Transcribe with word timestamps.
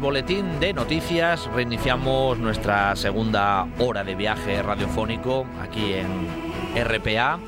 Boletín 0.00 0.60
de 0.60 0.72
noticias, 0.72 1.46
reiniciamos 1.54 2.38
nuestra 2.38 2.94
segunda 2.96 3.66
hora 3.78 4.04
de 4.04 4.14
viaje 4.14 4.62
radiofónico 4.62 5.46
aquí 5.62 5.94
en 5.94 6.28
RPA, 6.76 7.38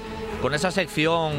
con 0.40 0.54
esa 0.54 0.70
sección 0.70 1.32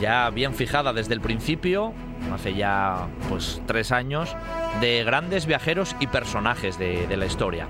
ya 0.00 0.30
bien 0.30 0.54
fijada 0.54 0.92
desde 0.92 1.14
el 1.14 1.20
principio, 1.20 1.92
hace 2.32 2.54
ya 2.54 3.06
pues 3.28 3.60
tres 3.66 3.92
años, 3.92 4.34
de 4.80 5.04
grandes 5.04 5.46
viajeros 5.46 5.94
y 6.00 6.06
personajes 6.06 6.78
de, 6.78 7.06
de 7.06 7.16
la 7.16 7.26
historia. 7.26 7.68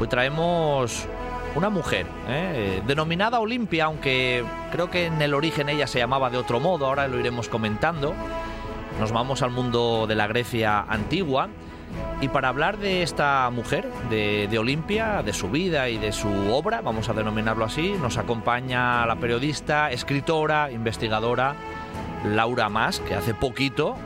Hoy 0.00 0.06
traemos 0.08 1.08
una 1.54 1.70
mujer, 1.70 2.06
¿eh? 2.28 2.82
denominada 2.86 3.40
Olimpia, 3.40 3.86
aunque 3.86 4.44
creo 4.70 4.90
que 4.90 5.06
en 5.06 5.20
el 5.22 5.34
origen 5.34 5.68
ella 5.68 5.86
se 5.86 5.98
llamaba 5.98 6.30
de 6.30 6.38
otro 6.38 6.60
modo, 6.60 6.86
ahora 6.86 7.08
lo 7.08 7.18
iremos 7.18 7.48
comentando. 7.48 8.14
Nos 9.00 9.12
vamos 9.12 9.42
al 9.42 9.50
mundo 9.50 10.06
de 10.06 10.14
la 10.14 10.26
Grecia 10.26 10.80
antigua 10.80 11.48
y 12.20 12.28
para 12.28 12.48
hablar 12.48 12.78
de 12.78 13.02
esta 13.02 13.50
mujer, 13.50 13.90
de, 14.08 14.46
de, 14.48 14.58
Olimpia, 14.58 15.22
de 15.22 15.32
su 15.32 15.50
vida 15.50 15.88
y 15.88 15.98
de 15.98 16.12
su 16.12 16.28
obra, 16.52 16.80
vamos 16.80 17.08
a 17.08 17.12
denominarlo 17.12 17.64
así, 17.64 17.94
nos 18.00 18.18
acompaña 18.18 19.04
la 19.06 19.16
periodista, 19.16 19.90
escritora, 19.90 20.70
investigadora 20.70 21.56
Laura 22.24 22.68
Mas, 22.68 23.00
que 23.00 23.14
hace 23.14 23.34
poquito, 23.34 23.96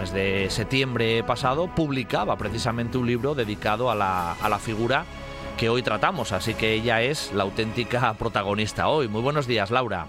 mes 0.00 0.12
de 0.12 0.48
septiembre 0.50 1.22
pasado, 1.22 1.68
publicaba 1.68 2.36
precisamente 2.36 2.98
un 2.98 3.06
libro 3.06 3.34
dedicado 3.34 3.90
a 3.90 3.94
la, 3.94 4.32
a 4.32 4.48
la 4.48 4.58
figura 4.58 5.04
que 5.56 5.68
hoy 5.68 5.82
tratamos, 5.82 6.32
así 6.32 6.54
que 6.54 6.72
ella 6.72 7.02
es 7.02 7.32
la 7.32 7.44
auténtica 7.44 8.14
protagonista 8.14 8.88
hoy. 8.88 9.08
Muy 9.08 9.20
buenos 9.20 9.46
días, 9.46 9.70
Laura. 9.70 10.06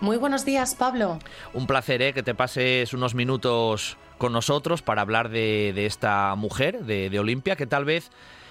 Muy 0.00 0.16
buenos 0.16 0.46
días, 0.46 0.74
Pablo. 0.74 1.18
Un 1.52 1.66
placer 1.66 2.00
¿eh? 2.00 2.14
que 2.14 2.22
te 2.22 2.34
pases 2.34 2.94
unos 2.94 3.14
minutos 3.14 3.98
con 4.20 4.34
nosotros 4.34 4.82
para 4.82 5.00
hablar 5.00 5.30
de, 5.30 5.86
esta 5.86 6.34
mujer, 6.36 6.84
de, 6.84 7.08
de 7.08 7.18
Olimpia, 7.18 7.56
que 7.56 7.66
tal 7.66 7.86
vez 7.86 8.10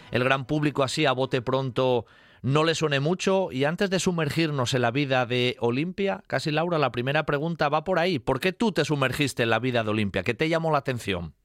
el 0.10 0.24
gran 0.24 0.46
público 0.46 0.82
así 0.82 1.06
a 1.06 1.12
bote 1.12 1.44
pronto 1.44 2.08
no 2.42 2.64
le 2.64 2.74
suene 2.74 3.00
mucho. 3.00 3.52
Y 3.52 3.66
antes 3.66 3.92
de 3.92 4.00
sumergirnos 4.00 4.74
en 4.74 4.82
la 4.82 4.90
vida 4.90 5.28
de 5.28 5.58
Olimpia, 5.60 6.24
casi 6.26 6.50
Laura, 6.50 6.80
la 6.80 6.92
primera 6.92 7.26
pregunta 7.26 7.70
va 7.70 7.84
por 7.84 8.00
ahí. 8.00 8.18
¿Por 8.18 8.40
qué 8.40 8.52
tú 8.52 8.72
te 8.72 8.84
sumergiste 8.84 9.44
en 9.44 9.52
la 9.52 9.60
vida 9.60 9.84
de 9.84 9.92
Olimpia? 9.92 10.24
¿Qué 10.24 10.34
te 10.34 10.50
llamó 10.50 10.72
la 10.72 10.80
atención? 10.80 11.36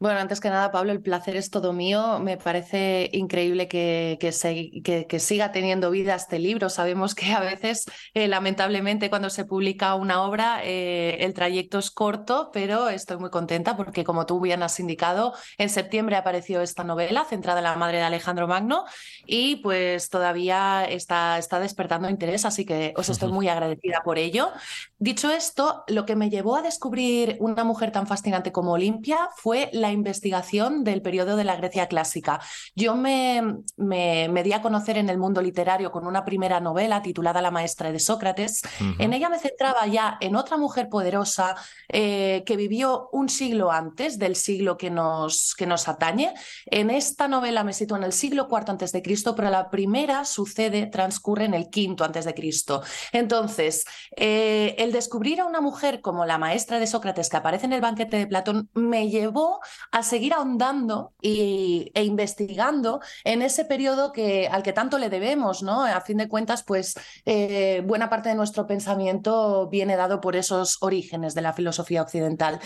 Bueno, 0.00 0.18
antes 0.18 0.40
que 0.40 0.50
nada, 0.50 0.72
Pablo, 0.72 0.90
el 0.92 1.00
placer 1.00 1.36
es 1.36 1.50
todo 1.50 1.72
mío. 1.72 2.18
Me 2.18 2.36
parece 2.36 3.08
increíble 3.12 3.68
que, 3.68 4.18
que, 4.20 4.32
se, 4.32 4.70
que, 4.82 5.06
que 5.06 5.20
siga 5.20 5.52
teniendo 5.52 5.90
vida 5.90 6.16
este 6.16 6.40
libro. 6.40 6.68
Sabemos 6.68 7.14
que 7.14 7.32
a 7.32 7.40
veces, 7.40 7.84
eh, 8.12 8.26
lamentablemente, 8.26 9.08
cuando 9.08 9.30
se 9.30 9.44
publica 9.44 9.94
una 9.94 10.22
obra, 10.24 10.60
eh, 10.64 11.18
el 11.20 11.32
trayecto 11.32 11.78
es 11.78 11.92
corto, 11.92 12.50
pero 12.52 12.88
estoy 12.88 13.18
muy 13.18 13.30
contenta 13.30 13.76
porque, 13.76 14.02
como 14.02 14.26
tú 14.26 14.40
bien 14.40 14.64
has 14.64 14.78
indicado, 14.80 15.32
en 15.58 15.70
septiembre 15.70 16.16
apareció 16.16 16.60
esta 16.60 16.82
novela 16.82 17.24
centrada 17.24 17.60
en 17.60 17.64
la 17.64 17.76
madre 17.76 17.98
de 17.98 18.04
Alejandro 18.04 18.48
Magno 18.48 18.84
y 19.26 19.56
pues 19.56 20.10
todavía 20.10 20.84
está, 20.84 21.38
está 21.38 21.60
despertando 21.60 22.10
interés, 22.10 22.44
así 22.44 22.66
que 22.66 22.94
os 22.96 23.08
estoy 23.08 23.30
muy 23.30 23.48
agradecida 23.48 24.02
por 24.04 24.18
ello. 24.18 24.50
Dicho 24.98 25.30
esto, 25.30 25.84
lo 25.86 26.04
que 26.04 26.16
me 26.16 26.30
llevó 26.30 26.56
a 26.56 26.62
descubrir 26.62 27.36
una 27.38 27.62
mujer 27.62 27.92
tan 27.92 28.06
fascinante 28.06 28.52
como 28.52 28.72
Olimpia 28.72 29.30
fue 29.36 29.70
la 29.72 29.83
investigación 29.92 30.84
del 30.84 31.02
periodo 31.02 31.36
de 31.36 31.44
la 31.44 31.56
Grecia 31.56 31.86
clásica. 31.86 32.40
Yo 32.74 32.94
me, 32.94 33.42
me, 33.76 34.28
me, 34.28 34.42
di 34.42 34.52
a 34.52 34.62
conocer 34.62 34.98
en 34.98 35.08
el 35.08 35.18
mundo 35.18 35.40
literario 35.40 35.90
con 35.90 36.06
una 36.06 36.24
primera 36.24 36.60
novela 36.60 37.02
titulada 37.02 37.42
La 37.42 37.50
maestra 37.50 37.92
de 37.92 37.98
Sócrates. 37.98 38.62
Uh 38.64 38.84
-huh. 38.84 38.96
En 38.98 39.12
ella 39.12 39.28
me 39.28 39.38
centraba 39.38 39.86
ya 39.86 40.16
en 40.20 40.36
otra 40.36 40.56
mujer 40.56 40.88
poderosa 40.88 41.54
eh, 41.88 42.42
que 42.46 42.56
vivió 42.56 43.08
un 43.12 43.28
siglo 43.28 43.70
antes 43.70 44.18
del 44.18 44.36
siglo 44.36 44.76
que 44.76 44.90
nos, 44.90 45.54
que 45.56 45.66
nos 45.66 45.88
atañe. 45.88 46.34
En 46.66 46.90
esta 46.90 47.28
novela 47.28 47.64
me 47.64 47.72
sitúo 47.72 47.96
en 47.96 48.04
el 48.04 48.12
siglo 48.12 48.48
IV 48.50 48.70
antes 48.70 48.92
de 48.92 49.02
Cristo, 49.02 49.34
pero 49.34 49.50
la 49.50 49.70
primera 49.70 50.24
sucede, 50.24 50.86
transcurre 50.86 51.44
en 51.44 51.54
el 51.54 51.68
quinto 51.68 52.04
antes 52.04 52.24
de 52.24 52.34
Cristo. 52.34 52.82
Entonces, 53.12 53.84
eh, 54.16 54.74
el 54.78 54.92
descubrir 54.92 55.40
a 55.40 55.46
una 55.46 55.60
mujer 55.60 56.00
como 56.00 56.24
la 56.24 56.38
maestra 56.38 56.78
de 56.78 56.86
Sócrates 56.86 57.28
que 57.28 57.36
aparece 57.36 57.66
en 57.66 57.72
el 57.72 57.80
banquete 57.80 58.16
de 58.16 58.26
Platón 58.26 58.70
me 58.74 59.08
llevó 59.08 59.60
a 59.90 60.02
seguir 60.02 60.34
ahondando 60.34 61.12
y, 61.20 61.90
e 61.94 62.04
investigando 62.04 63.00
en 63.24 63.42
ese 63.42 63.64
periodo 63.64 64.12
que, 64.12 64.48
al 64.48 64.62
que 64.62 64.72
tanto 64.72 64.98
le 64.98 65.10
debemos, 65.10 65.62
¿no? 65.62 65.84
A 65.84 66.00
fin 66.00 66.18
de 66.18 66.28
cuentas, 66.28 66.62
pues 66.62 66.94
eh, 67.24 67.82
buena 67.86 68.08
parte 68.08 68.28
de 68.28 68.34
nuestro 68.34 68.66
pensamiento 68.66 69.68
viene 69.68 69.96
dado 69.96 70.20
por 70.20 70.36
esos 70.36 70.78
orígenes 70.80 71.34
de 71.34 71.42
la 71.42 71.52
filosofía 71.52 72.02
occidental. 72.02 72.60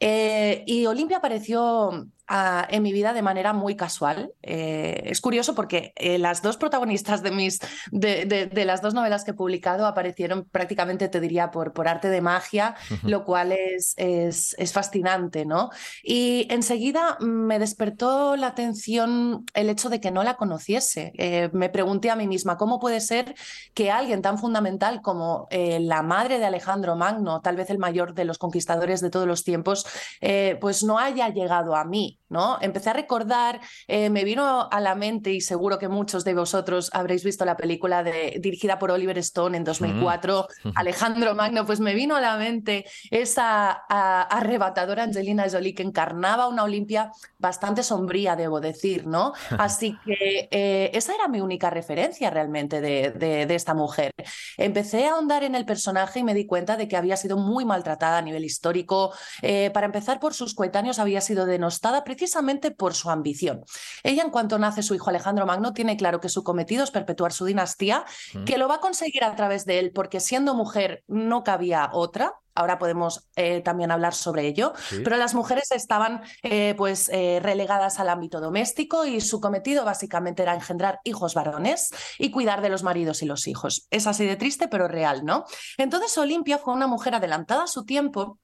Eh, 0.00 0.64
y 0.66 0.86
Olimpia 0.86 1.18
apareció 1.18 2.08
a, 2.30 2.64
en 2.70 2.84
mi 2.84 2.92
vida 2.92 3.12
de 3.12 3.22
manera 3.22 3.52
muy 3.52 3.74
casual. 3.74 4.32
Eh, 4.42 5.02
es 5.06 5.20
curioso 5.20 5.56
porque 5.56 5.92
eh, 5.96 6.16
las 6.16 6.42
dos 6.42 6.56
protagonistas 6.56 7.24
de, 7.24 7.32
mis, 7.32 7.58
de, 7.90 8.24
de, 8.24 8.46
de, 8.46 8.64
las 8.64 8.80
dos 8.80 8.94
novelas 8.94 9.24
que 9.24 9.32
he 9.32 9.34
publicado 9.34 9.84
aparecieron 9.84 10.44
prácticamente, 10.44 11.08
te 11.08 11.20
diría, 11.20 11.50
por, 11.50 11.72
por 11.72 11.88
arte 11.88 12.08
de 12.08 12.20
magia, 12.20 12.76
uh 12.88 12.94
-huh. 12.94 13.08
lo 13.08 13.24
cual 13.24 13.50
es, 13.50 13.94
es, 13.96 14.54
es, 14.58 14.72
fascinante, 14.72 15.44
¿no? 15.44 15.70
Y 16.04 16.46
enseguida 16.50 17.18
me 17.20 17.58
despertó 17.58 18.36
la 18.36 18.46
atención 18.46 19.44
el 19.52 19.68
hecho 19.68 19.88
de 19.88 20.00
que 20.00 20.12
no 20.12 20.22
la 20.22 20.36
conociese. 20.36 21.12
Eh, 21.18 21.50
me 21.52 21.68
pregunté 21.68 22.10
a 22.10 22.16
mí 22.16 22.28
misma, 22.28 22.56
¿cómo 22.56 22.78
puede 22.78 23.00
ser 23.00 23.34
que 23.74 23.90
alguien 23.90 24.22
tan 24.22 24.38
fundamental 24.38 25.02
como 25.02 25.48
eh, 25.50 25.80
la 25.80 26.02
madre 26.02 26.38
de 26.38 26.46
Alejandro 26.46 26.94
Magno, 26.94 27.40
tal 27.40 27.56
vez 27.56 27.70
el 27.70 27.78
mayor 27.78 28.14
de 28.14 28.24
los 28.24 28.38
conquistadores 28.38 29.00
de 29.00 29.10
todos 29.10 29.26
los 29.26 29.42
tiempos, 29.42 29.84
eh, 30.20 30.56
pues 30.60 30.82
no 30.82 30.98
haya 30.98 31.28
llegado 31.28 31.74
a 31.74 31.84
mí? 31.84 32.20
¿no? 32.30 32.58
Empecé 32.60 32.90
a 32.90 32.92
recordar, 32.94 33.60
eh, 33.88 34.08
me 34.08 34.24
vino 34.24 34.68
a 34.70 34.80
la 34.80 34.94
mente, 34.94 35.32
y 35.32 35.40
seguro 35.40 35.78
que 35.78 35.88
muchos 35.88 36.24
de 36.24 36.32
vosotros 36.32 36.88
habréis 36.94 37.24
visto 37.24 37.44
la 37.44 37.56
película 37.56 38.02
de, 38.02 38.38
dirigida 38.40 38.78
por 38.78 38.92
Oliver 38.92 39.18
Stone 39.18 39.56
en 39.56 39.64
2004, 39.64 40.46
mm. 40.64 40.70
Alejandro 40.76 41.34
Magno, 41.34 41.66
pues 41.66 41.80
me 41.80 41.92
vino 41.92 42.16
a 42.16 42.20
la 42.20 42.36
mente 42.36 42.86
esa 43.10 43.82
a, 43.88 44.22
arrebatadora 44.22 45.02
Angelina 45.02 45.46
Jolie 45.50 45.74
que 45.74 45.82
encarnaba 45.82 46.46
una 46.46 46.62
Olimpia 46.62 47.10
bastante 47.38 47.82
sombría, 47.82 48.36
debo 48.36 48.60
decir, 48.60 49.06
¿no? 49.06 49.32
Así 49.58 49.98
que 50.04 50.48
eh, 50.52 50.90
esa 50.94 51.14
era 51.14 51.26
mi 51.26 51.40
única 51.40 51.68
referencia 51.68 52.30
realmente 52.30 52.80
de, 52.80 53.10
de, 53.10 53.46
de, 53.46 53.54
esta 53.56 53.74
mujer. 53.74 54.12
Empecé 54.56 55.06
a 55.06 55.14
ahondar 55.14 55.42
en 55.42 55.56
el 55.56 55.64
personaje 55.64 56.20
y 56.20 56.24
me 56.24 56.34
di 56.34 56.46
cuenta 56.46 56.76
de 56.76 56.86
que 56.86 56.96
había 56.96 57.16
sido 57.16 57.36
muy 57.36 57.64
maltratada 57.64 58.18
a 58.18 58.22
nivel 58.22 58.44
histórico. 58.44 59.12
Eh, 59.42 59.70
para 59.80 59.86
empezar, 59.86 60.20
por 60.20 60.34
sus 60.34 60.54
coetáneos 60.54 60.98
había 60.98 61.22
sido 61.22 61.46
denostada 61.46 62.04
precisamente 62.04 62.70
por 62.70 62.92
su 62.92 63.08
ambición. 63.08 63.64
Ella, 64.02 64.22
en 64.22 64.28
cuanto 64.28 64.58
nace 64.58 64.82
su 64.82 64.94
hijo 64.94 65.08
Alejandro 65.08 65.46
Magno, 65.46 65.72
tiene 65.72 65.96
claro 65.96 66.20
que 66.20 66.28
su 66.28 66.44
cometido 66.44 66.84
es 66.84 66.90
perpetuar 66.90 67.32
su 67.32 67.46
dinastía, 67.46 68.04
mm. 68.34 68.44
que 68.44 68.58
lo 68.58 68.68
va 68.68 68.74
a 68.74 68.80
conseguir 68.80 69.24
a 69.24 69.34
través 69.36 69.64
de 69.64 69.78
él, 69.78 69.92
porque 69.94 70.20
siendo 70.20 70.54
mujer 70.54 71.02
no 71.08 71.44
cabía 71.44 71.88
otra, 71.94 72.34
ahora 72.54 72.78
podemos 72.78 73.26
eh, 73.36 73.62
también 73.62 73.90
hablar 73.90 74.12
sobre 74.12 74.46
ello, 74.46 74.74
sí. 74.90 75.00
pero 75.02 75.16
las 75.16 75.32
mujeres 75.32 75.70
estaban 75.72 76.20
eh, 76.42 76.74
pues 76.76 77.08
eh, 77.08 77.40
relegadas 77.42 77.98
al 78.00 78.10
ámbito 78.10 78.38
doméstico 78.38 79.06
y 79.06 79.22
su 79.22 79.40
cometido 79.40 79.86
básicamente 79.86 80.42
era 80.42 80.54
engendrar 80.54 81.00
hijos 81.04 81.32
varones 81.32 81.88
y 82.18 82.30
cuidar 82.30 82.60
de 82.60 82.68
los 82.68 82.82
maridos 82.82 83.22
y 83.22 83.26
los 83.26 83.46
hijos. 83.46 83.86
Es 83.90 84.06
así 84.06 84.26
de 84.26 84.36
triste, 84.36 84.68
pero 84.68 84.88
real, 84.88 85.24
¿no? 85.24 85.46
Entonces 85.78 86.18
Olimpia 86.18 86.58
fue 86.58 86.74
una 86.74 86.86
mujer 86.86 87.14
adelantada 87.14 87.62
a 87.62 87.66
su 87.66 87.86
tiempo 87.86 88.38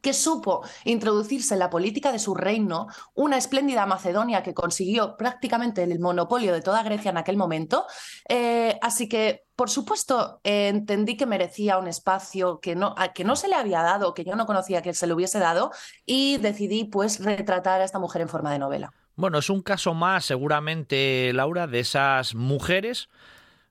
que 0.00 0.12
supo 0.12 0.64
introducirse 0.84 1.54
en 1.54 1.60
la 1.60 1.70
política 1.70 2.12
de 2.12 2.18
su 2.18 2.34
reino, 2.34 2.86
una 3.14 3.36
espléndida 3.36 3.86
Macedonia 3.86 4.42
que 4.42 4.54
consiguió 4.54 5.16
prácticamente 5.16 5.82
el 5.82 5.98
monopolio 5.98 6.52
de 6.52 6.62
toda 6.62 6.82
Grecia 6.82 7.10
en 7.10 7.16
aquel 7.16 7.36
momento. 7.36 7.86
Eh, 8.28 8.78
así 8.80 9.08
que, 9.08 9.46
por 9.56 9.70
supuesto, 9.70 10.40
eh, 10.44 10.68
entendí 10.68 11.16
que 11.16 11.26
merecía 11.26 11.78
un 11.78 11.88
espacio 11.88 12.60
que 12.60 12.76
no, 12.76 12.94
que 13.14 13.24
no 13.24 13.36
se 13.36 13.48
le 13.48 13.56
había 13.56 13.82
dado, 13.82 14.14
que 14.14 14.24
yo 14.24 14.36
no 14.36 14.46
conocía 14.46 14.82
que 14.82 14.94
se 14.94 15.06
le 15.06 15.14
hubiese 15.14 15.38
dado, 15.38 15.72
y 16.06 16.36
decidí 16.38 16.84
pues 16.84 17.22
retratar 17.24 17.80
a 17.80 17.84
esta 17.84 17.98
mujer 17.98 18.22
en 18.22 18.28
forma 18.28 18.52
de 18.52 18.58
novela. 18.58 18.92
Bueno, 19.16 19.38
es 19.38 19.50
un 19.50 19.62
caso 19.62 19.94
más, 19.94 20.24
seguramente, 20.24 21.32
Laura, 21.34 21.66
de 21.66 21.80
esas 21.80 22.36
mujeres 22.36 23.08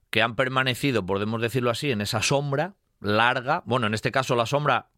que 0.10 0.22
han 0.22 0.36
permanecido, 0.36 1.06
podemos 1.06 1.42
decirlo 1.42 1.70
así, 1.70 1.92
en 1.92 2.02
esa 2.02 2.22
sombra 2.22 2.76
larga, 3.00 3.64
bueno, 3.66 3.88
en 3.88 3.94
este 3.94 4.12
caso 4.12 4.36
la 4.36 4.46
sombra 4.46 4.90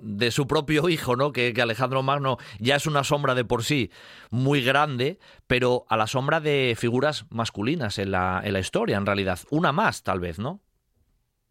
de 0.00 0.30
su 0.30 0.46
propio 0.46 0.88
hijo, 0.88 1.16
¿no? 1.16 1.32
Que, 1.32 1.54
Alejandro 1.60 2.02
Magno 2.02 2.38
ya 2.58 2.76
es 2.76 2.86
una 2.86 3.04
sombra 3.04 3.34
de 3.34 3.44
por 3.44 3.64
sí 3.64 3.90
muy 4.30 4.62
grande, 4.62 5.18
pero 5.46 5.84
a 5.88 5.96
la 5.96 6.06
sombra 6.06 6.40
de 6.40 6.74
figuras 6.78 7.26
masculinas 7.30 7.98
en 7.98 8.12
la, 8.12 8.40
en 8.44 8.52
la 8.52 8.60
historia, 8.60 8.96
en 8.96 9.06
realidad. 9.06 9.40
Una 9.50 9.72
más, 9.72 10.02
tal 10.02 10.20
vez, 10.20 10.38
¿no? 10.38 10.60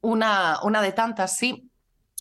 Una, 0.01 0.59
una 0.63 0.81
de 0.81 0.91
tantas, 0.91 1.37
sí. 1.37 1.69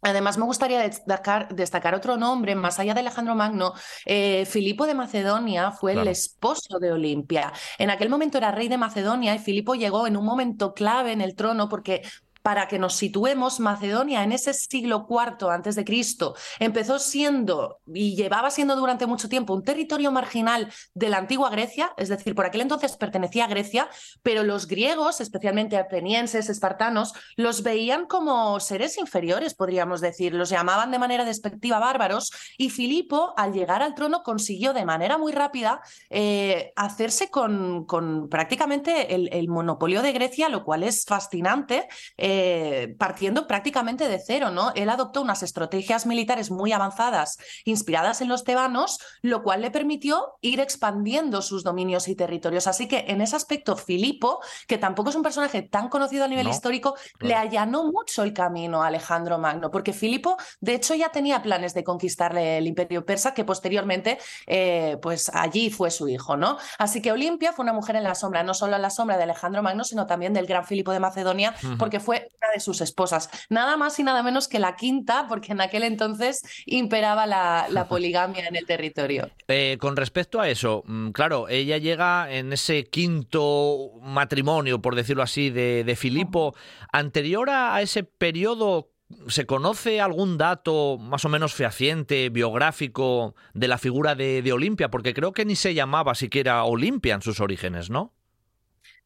Además, 0.03 0.37
me 0.37 0.45
gustaría 0.45 0.81
destacar, 0.81 1.55
destacar, 1.55 1.95
otro 1.95 2.17
nombre, 2.19 2.55
más 2.55 2.79
allá 2.79 2.93
de 2.93 3.01
Alejandro 3.01 3.35
Magno. 3.35 3.73
Eh, 4.05 4.45
Filipo 4.45 4.87
de 4.87 4.95
Macedonia 4.95 5.73
fue 5.73 5.93
el 5.93 6.07
esposo 6.07 6.79
de 6.79 6.93
Olimpia. 6.93 7.53
En 7.79 7.89
aquel 7.89 8.11
momento 8.11 8.37
era 8.37 8.53
rey 8.53 8.69
de 8.69 8.77
Macedonia 8.77 9.35
y 9.35 9.39
Filipo 9.39 9.75
llegó 9.75 10.07
en 10.07 10.19
un 10.19 10.25
momento 10.25 10.75
clave 10.75 11.13
en 11.13 11.23
el 11.23 11.35
trono 11.35 11.69
porque 11.71 12.03
para 12.47 12.69
que 12.69 12.79
nos 12.79 12.95
situemos, 12.95 13.59
Macedonia 13.59 14.23
en 14.23 14.31
ese 14.31 14.55
siglo 14.55 15.09
IV 15.11 15.51
antes 15.51 15.75
de 15.75 15.85
Cristo 15.85 16.37
empezó 16.61 17.01
siendo 17.01 17.81
y 17.93 18.15
llevaba 18.15 18.53
siendo 18.53 18.77
durante 18.77 19.05
mucho 19.07 19.29
tiempo 19.29 19.53
un 19.53 19.65
territorio 19.65 20.13
marginal 20.13 20.73
de 20.95 21.09
la 21.09 21.17
antigua 21.17 21.51
Grecia, 21.51 21.93
es 21.97 22.09
decir, 22.09 22.37
por 22.37 22.47
aquel 22.47 22.61
entonces 22.61 22.97
pertenecía 22.97 23.47
a 23.47 23.49
Grecia, 23.49 23.89
pero 24.23 24.45
los 24.45 24.69
griegos, 24.69 25.21
especialmente 25.21 25.77
atenienses, 25.77 26.49
espartanos, 26.49 27.15
los 27.35 27.65
veían 27.65 28.07
como 28.07 28.61
seres 28.61 28.97
inferiores, 28.97 29.55
podríamos 29.55 30.01
decir, 30.01 30.33
los 30.33 30.49
llamaban 30.49 30.93
de 30.93 31.01
manera 31.01 31.25
despectiva 31.25 31.81
bárbaros 31.81 32.31
y 32.57 32.71
Filipo, 32.71 33.35
al 33.37 33.55
llegar 33.55 33.83
al 33.83 33.97
trono, 33.97 34.23
consiguió 34.23 34.73
de 34.73 34.85
manera 34.85 35.19
muy 35.19 35.33
rápida 35.33 35.81
eh, 36.11 36.73
hacerse 36.77 37.29
con, 37.29 37.87
prácticamente 38.31 39.17
el, 39.17 39.49
monopolio 39.49 40.01
de 40.01 40.13
Grecia, 40.13 40.49
lo 40.49 40.63
cual 40.63 40.85
es 40.85 41.05
fascinante. 41.05 41.89
Eh, 42.17 42.36
eh, 42.39 42.95
partiendo 42.99 43.47
prácticamente 43.47 44.09
de 44.09 44.19
cero, 44.19 44.51
¿no? 44.51 44.71
Él 44.75 44.91
adoptó 44.91 45.23
unas 45.23 45.43
estrategias 45.43 46.05
militares 46.05 46.51
muy 46.51 46.71
avanzadas, 46.73 47.39
inspiradas 47.65 48.21
en 48.21 48.29
los 48.29 48.45
tebanos, 48.45 48.99
lo 49.23 49.43
cual 49.43 49.63
le 49.63 49.71
permitió 49.71 50.35
ir 50.43 50.61
expandiendo 50.61 51.41
sus 51.41 51.65
dominios 51.65 52.09
y 52.09 52.15
territorios. 52.15 52.67
Así 52.67 52.89
que 52.89 53.07
en 53.09 53.23
ese 53.23 53.37
aspecto, 53.37 53.75
Filipo, 53.75 54.41
que 54.69 54.77
tampoco 54.77 55.09
es 55.09 55.17
un 55.17 55.23
personaje 55.23 55.63
tan 55.63 55.89
conocido 55.89 56.27
a 56.27 56.29
nivel 56.29 56.47
histórico, 56.47 56.95
le 57.21 57.35
allanó 57.35 57.91
mucho 57.91 58.23
el 58.23 58.35
camino 58.35 58.83
a 58.83 58.89
Alejandro 58.89 59.39
Magno, 59.39 59.71
porque 59.71 59.95
Filipo, 59.95 60.37
de 60.61 60.75
hecho, 60.75 60.95
ya 60.95 61.09
tenía 61.09 61.41
planes 61.41 61.73
de 61.73 61.85
conquistarle 61.85 62.59
el 62.59 62.67
imperio 62.67 63.07
persa, 63.07 63.33
que 63.33 63.47
posteriormente, 63.47 64.19
eh, 64.47 64.99
pues 65.01 65.31
allí 65.33 65.71
fue 65.71 65.91
su 65.91 66.07
hijo, 66.07 66.37
¿no? 66.37 66.59
Así 66.79 67.01
que 67.01 67.13
Olimpia 67.13 67.55
fue 67.55 67.63
una 67.63 67.73
mujer 67.73 67.97
en 67.97 68.05
la 68.05 68.15
sombra, 68.15 68.43
no 68.43 68.53
solo 68.53 68.77
en 68.77 68.83
la 68.83 68.91
sombra 68.91 69.17
de 69.17 69.23
Alejandro 69.23 69.63
Magno, 69.63 69.85
sino 69.85 70.07
también 70.07 70.35
del 70.35 70.47
gran 70.47 70.67
Filipo 70.67 70.93
de 70.93 71.01
Macedonia, 71.01 71.55
porque 71.79 71.99
fue 71.99 72.26
una 72.41 72.53
de 72.53 72.61
sus 72.61 72.81
esposas. 72.81 73.31
Nada 73.49 73.77
más 73.77 73.99
y 73.99 74.03
nada 74.03 74.23
menos 74.23 74.49
que 74.49 74.59
la 74.59 74.77
quinta, 74.77 75.27
porque 75.29 75.53
en 75.53 75.61
aquel 75.61 75.83
entonces 75.83 76.43
imperaba 76.67 77.27
la, 77.27 77.87
poligamia 77.89 78.47
en 78.47 78.57
el 78.57 78.67
territorio. 78.67 79.31
Eh, 79.49 79.77
con 79.81 79.97
respecto 79.97 80.41
a 80.41 80.49
eso, 80.49 80.83
mm, 80.87 81.11
claro, 81.11 81.49
ella 81.49 81.79
llega 81.79 82.31
en 82.31 82.53
ese 82.53 82.85
quinto 82.85 83.93
matrimonio, 84.03 84.81
por 84.81 84.95
decirlo 84.95 85.23
así, 85.23 85.51
de, 85.51 85.97
Filipo. 85.97 86.55
Anterior 86.93 87.49
a 87.49 87.81
ese 87.81 88.03
periodo, 88.03 88.91
¿Se 89.29 89.47
conoce 89.47 90.01
algún 90.01 90.37
dato 90.37 90.99
más 90.99 91.25
o 91.25 91.29
menos 91.29 91.55
fehaciente, 91.55 92.29
biográfico, 92.29 93.37
de 93.55 93.69
la 93.69 93.79
figura 93.79 94.17
de, 94.17 94.43
de 94.43 94.53
Olimpia? 94.53 94.91
Porque 94.91 95.15
creo 95.15 95.33
que 95.33 95.45
ni 95.45 95.55
se 95.55 95.75
llamaba 95.75 96.17
siquiera 96.17 96.65
Olimpia 96.65 97.15
en 97.15 97.23
sus 97.23 97.39
orígenes, 97.39 97.89
¿no? 97.89 98.16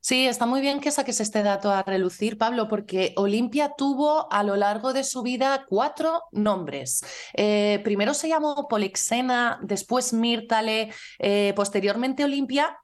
Sí, 0.03 0.27
está 0.27 0.47
muy 0.47 0.63
bien 0.63 0.81
que 0.81 0.91
saques 0.91 1.21
este 1.21 1.43
dato 1.43 1.71
a 1.71 1.83
relucir, 1.83 2.39
Pablo, 2.39 2.69
porque 2.69 3.13
Olimpia 3.17 3.75
tuvo 3.77 4.33
a 4.33 4.43
lo 4.43 4.57
largo 4.57 4.95
de 4.95 5.05
su 5.05 5.23
vida 5.23 5.67
cuatro 5.69 6.23
nombres. 6.33 7.05
Eh, 7.35 7.81
primero 7.85 8.15
se 8.15 8.29
llamó 8.29 8.67
Polixena, 8.67 9.59
después 9.63 10.15
Mírtale, 10.15 10.91
eh, 11.19 11.53
posteriormente 11.55 12.25
Olimpia 12.25 12.79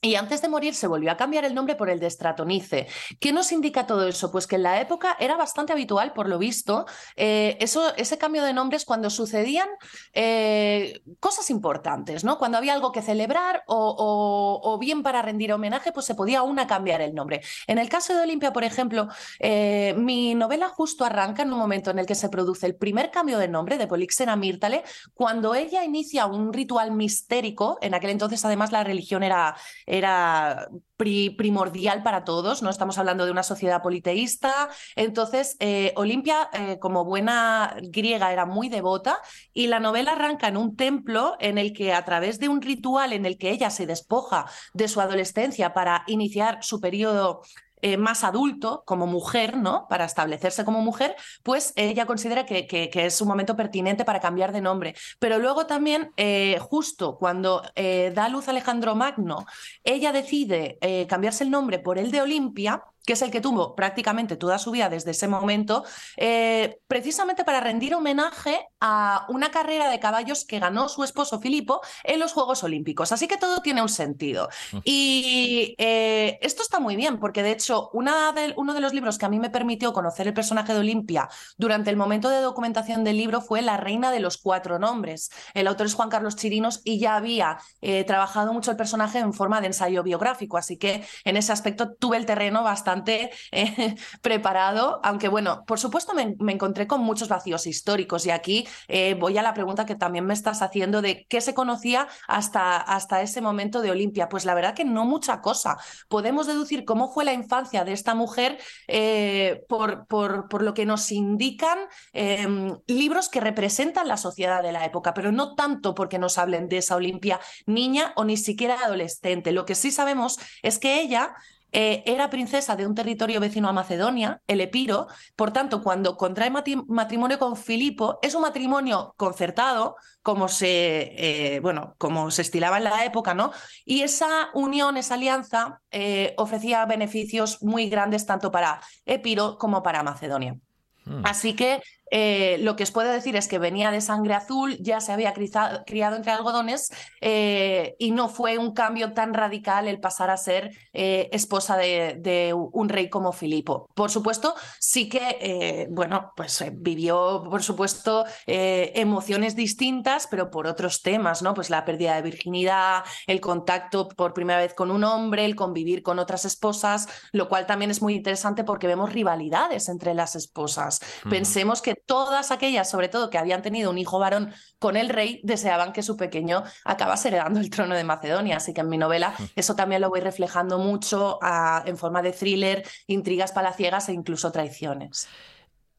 y 0.00 0.14
antes 0.14 0.42
de 0.42 0.48
morir 0.48 0.74
se 0.74 0.86
volvió 0.86 1.10
a 1.10 1.16
cambiar 1.16 1.44
el 1.44 1.54
nombre 1.54 1.74
por 1.74 1.90
el 1.90 1.98
de 1.98 2.08
Stratonice. 2.08 2.86
¿Qué 3.18 3.32
nos 3.32 3.50
indica 3.50 3.86
todo 3.86 4.06
eso? 4.06 4.30
Pues 4.30 4.46
que 4.46 4.54
en 4.54 4.62
la 4.62 4.80
época 4.80 5.16
era 5.18 5.36
bastante 5.36 5.72
habitual, 5.72 6.12
por 6.12 6.28
lo 6.28 6.38
visto, 6.38 6.86
eh, 7.16 7.58
ese 7.60 8.18
cambio 8.18 8.44
de 8.44 8.52
nombres 8.52 8.84
cuando 8.84 9.10
sucedían 9.10 9.68
eh, 10.12 11.02
cosas 11.18 11.50
importantes, 11.50 12.22
¿no? 12.22 12.38
Cuando 12.38 12.58
había 12.58 12.74
algo 12.74 12.92
que 12.92 13.02
celebrar 13.02 13.64
o, 13.66 14.78
bien 14.80 15.02
para 15.02 15.22
rendir 15.22 15.52
homenaje, 15.52 15.90
pues 15.90 16.06
se 16.06 16.14
podía 16.14 16.42
una 16.42 16.68
cambiar 16.68 17.00
el 17.00 17.14
nombre. 17.14 17.40
En 17.66 17.78
el 17.78 17.88
caso 17.88 18.14
de 18.14 18.22
Olimpia, 18.22 18.52
por 18.52 18.62
ejemplo, 18.62 19.08
eh, 19.40 19.94
mi 19.98 20.36
novela 20.36 20.68
justo 20.68 21.04
arranca 21.04 21.42
en 21.42 21.52
un 21.52 21.58
momento 21.58 21.90
en 21.90 21.98
el 21.98 22.06
que 22.06 22.14
se 22.14 22.28
produce 22.28 22.66
el 22.66 22.76
primer 22.76 23.10
cambio 23.10 23.38
de 23.38 23.48
nombre 23.48 23.78
de 23.78 23.88
Polixena 23.88 24.36
Mírtale, 24.36 24.84
cuando 25.14 25.56
ella 25.56 25.84
inicia 25.84 26.26
un 26.26 26.52
ritual 26.52 26.92
mistérico. 26.92 27.78
En 27.80 27.94
aquel 27.94 28.10
entonces, 28.10 28.44
además, 28.44 28.70
la 28.70 28.84
religión 28.84 29.24
era 29.24 29.56
era 29.88 30.68
primordial 30.96 32.02
para 32.02 32.24
todos, 32.24 32.62
no 32.62 32.70
estamos 32.70 32.98
hablando 32.98 33.24
de 33.24 33.30
una 33.30 33.42
sociedad 33.42 33.82
politeísta. 33.82 34.68
Entonces, 34.96 35.56
eh, 35.60 35.92
Olimpia, 35.96 36.50
eh, 36.52 36.78
como 36.80 37.04
buena 37.04 37.76
griega, 37.82 38.32
era 38.32 38.46
muy 38.46 38.68
devota 38.68 39.18
y 39.52 39.68
la 39.68 39.80
novela 39.80 40.12
arranca 40.12 40.48
en 40.48 40.56
un 40.56 40.76
templo 40.76 41.36
en 41.40 41.56
el 41.56 41.72
que 41.72 41.94
a 41.94 42.04
través 42.04 42.38
de 42.38 42.48
un 42.48 42.60
ritual 42.60 43.12
en 43.12 43.26
el 43.26 43.38
que 43.38 43.50
ella 43.50 43.70
se 43.70 43.86
despoja 43.86 44.46
de 44.74 44.88
su 44.88 45.00
adolescencia 45.00 45.72
para 45.72 46.02
iniciar 46.06 46.58
su 46.62 46.80
periodo 46.80 47.42
eh, 47.82 47.96
más 47.96 48.24
adulto 48.24 48.82
como 48.86 49.06
mujer, 49.06 49.56
¿no? 49.56 49.86
Para 49.88 50.04
establecerse 50.04 50.64
como 50.64 50.80
mujer, 50.82 51.14
pues 51.42 51.72
ella 51.76 52.06
considera 52.06 52.46
que, 52.46 52.66
que, 52.66 52.90
es 52.94 53.20
un 53.20 53.28
momento 53.28 53.56
pertinente 53.56 54.04
para 54.04 54.20
cambiar 54.20 54.52
de 54.52 54.60
nombre. 54.60 54.94
Pero 55.18 55.38
luego 55.38 55.66
también, 55.66 56.10
eh, 56.16 56.58
justo 56.60 57.16
cuando 57.16 57.62
eh, 57.74 58.12
da 58.14 58.28
luz 58.28 58.48
Alejandro 58.48 58.94
Magno, 58.94 59.46
ella 59.84 60.12
decide 60.12 60.78
cambiarse 61.08 61.44
el 61.44 61.50
nombre 61.50 61.78
por 61.78 61.98
el 61.98 62.10
de 62.10 62.22
Olimpia 62.22 62.82
que 63.08 63.14
es 63.14 63.22
el 63.22 63.30
que 63.30 63.40
tuvo 63.40 63.74
prácticamente 63.74 64.36
toda 64.36 64.58
su 64.58 64.70
vida 64.70 64.90
desde 64.90 65.12
ese 65.12 65.28
momento, 65.28 65.82
eh, 66.18 66.78
precisamente 66.88 67.42
para 67.42 67.58
rendir 67.58 67.94
homenaje 67.94 68.68
a 68.80 69.24
una 69.30 69.50
carrera 69.50 69.88
de 69.88 69.98
caballos 69.98 70.44
que 70.44 70.58
ganó 70.58 70.90
su 70.90 71.02
esposo 71.04 71.40
Filipo 71.40 71.80
en 72.04 72.20
los 72.20 72.34
Juegos 72.34 72.62
Olímpicos. 72.64 73.10
Así 73.10 73.26
que 73.26 73.38
todo 73.38 73.62
tiene 73.62 73.80
un 73.80 73.88
sentido. 73.88 74.50
Mm. 74.72 74.78
Y 74.84 75.74
eh, 75.78 76.38
esto 76.42 76.60
está 76.60 76.80
muy 76.80 76.96
bien, 76.96 77.18
porque 77.18 77.42
de 77.42 77.52
hecho 77.52 77.88
una 77.94 78.30
de, 78.32 78.52
uno 78.58 78.74
de 78.74 78.80
los 78.82 78.92
libros 78.92 79.16
que 79.16 79.24
a 79.24 79.30
mí 79.30 79.40
me 79.40 79.48
permitió 79.48 79.94
conocer 79.94 80.26
el 80.26 80.34
personaje 80.34 80.74
de 80.74 80.80
Olimpia 80.80 81.30
durante 81.56 81.88
el 81.88 81.96
momento 81.96 82.28
de 82.28 82.42
documentación 82.42 83.04
del 83.04 83.16
libro 83.16 83.40
fue 83.40 83.62
La 83.62 83.78
Reina 83.78 84.12
de 84.12 84.20
los 84.20 84.36
Cuatro 84.36 84.78
Nombres. 84.78 85.30
El 85.54 85.66
autor 85.66 85.86
es 85.86 85.94
Juan 85.94 86.10
Carlos 86.10 86.36
Chirinos 86.36 86.82
y 86.84 86.98
ya 86.98 87.16
había 87.16 87.56
eh, 87.80 88.04
trabajado 88.04 88.52
mucho 88.52 88.70
el 88.70 88.76
personaje 88.76 89.18
en 89.18 89.32
forma 89.32 89.62
de 89.62 89.68
ensayo 89.68 90.02
biográfico, 90.02 90.58
así 90.58 90.76
que 90.76 91.06
en 91.24 91.38
ese 91.38 91.52
aspecto 91.52 91.94
tuve 91.94 92.18
el 92.18 92.26
terreno 92.26 92.62
bastante 92.62 92.97
eh, 93.06 93.94
preparado, 94.22 95.00
aunque 95.02 95.28
bueno, 95.28 95.64
por 95.66 95.78
supuesto 95.78 96.14
me, 96.14 96.52
encontré 96.52 96.86
con 96.86 97.00
muchos 97.00 97.28
vacíos 97.28 97.66
históricos 97.66 98.26
y 98.26 98.30
aquí 98.30 98.66
eh, 98.88 99.14
voy 99.14 99.38
a 99.38 99.42
la 99.42 99.54
pregunta 99.54 99.86
que 99.86 99.94
también 99.94 100.26
me 100.26 100.34
estás 100.34 100.62
haciendo 100.62 101.02
de 101.02 101.26
qué 101.28 101.40
se 101.40 101.54
conocía 101.54 102.08
hasta, 102.26 102.76
hasta 102.76 103.22
ese 103.22 103.40
momento 103.40 103.80
de 103.80 103.90
Olimpia. 103.90 104.28
Pues 104.28 104.44
la 104.44 104.54
verdad 104.54 104.74
que 104.74 104.84
no 104.84 105.04
mucha 105.04 105.40
cosa. 105.40 105.76
Podemos 106.08 106.46
deducir 106.46 106.84
cómo 106.84 107.12
fue 107.12 107.24
la 107.24 107.32
infancia 107.32 107.84
de 107.84 107.92
esta 107.92 108.14
mujer 108.14 108.58
eh, 108.86 109.64
por, 109.68 110.06
por, 110.06 110.48
por, 110.48 110.62
lo 110.62 110.74
que 110.74 110.86
nos 110.86 111.12
indican 111.12 111.78
em, 112.12 112.76
libros 112.86 113.28
que 113.28 113.40
representan 113.40 114.08
la 114.08 114.16
sociedad 114.16 114.62
de 114.62 114.72
la 114.72 114.84
época, 114.84 115.14
pero 115.14 115.32
no 115.32 115.54
tanto 115.54 115.94
porque 115.94 116.18
nos 116.18 116.38
hablen 116.38 116.68
de 116.68 116.78
esa 116.78 116.96
Olimpia 116.96 117.40
niña 117.66 118.12
o 118.16 118.24
ni 118.24 118.36
siquiera 118.36 118.84
adolescente. 118.84 119.52
Lo 119.52 119.64
que 119.64 119.74
sí 119.74 119.90
sabemos 119.90 120.38
es 120.62 120.78
que 120.78 121.00
ella 121.00 121.34
eh, 121.70 122.02
era 122.06 122.30
princesa 122.30 122.76
de 122.76 122.86
un 122.86 122.94
territorio 122.94 123.40
vecino 123.40 123.68
a 123.68 123.72
Macedonia, 123.72 124.40
el 124.46 124.60
Epiro, 124.60 125.06
por 125.36 125.52
tanto, 125.52 125.82
cuando 125.82 126.16
contrae 126.16 126.50
matrimonio 126.50 127.38
con 127.38 127.56
Filipo, 127.56 128.18
es 128.22 128.34
un 128.34 128.42
matrimonio 128.42 129.14
concertado, 129.16 129.96
como 130.22 130.48
se, 130.48 131.12
eh, 131.56 131.60
bueno, 131.60 131.94
como 131.98 132.30
se 132.30 132.42
estilaba 132.42 132.78
en 132.78 132.84
la 132.84 133.04
época, 133.04 133.34
¿no? 133.34 133.52
Y 133.84 134.02
esa 134.02 134.48
unión, 134.54 134.96
esa 134.96 135.14
alianza, 135.14 135.80
eh, 135.90 136.34
ofrecía 136.38 136.86
beneficios 136.86 137.62
muy 137.62 137.88
grandes 137.88 138.24
tanto 138.24 138.50
para 138.50 138.80
Epiro 139.04 139.58
como 139.58 139.82
para 139.82 140.02
Macedonia. 140.02 140.56
Hmm. 141.04 141.22
Así 141.24 141.54
que 141.54 141.82
eh, 142.10 142.58
lo 142.60 142.76
que 142.76 142.84
os 142.84 142.90
puedo 142.90 143.10
decir 143.10 143.36
es 143.36 143.48
que 143.48 143.58
venía 143.58 143.90
de 143.90 144.00
sangre 144.00 144.34
azul, 144.34 144.76
ya 144.80 145.00
se 145.00 145.12
había 145.12 145.34
criado, 145.34 146.16
entre 146.16 146.32
algodones 146.32 146.90
eh, 147.20 147.96
y 147.98 148.10
no 148.10 148.28
fue 148.28 148.58
un 148.58 148.72
cambio 148.72 149.12
tan 149.12 149.34
radical 149.34 149.88
el 149.88 150.00
pasar 150.00 150.30
a 150.30 150.36
ser 150.36 150.76
eh, 150.92 151.28
esposa 151.32 151.76
de, 151.76 152.54
un 152.54 152.88
rey 152.88 153.08
como 153.08 153.32
Filipo. 153.32 153.88
Por 153.94 154.10
supuesto, 154.10 154.54
sí 154.78 155.08
que, 155.08 155.88
bueno, 155.90 156.32
pues 156.36 156.64
vivió, 156.72 157.44
por 157.48 157.62
supuesto, 157.62 158.24
emociones 158.46 159.56
distintas, 159.56 160.26
pero 160.26 160.50
por 160.50 160.66
otros 160.66 161.02
temas, 161.02 161.42
¿no? 161.42 161.54
Pues 161.54 161.70
la 161.70 161.84
pérdida 161.84 162.14
de 162.16 162.22
virginidad, 162.22 163.04
el 163.26 163.40
contacto 163.40 164.08
por 164.08 164.34
primera 164.34 164.60
vez 164.60 164.74
con 164.74 164.90
un 164.90 165.04
hombre, 165.04 165.44
el 165.44 165.56
convivir 165.56 166.02
con 166.02 166.18
otras 166.18 166.44
esposas, 166.44 167.08
lo 167.32 167.48
cual 167.48 167.66
también 167.66 167.90
es 167.90 168.02
muy 168.02 168.14
interesante 168.14 168.64
porque 168.64 168.86
vemos 168.86 169.12
rivalidades 169.12 169.88
entre 169.88 170.14
las 170.14 170.36
esposas. 170.36 171.00
Pensemos 171.28 171.82
que 171.82 171.97
todas 172.06 172.50
aquellas, 172.50 172.90
sobre 172.90 173.08
todo 173.08 173.30
que 173.30 173.38
habían 173.38 173.62
tenido 173.62 173.90
un 173.90 173.98
hijo 173.98 174.18
varón 174.18 174.52
con 174.78 174.96
el 174.96 175.08
rey, 175.08 175.40
deseaban 175.44 175.92
que 175.92 176.02
su 176.02 176.16
pequeño 176.16 176.62
acabase 176.84 177.28
heredando 177.28 177.60
el 177.60 177.70
trono 177.70 177.94
de 177.94 178.04
Macedonia. 178.04 178.56
Así 178.56 178.74
que 178.74 178.80
en 178.80 178.88
mi 178.88 178.98
novela 178.98 179.34
mm. 179.38 179.42
eso 179.56 179.76
también 179.76 180.00
lo 180.00 180.08
voy 180.08 180.20
reflejando 180.20 180.78
mucho 180.78 181.38
ah, 181.42 181.82
en 181.86 181.96
forma 181.96 182.22
de 182.22 182.32
thriller, 182.32 182.84
intrigas 183.06 183.52
palaciegas 183.52 184.08
e 184.08 184.12
incluso 184.12 184.52
traiciones. 184.52 185.28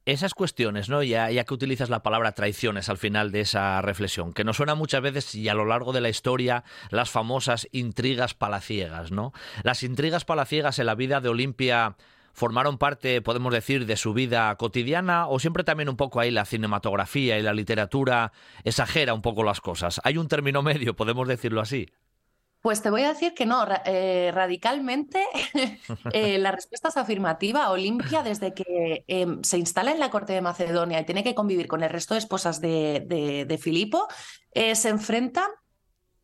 Esas 0.05 0.33
cuestiones, 0.33 0.89
¿no? 0.89 1.03
Ya, 1.03 1.29
ya, 1.29 1.43
que 1.43 1.53
utilizas 1.53 1.89
la 1.89 2.01
palabra 2.01 2.31
traiciones 2.31 2.89
al 2.89 2.97
final 2.97 3.31
de 3.31 3.41
esa 3.41 3.79
reflexión, 3.83 4.33
que 4.33 4.43
nos 4.43 4.57
suena 4.57 4.73
muchas 4.73 5.01
veces 5.01 5.35
y 5.35 5.49
a 5.49 5.53
lo 5.53 5.65
largo 5.65 5.93
de 5.93 6.01
la 6.01 6.09
historia 6.09 6.63
las 6.89 7.11
famosas 7.11 7.67
intrigas 7.71 8.33
palaciegas, 8.33 9.11
¿no? 9.11 9.33
Las 9.61 9.83
intrigas 9.83 10.25
palaciegas 10.25 10.79
en 10.79 10.87
la 10.87 10.95
vida 10.95 11.21
de 11.21 11.29
Olimpia 11.29 11.95
formaron 12.33 12.77
parte, 12.77 13.21
podemos 13.21 13.53
decir, 13.53 13.86
de 13.86 13.98
su 13.98 14.13
vida 14.13 14.55
cotidiana 14.55 15.27
o 15.27 15.39
siempre 15.39 15.63
también 15.63 15.89
un 15.89 15.98
poco 15.98 16.19
ahí 16.19 16.31
la 16.31 16.45
cinematografía 16.45 17.38
y 17.38 17.41
la 17.41 17.53
literatura 17.53 18.31
exagera 18.63 19.13
un 19.13 19.21
poco 19.21 19.43
las 19.43 19.62
cosas. 19.62 20.00
Hay 20.03 20.17
un 20.17 20.27
término 20.27 20.62
medio, 20.63 20.95
podemos 20.95 21.27
decirlo 21.27 21.62
así. 21.62 21.88
Pues 22.62 22.81
te 22.81 22.89
voy 22.89 23.03
a 23.03 23.09
decir 23.13 23.33
que 23.33 23.45
no, 23.45 23.65
eh, 23.86 24.31
radicalmente 24.33 25.25
eh, 26.13 26.38
la 26.39 26.51
respuesta 26.51 26.89
es 26.89 26.98
afirmativa. 26.98 27.69
Olimpia, 27.71 28.21
desde 28.21 28.53
que 28.53 29.05
em, 29.07 29.41
se 29.43 29.57
instala 29.57 29.91
en 29.91 30.00
la 30.00 30.09
corte 30.09 30.33
de 30.33 30.41
Macedonia 30.41 31.00
y 31.00 31.05
tiene 31.05 31.24
que 31.24 31.36
convivir 31.36 31.67
con 31.67 31.83
el 31.83 31.89
resto 31.89 32.15
de 32.15 32.19
esposas 32.19 32.59
de, 32.59 33.45
de, 33.48 33.57
Filipo, 33.57 34.09
eh, 34.51 34.75
se 34.75 34.89
enfrenta 34.89 35.48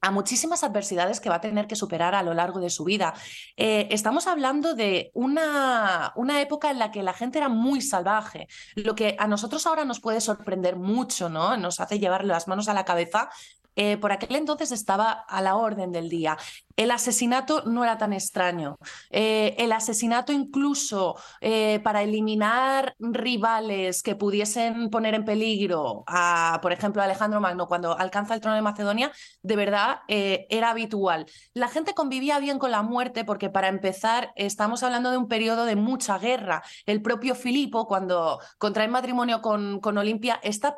a 0.06 0.12
muchísimas 0.12 0.64
adversidades 0.64 1.20
que 1.20 1.30
va 1.30 1.36
a 1.36 1.42
tener 1.42 1.68
que 1.68 1.76
superar 1.76 2.14
a 2.16 2.24
lo 2.24 2.34
largo 2.34 2.60
de 2.60 2.70
su 2.70 2.84
vida. 2.84 3.14
estamos 3.56 4.28
hablando 4.28 4.76
de 4.76 5.12
una, 5.14 6.14
una, 6.16 6.42
época 6.42 6.70
en 6.70 6.80
la 6.80 6.92
que 6.92 7.02
la 7.02 7.14
gente 7.14 7.40
era 7.40 7.50
muy 7.50 7.82
salvaje, 7.82 8.48
lo 8.76 8.96
que 8.96 9.16
a 9.18 9.28
nosotros 9.28 9.66
ahora 9.66 9.86
nos 9.86 10.00
puede 10.00 10.22
sorprender 10.22 10.76
mucho, 10.76 11.30
¿no? 11.30 11.58
Nos 11.58 11.80
hace 11.80 12.00
llevar 12.00 12.24
las 12.26 12.48
manos 12.48 12.68
a 12.68 12.74
la 12.74 12.86
cabeza, 12.86 13.30
eh, 13.75 13.98
por 13.98 14.12
aquel 14.12 14.36
entonces 14.36 14.72
estaba 14.72 15.12
a 15.12 15.41
la 15.41 15.55
orden 15.55 15.91
del 15.91 16.10
día. 16.10 16.38
El 16.75 16.91
asesinato 16.91 17.63
no 17.65 17.84
era 17.84 17.98
tan 17.98 18.13
extraño. 18.13 18.77
Eh, 19.10 19.55
el 19.58 19.72
asesinato 19.72 20.34
incluso 20.34 21.15
eh, 21.41 21.79
para 21.84 22.03
eliminar 22.03 22.96
rivales 23.00 24.03
que 24.03 24.15
pudiesen 24.15 24.89
poner 24.89 25.13
en 25.13 25.25
peligro 25.25 26.03
a, 26.08 26.60
por 26.62 26.74
ejemplo, 26.74 27.01
Alejandro 27.01 27.39
Magno 27.39 27.67
cuando 27.67 27.98
alcanza 27.98 28.34
el 28.34 28.41
trono 28.41 28.55
de 28.55 28.62
Macedonia, 28.62 29.12
de 29.41 29.55
verdad 29.55 30.00
era 30.08 30.72
habitual. 30.72 31.25
La 31.53 31.67
gente 31.67 31.94
convivía 31.94 32.39
bien 32.39 32.60
con 32.60 32.72
la 32.72 32.82
muerte 32.82 33.24
porque 33.24 33.50
para 33.50 33.67
empezar 33.67 34.32
estamos 34.36 34.84
hablando 34.84 35.12
de 35.12 35.17
un 35.17 35.27
periodo 35.27 35.65
de 35.65 35.75
mucha 35.75 36.17
guerra. 36.17 36.63
El 36.86 37.01
propio 37.01 37.36
Filipo 37.36 37.88
cuando 37.88 38.39
contrae 38.58 38.88
matrimonio 38.88 39.41
con, 39.41 39.79
Olimpia 39.98 40.39
está 40.44 40.75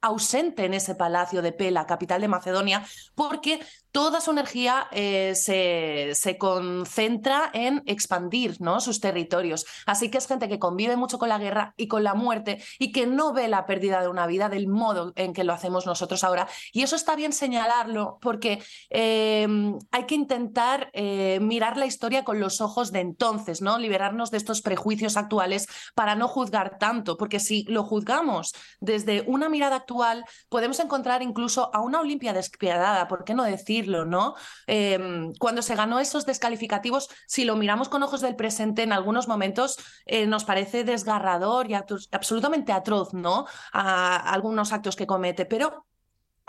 ausente 0.00 0.64
en 0.64 0.74
ese 0.74 0.94
palacio 0.94 1.42
de 1.42 1.52
Pela, 1.52 1.86
capital 1.86 2.20
de 2.20 2.28
Macedonia, 2.28 2.84
porque 3.14 3.60
toda 3.92 4.20
su 4.20 4.30
energía 4.30 4.86
eh, 4.92 5.32
se, 5.34 6.10
se, 6.14 6.38
concentra 6.38 7.50
en 7.52 7.82
expandir 7.86 8.60
¿no? 8.60 8.80
sus 8.80 9.00
territorios. 9.00 9.66
Así 9.86 10.10
que 10.10 10.18
es 10.18 10.26
gente 10.26 10.48
que 10.48 10.58
convive 10.58 10.96
mucho 10.96 11.18
con 11.18 11.28
la 11.28 11.38
guerra 11.38 11.74
y 11.76 11.88
con 11.88 12.04
la 12.04 12.14
muerte 12.14 12.62
y 12.78 12.92
que 12.92 13.06
no 13.06 13.32
ve 13.32 13.48
la 13.48 13.66
pérdida 13.66 14.00
de 14.00 14.08
una 14.08 14.26
vida 14.26 14.48
del 14.48 14.68
modo 14.68 15.12
en 15.16 15.32
que 15.32 15.44
lo 15.44 15.52
hacemos 15.52 15.86
nosotros 15.86 16.24
ahora. 16.24 16.48
Y 16.72 16.82
eso 16.82 16.96
está 16.96 17.16
bien 17.16 17.32
señalarlo 17.32 18.18
porque 18.20 18.62
em, 18.90 19.78
hay 19.90 20.04
que 20.04 20.14
intentar 20.14 20.90
eh, 20.92 21.38
mirar 21.40 21.76
la 21.76 21.86
historia 21.86 22.24
con 22.24 22.40
los 22.40 22.60
ojos 22.60 22.92
de 22.92 23.00
entonces, 23.00 23.60
¿no? 23.60 23.78
liberarnos 23.78 24.30
de 24.30 24.36
estos 24.36 24.62
prejuicios 24.62 25.16
actuales 25.16 25.66
para 25.94 26.14
no 26.14 26.28
juzgar 26.28 26.78
tanto, 26.78 27.16
porque 27.16 27.40
si 27.40 27.64
lo 27.64 27.84
juzgamos 27.84 28.54
desde 28.80 29.22
una 29.26 29.48
mirada 29.48 29.76
actual, 29.76 30.24
podemos 30.48 30.78
encontrar 30.80 31.22
incluso 31.22 31.70
a 31.74 31.80
una 31.80 32.00
Olimpia 32.00 32.32
despiadada, 32.32 33.08
¿por 33.08 33.24
qué 33.24 33.34
no 33.34 33.44
decir? 33.44 33.79
¿No? 33.88 34.34
Em, 34.66 35.32
cuando 35.38 35.62
se 35.62 35.74
ganó 35.74 36.00
esos 36.00 36.26
descalificativos, 36.26 37.08
si 37.26 37.44
lo 37.44 37.56
miramos 37.56 37.88
con 37.88 38.02
ojos 38.02 38.20
del 38.20 38.36
presente, 38.36 38.82
en 38.82 38.92
algunos 38.92 39.28
momentos 39.28 39.76
eh, 40.06 40.26
nos 40.26 40.44
parece 40.44 40.84
desgarrador 40.84 41.70
y 41.70 41.74
absolutamente 41.74 42.72
atroz, 42.72 43.14
¿no? 43.14 43.46
Algunos 43.72 44.72
actos 44.72 44.96
que 44.96 45.06
comete, 45.06 45.46
pero 45.46 45.86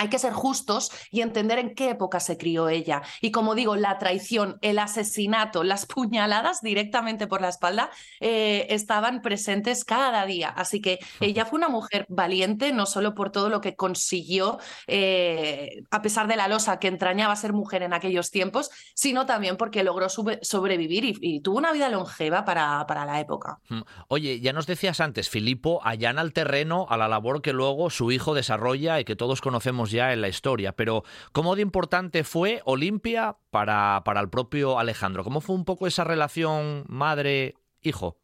hay 0.01 0.09
que 0.09 0.17
ser 0.17 0.33
justos 0.33 0.91
y 1.11 1.21
entender 1.21 1.59
en 1.59 1.75
qué 1.75 1.91
época 1.91 2.19
se 2.19 2.35
crió 2.35 2.69
ella. 2.69 3.03
Y 3.21 3.29
como 3.29 3.53
digo, 3.53 3.75
la 3.75 3.99
traición, 3.99 4.57
el 4.61 4.79
asesinato, 4.79 5.63
las 5.63 5.85
puñaladas 5.85 6.61
directamente 6.61 7.27
por 7.27 7.39
la 7.39 7.49
espalda 7.49 7.91
eh, 8.19 8.65
estaban 8.71 9.21
presentes 9.21 9.85
cada 9.85 10.25
día. 10.25 10.49
Así 10.49 10.81
que 10.81 10.97
ella 11.19 11.45
fue 11.45 11.57
una 11.57 11.69
mujer 11.69 12.07
valiente, 12.09 12.73
no 12.73 12.87
solo 12.87 13.13
por 13.13 13.31
todo 13.31 13.49
lo 13.49 13.61
que 13.61 13.75
consiguió, 13.75 14.57
eh, 14.87 15.83
a 15.91 16.01
pesar 16.01 16.27
de 16.27 16.35
la 16.35 16.47
losa 16.47 16.79
que 16.79 16.87
entrañaba 16.87 17.35
ser 17.35 17.53
mujer 17.53 17.83
en 17.83 17.93
aquellos 17.93 18.31
tiempos, 18.31 18.71
sino 18.95 19.27
también 19.27 19.55
porque 19.55 19.83
logró 19.83 20.07
sobrevivir 20.09 21.17
y, 21.21 21.41
tuvo 21.41 21.59
una 21.59 21.71
vida 21.71 21.89
longeva 21.89 22.43
para, 22.43 22.85
para 22.87 23.05
la 23.05 23.19
época. 23.19 23.59
Mm. 23.69 23.81
Oye, 24.07 24.39
ya 24.39 24.51
nos 24.51 24.65
decías 24.65 24.99
antes, 24.99 25.29
Filipo 25.29 25.79
allana 25.83 26.21
el 26.21 26.33
terreno 26.33 26.87
a 26.89 26.97
la 26.97 27.07
labor 27.07 27.43
que 27.43 27.53
luego 27.53 27.91
su 27.91 28.11
hijo 28.11 28.33
desarrolla 28.33 28.99
y 28.99 29.05
que 29.05 29.15
todos 29.15 29.41
conocemos 29.41 29.90
ya 29.91 30.13
en 30.13 30.21
la 30.21 30.27
historia, 30.27 30.75
pero 30.75 31.03
¿cómo 31.31 31.55
de 31.55 31.61
importante 31.61 32.23
fue 32.23 32.61
Olimpia 32.65 33.37
para, 33.49 34.01
para 34.05 34.21
el 34.21 34.29
propio 34.29 34.79
Alejandro? 34.79 35.23
¿Cómo 35.23 35.41
fue 35.41 35.55
un 35.55 35.65
poco 35.65 35.87
esa 35.87 36.03
relación 36.03 36.85
madre-hijo? 36.87 38.17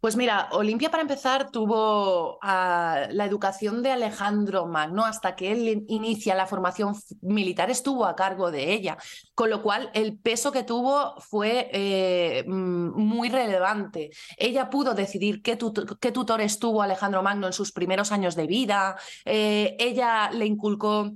Pues 0.00 0.16
mira, 0.16 0.48
Olimpia 0.52 0.90
para 0.90 1.02
empezar 1.02 1.50
tuvo 1.50 2.38
la 2.42 3.26
educación 3.26 3.82
de 3.82 3.90
Alejandro 3.90 4.66
Magno 4.66 5.04
hasta 5.04 5.36
que 5.36 5.52
él 5.52 5.84
inicia 5.88 6.34
la 6.34 6.46
formación 6.46 6.94
militar 7.20 7.70
estuvo 7.70 8.06
a 8.06 8.16
cargo 8.16 8.50
de 8.50 8.72
ella, 8.72 8.96
con 9.34 9.50
lo 9.50 9.62
cual 9.62 9.90
el 9.92 10.18
peso 10.18 10.52
que 10.52 10.62
tuvo 10.62 11.20
fue 11.20 11.68
eh, 11.72 12.44
mm, 12.46 12.98
muy 12.98 13.28
relevante. 13.28 14.08
Ella 14.38 14.70
pudo 14.70 14.94
decidir 14.94 15.42
qué, 15.42 15.56
tutores 15.56 16.58
tuvo 16.58 16.80
Alejandro 16.80 17.22
Magno 17.22 17.46
en 17.46 17.52
sus 17.52 17.70
primeros 17.70 18.10
años 18.10 18.34
de 18.36 18.46
vida, 18.46 18.96
eh, 19.26 19.76
ella 19.78 20.30
le 20.30 20.46
inculcó 20.46 21.12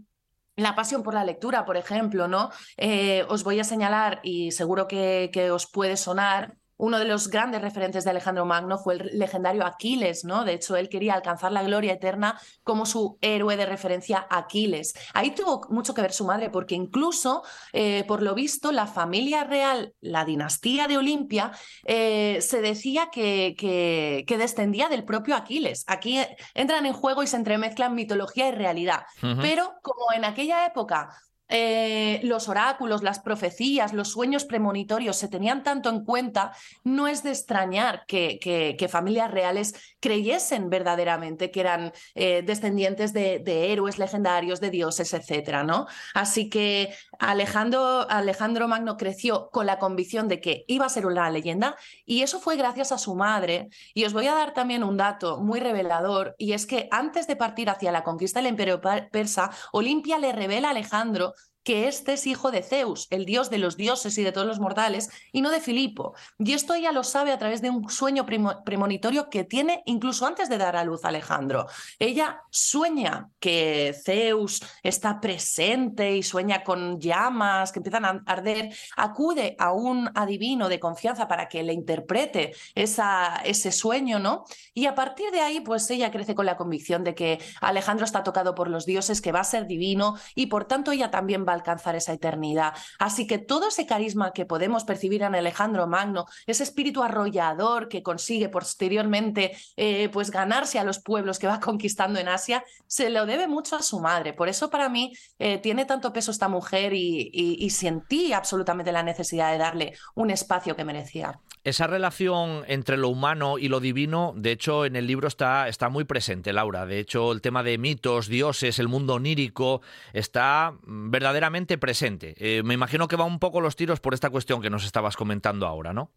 la 0.56 0.74
pasión 0.74 1.02
por 1.02 1.14
la 1.14 1.24
lectura, 1.24 1.64
por 1.64 1.76
ejemplo, 1.78 2.28
¿no? 2.28 2.50
Eh, 2.76 3.24
os 3.28 3.44
voy 3.44 3.58
a 3.60 3.64
señalar, 3.64 4.20
y 4.22 4.52
seguro 4.52 4.86
que, 4.86 5.30
que 5.32 5.50
os 5.50 5.66
puede 5.70 5.96
sonar, 5.96 6.54
uno 6.76 6.98
de 6.98 7.04
los 7.04 7.28
grandes 7.28 7.62
referentes 7.62 8.04
de 8.04 8.10
Alejandro 8.10 8.44
Magno 8.44 8.78
fue 8.78 8.94
el 8.94 9.18
legendario 9.18 9.64
Aquiles, 9.64 10.24
¿no? 10.24 10.44
De 10.44 10.54
hecho, 10.54 10.76
él 10.76 10.88
quería 10.88 11.14
alcanzar 11.14 11.52
la 11.52 11.62
gloria 11.62 11.92
eterna 11.92 12.40
como 12.62 12.86
su 12.86 13.18
héroe 13.20 13.56
de 13.56 13.66
referencia 13.66 14.26
Aquiles. 14.30 14.94
Ahí 15.12 15.30
tuvo 15.32 15.62
mucho 15.70 15.94
que 15.94 16.02
ver 16.02 16.12
su 16.12 16.24
madre, 16.24 16.50
porque 16.50 16.74
incluso, 16.74 17.42
eh, 17.72 18.04
por 18.06 18.22
lo 18.22 18.34
visto, 18.34 18.72
la 18.72 18.86
familia 18.86 19.44
real, 19.44 19.94
la 20.00 20.24
dinastía 20.24 20.88
de 20.88 20.98
Olimpia, 20.98 21.52
eh, 21.84 22.38
se 22.40 22.60
decía 22.60 23.08
que, 23.10 23.54
que, 23.56 24.34
descendía 24.34 24.88
del 24.88 25.04
propio 25.04 25.36
Aquiles. 25.36 25.84
Aquí 25.86 26.18
entran 26.54 26.86
en 26.86 26.92
juego 26.92 27.22
y 27.22 27.28
se 27.28 27.36
entremezclan 27.36 27.94
mitología 27.94 28.48
y 28.48 28.52
realidad. 28.52 29.04
Pero 29.40 29.74
como 29.80 30.12
en 30.14 30.24
aquella 30.24 30.66
época 30.66 31.08
eh, 31.48 32.20
los 32.22 32.48
oráculos, 32.48 33.02
las 33.02 33.20
profecías, 33.20 33.92
los 33.92 34.08
sueños 34.08 34.44
premonitorios 34.44 35.16
se 35.16 35.28
tenían 35.28 35.62
tanto 35.62 35.90
en 35.90 36.04
cuenta, 36.04 36.52
no 36.84 37.06
es 37.06 37.22
de 37.22 37.30
extrañar 37.30 38.04
que, 38.06 38.88
familias 38.90 39.30
reales 39.30 39.74
creyesen 39.98 40.70
verdaderamente 40.70 41.50
que 41.50 41.60
eran 41.60 41.92
eh, 42.14 42.42
descendientes 42.44 43.12
de, 43.12 43.42
héroes 43.72 43.98
legendarios, 43.98 44.60
de 44.60 44.70
dioses, 44.70 45.12
etc. 45.12 45.64
¿no? 45.64 45.86
Así 46.14 46.48
que 46.48 46.94
Alejandro, 47.18 48.08
Alejandro 48.08 48.68
Magno 48.68 48.96
creció 48.96 49.50
con 49.50 49.66
la 49.66 49.78
convicción 49.78 50.28
de 50.28 50.40
que 50.40 50.64
iba 50.68 50.86
a 50.86 50.90
ser 50.90 51.06
una 51.06 51.30
leyenda 51.30 51.76
y 52.04 52.22
eso 52.22 52.40
fue 52.40 52.56
gracias 52.56 52.92
a 52.92 52.98
su 52.98 53.14
madre. 53.14 53.68
Y 53.94 54.04
os 54.04 54.12
voy 54.12 54.26
a 54.26 54.34
dar 54.34 54.54
también 54.54 54.84
un 54.84 54.96
dato 54.96 55.38
muy 55.38 55.60
revelador 55.60 56.34
y 56.38 56.52
es 56.52 56.66
que 56.66 56.88
antes 56.90 57.26
de 57.26 57.36
partir 57.36 57.68
hacia 57.68 57.92
la 57.92 58.04
conquista 58.04 58.40
del 58.40 58.50
imperio 58.50 58.80
persa, 59.10 59.50
Olimpia 59.72 60.18
le 60.18 60.32
revela 60.32 60.68
a 60.68 60.70
Alejandro 60.70 61.34
que 61.64 61.88
este 61.88 62.12
es 62.12 62.26
hijo 62.26 62.50
de 62.50 62.62
Zeus, 62.62 63.08
el 63.10 63.24
dios 63.24 63.50
de 63.50 63.58
los 63.58 63.76
dioses 63.76 64.16
y 64.18 64.22
de 64.22 64.32
todos 64.32 64.46
los 64.46 64.60
mortales, 64.60 65.08
y 65.32 65.40
no 65.40 65.50
de 65.50 65.60
Filipo. 65.60 66.14
Y 66.38 66.52
esto 66.52 66.74
ella 66.74 66.92
lo 66.92 67.02
sabe 67.02 67.32
a 67.32 67.38
través 67.38 67.62
de 67.62 67.70
un 67.70 67.88
sueño 67.88 68.26
premonitorio 68.26 69.30
que 69.30 69.44
tiene 69.44 69.82
incluso 69.86 70.26
antes 70.26 70.48
de 70.48 70.58
dar 70.58 70.76
a 70.76 70.84
luz 70.84 71.04
a 71.04 71.08
Alejandro. 71.08 71.66
Ella 71.98 72.42
sueña 72.50 73.30
que 73.40 73.94
Zeus 74.04 74.62
está 74.82 75.20
presente 75.20 76.16
y 76.16 76.22
sueña 76.22 76.62
con 76.62 77.00
llamas 77.00 77.72
que 77.72 77.78
empiezan 77.78 78.04
a 78.04 78.22
arder, 78.26 78.74
acude 78.96 79.56
a 79.58 79.72
un 79.72 80.10
adivino 80.14 80.68
de 80.68 80.78
confianza 80.78 81.26
para 81.26 81.48
que 81.48 81.62
le 81.62 81.72
interprete 81.72 82.52
esa, 82.74 83.36
ese 83.44 83.72
sueño, 83.72 84.18
¿no? 84.18 84.44
Y 84.74 84.86
a 84.86 84.94
partir 84.94 85.30
de 85.30 85.40
ahí, 85.40 85.60
pues 85.60 85.88
ella 85.90 86.10
crece 86.10 86.34
con 86.34 86.44
la 86.44 86.58
convicción 86.58 87.04
de 87.04 87.14
que 87.14 87.38
Alejandro 87.62 88.04
está 88.04 88.22
tocado 88.22 88.54
por 88.54 88.68
los 88.68 88.84
dioses, 88.84 89.22
que 89.22 89.32
va 89.32 89.40
a 89.40 89.44
ser 89.44 89.66
divino, 89.66 90.16
y 90.34 90.46
por 90.46 90.66
tanto 90.66 90.92
ella 90.92 91.10
también 91.10 91.46
va 91.48 91.53
alcanzar 91.54 91.96
esa 91.96 92.12
eternidad. 92.12 92.74
Así 92.98 93.26
que 93.26 93.38
todo 93.38 93.68
ese 93.68 93.86
carisma 93.86 94.32
que 94.32 94.46
podemos 94.46 94.84
percibir 94.84 95.22
en 95.22 95.34
Alejandro 95.34 95.86
Magno, 95.86 96.26
ese 96.46 96.62
espíritu 96.62 97.02
arrollador 97.02 97.88
que 97.88 98.02
consigue 98.02 98.48
posteriormente 98.48 99.56
eh, 99.76 100.08
pues 100.10 100.30
ganarse 100.30 100.78
a 100.78 100.84
los 100.84 100.98
pueblos 101.00 101.38
que 101.38 101.46
va 101.46 101.60
conquistando 101.68 102.18
en 102.18 102.28
Asia, 102.28 102.64
se 102.86 103.10
lo 103.10 103.26
debe 103.26 103.48
mucho 103.48 103.76
a 103.76 103.82
su 103.82 104.00
madre. 104.00 104.32
Por 104.32 104.48
eso 104.48 104.70
para 104.70 104.88
mí 104.88 105.12
eh, 105.38 105.58
tiene 105.58 105.84
tanto 105.84 106.12
peso 106.12 106.30
esta 106.30 106.48
mujer 106.48 106.92
y 106.94 107.70
sentí 107.70 108.32
absolutamente 108.32 108.92
la 108.92 109.02
necesidad 109.02 109.52
de 109.52 109.58
darle 109.58 109.94
un 110.14 110.30
espacio 110.30 110.76
que 110.76 110.84
merecía. 110.84 111.40
Esa 111.64 111.86
relación 111.86 112.62
entre 112.66 112.98
lo 112.98 113.08
humano 113.08 113.56
y 113.56 113.68
lo 113.68 113.80
divino, 113.80 114.34
de 114.36 114.52
hecho, 114.52 114.84
en 114.84 114.96
el 114.96 115.06
libro 115.06 115.28
está, 115.28 115.66
está 115.66 115.88
muy 115.88 116.04
presente, 116.04 116.52
Laura. 116.52 116.84
De 116.84 116.98
hecho, 116.98 117.32
el 117.32 117.40
tema 117.40 117.62
de 117.62 117.78
mitos, 117.78 118.28
dioses, 118.28 118.78
el 118.78 118.88
mundo 118.88 119.14
onírico, 119.14 119.80
está 120.12 120.74
verdaderamente 120.82 121.43
presente. 121.78 122.34
Eh, 122.38 122.62
me 122.62 122.74
imagino 122.74 123.08
que 123.08 123.16
va 123.16 123.24
un 123.24 123.38
poco 123.38 123.60
los 123.60 123.76
tiros 123.76 124.00
por 124.00 124.14
esta 124.14 124.30
cuestión 124.30 124.60
que 124.62 124.70
nos 124.70 124.84
estabas 124.84 125.16
comentando 125.16 125.66
ahora, 125.66 125.92
¿no? 125.92 126.12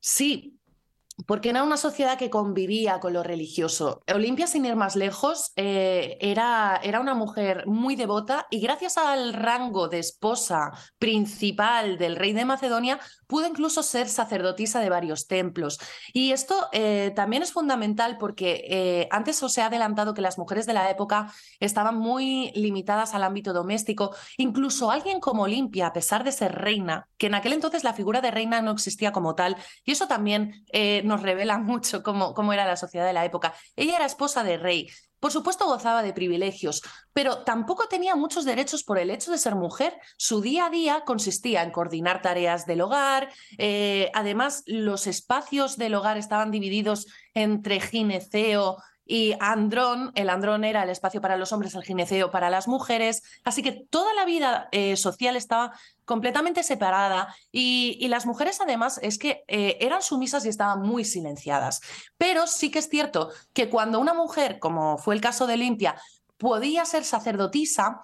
Sí, 0.00 0.57
porque 1.26 1.50
era 1.50 1.62
una 1.62 1.76
sociedad 1.76 2.18
que 2.18 2.30
convivía 2.30 3.00
con 3.00 3.12
lo 3.12 3.22
religioso. 3.22 4.02
Olimpia, 4.14 4.46
sin 4.46 4.64
ir 4.64 4.76
más 4.76 4.96
lejos, 4.96 5.52
eh, 5.56 6.16
era, 6.20 6.80
era, 6.82 7.00
una 7.00 7.14
mujer 7.14 7.66
muy 7.66 7.96
devota 7.96 8.46
y 8.50 8.60
gracias 8.60 8.96
al 8.96 9.32
rango 9.32 9.88
de 9.88 9.98
esposa 9.98 10.72
principal 10.98 11.98
del 11.98 12.16
rey 12.16 12.32
de 12.32 12.44
Macedonia, 12.44 13.00
pudo 13.26 13.46
incluso 13.46 13.82
ser 13.82 14.08
sacerdotisa 14.08 14.80
de 14.80 14.90
varios 14.90 15.26
templos. 15.26 15.78
Y 16.12 16.32
esto 16.32 16.68
eh, 16.72 17.12
también 17.14 17.42
es 17.42 17.52
fundamental 17.52 18.16
porque 18.18 18.64
eh, 18.68 19.08
antes 19.10 19.42
os 19.42 19.56
he 19.58 19.62
adelantado 19.62 20.14
que 20.14 20.22
las 20.22 20.38
mujeres 20.38 20.66
de 20.66 20.72
la 20.72 20.90
época 20.90 21.32
estaban 21.60 21.96
muy 21.96 22.52
limitadas 22.54 23.14
al 23.14 23.22
ámbito 23.22 23.52
doméstico. 23.52 24.14
Incluso 24.36 24.90
alguien 24.90 25.20
como 25.20 25.42
Olimpia, 25.42 25.88
a 25.88 25.92
pesar 25.92 26.24
de 26.24 26.32
ser 26.32 26.54
reina, 26.54 27.08
que 27.18 27.26
en 27.26 27.34
aquel 27.34 27.52
entonces 27.52 27.84
la 27.84 27.92
figura 27.92 28.20
de 28.20 28.30
reina 28.30 28.62
no 28.62 28.72
existía 28.72 29.12
como 29.12 29.34
tal, 29.34 29.56
y 29.84 29.92
eso 29.92 30.08
también 30.08 30.64
nos 31.08 31.22
revela 31.22 31.58
mucho 31.58 32.02
cómo, 32.04 32.34
cómo 32.34 32.52
era 32.52 32.66
la 32.66 32.76
sociedad 32.76 33.06
de 33.06 33.12
la 33.12 33.24
época. 33.24 33.54
Ella 33.74 33.96
era 33.96 34.06
esposa 34.06 34.44
de 34.44 34.58
rey, 34.58 34.88
por 35.20 35.32
supuesto 35.32 35.66
gozaba 35.66 36.02
de 36.02 36.12
privilegios, 36.12 36.82
pero 37.12 37.42
tampoco 37.42 37.88
tenía 37.88 38.14
muchos 38.14 38.44
derechos 38.44 38.84
por 38.84 38.98
el 38.98 39.10
hecho 39.10 39.32
de 39.32 39.38
ser 39.38 39.56
mujer. 39.56 39.98
Su 40.16 40.40
día 40.40 40.66
a 40.66 40.70
día 40.70 41.02
consistía 41.04 41.62
en 41.62 41.72
coordinar 41.72 42.22
tareas 42.22 42.66
del 42.66 42.82
hogar. 42.82 43.28
Eh, 43.58 44.10
además, 44.14 44.62
los 44.66 45.08
espacios 45.08 45.76
del 45.76 45.94
hogar 45.94 46.18
estaban 46.18 46.52
divididos 46.52 47.06
entre 47.34 47.80
gineceo 47.80 48.76
y 49.08 49.34
andrón. 49.40 50.12
El 50.14 50.28
andrón 50.28 50.62
era 50.62 50.84
el 50.84 50.90
espacio 50.90 51.20
para 51.20 51.36
los 51.36 51.52
hombres, 51.52 51.74
el 51.74 51.82
gineceo 51.82 52.30
para 52.30 52.50
las 52.50 52.68
mujeres. 52.68 53.22
Así 53.42 53.62
que 53.62 53.72
toda 53.72 54.12
la 54.14 54.26
vida 54.26 54.68
eh, 54.70 54.96
social 54.96 55.34
estaba 55.34 55.72
completamente 56.04 56.62
separada 56.62 57.34
y, 57.50 58.06
las 58.08 58.26
mujeres 58.26 58.60
además 58.60 59.00
es 59.02 59.18
que 59.18 59.44
eh, 59.48 59.78
eran 59.80 60.02
sumisas 60.02 60.44
y 60.44 60.50
estaban 60.50 60.82
muy 60.82 61.04
silenciadas. 61.04 61.80
Pero 62.18 62.46
sí 62.46 62.70
que 62.70 62.78
es 62.78 62.88
cierto 62.88 63.30
que 63.52 63.68
cuando 63.68 63.98
una 63.98 64.14
mujer, 64.14 64.58
como 64.58 64.98
fue 64.98 65.14
el 65.14 65.20
caso 65.20 65.46
de 65.46 65.56
Limpia, 65.56 65.96
podía 66.36 66.84
ser 66.84 67.04
sacerdotisa, 67.04 68.02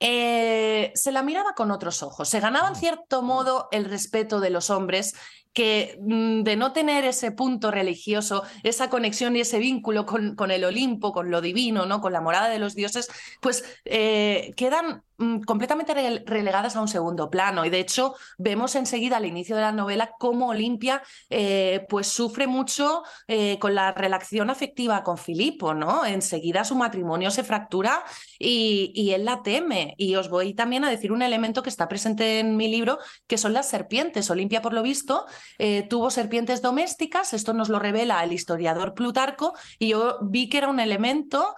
eh, 0.00 0.90
se 0.94 1.12
la 1.12 1.22
miraba 1.22 1.54
con 1.54 1.70
otros 1.70 2.02
ojos. 2.02 2.28
Se 2.28 2.40
ganaba 2.40 2.68
en 2.68 2.76
cierto 2.76 3.22
modo 3.22 3.68
el 3.70 3.84
respeto 3.84 4.40
de 4.40 4.50
los 4.50 4.68
hombres 4.68 5.14
que 5.52 5.98
mm, 6.00 6.42
de 6.42 6.56
no 6.56 6.72
tener 6.72 7.04
ese 7.04 7.32
punto 7.32 7.70
religioso, 7.70 8.42
esa 8.62 8.90
conexión 8.90 9.36
y 9.36 9.40
ese 9.40 9.58
vínculo 9.58 10.06
con, 10.06 10.50
el 10.50 10.64
Olimpo, 10.64 11.12
con 11.12 11.30
lo 11.30 11.40
divino, 11.40 11.86
¿no? 11.86 12.00
con 12.00 12.12
la 12.12 12.20
morada 12.20 12.48
de 12.48 12.58
los 12.58 12.74
dioses, 12.74 13.08
pues 13.40 13.64
eh, 13.84 14.52
quedan 14.56 15.02
Mm, 15.22 15.42
completamente 15.42 15.94
relegadas 16.26 16.74
a 16.74 16.80
un 16.80 16.88
segundo 16.88 17.30
plano. 17.30 17.64
Y 17.64 17.70
de 17.70 17.78
hecho, 17.78 18.14
vemos 18.38 18.74
enseguida 18.74 19.18
al 19.18 19.26
inicio 19.26 19.54
de 19.54 19.62
la 19.62 19.70
novela 19.70 20.10
cómo 20.18 20.48
Olimpia 20.48 21.02
eh, 21.30 21.86
pues 21.88 22.08
sufre 22.08 22.48
mucho 22.48 23.04
eh, 23.28 23.58
con 23.60 23.74
la 23.74 23.92
relación 23.92 24.50
afectiva 24.50 25.04
con 25.04 25.18
Filipo, 25.18 25.74
¿no? 25.74 26.04
Enseguida 26.04 26.64
su 26.64 26.74
matrimonio 26.74 27.30
se 27.30 27.44
fractura 27.44 28.02
y, 28.38 29.12
él 29.12 29.24
la 29.24 29.42
teme. 29.42 29.94
Y 29.96 30.16
os 30.16 30.28
voy 30.28 30.54
también 30.54 30.84
a 30.84 30.90
decir 30.90 31.12
un 31.12 31.22
elemento 31.22 31.62
que 31.62 31.68
está 31.68 31.88
presente 31.88 32.40
en 32.40 32.56
mi 32.56 32.68
libro, 32.68 32.98
que 33.26 33.38
son 33.38 33.52
las 33.52 33.68
serpientes. 33.68 34.30
Olimpia, 34.30 34.62
por 34.62 34.72
lo 34.72 34.82
visto, 34.82 35.26
eh, 35.58 35.86
tuvo 35.88 36.10
serpientes 36.10 36.62
domésticas, 36.62 37.32
esto 37.32 37.52
nos 37.52 37.68
lo 37.68 37.78
revela 37.78 38.22
el 38.24 38.32
historiador 38.32 38.94
Plutarco, 38.94 39.54
y 39.78 39.88
yo 39.88 40.18
vi 40.22 40.48
que 40.48 40.58
era 40.58 40.68
un 40.68 40.80
elemento, 40.80 41.54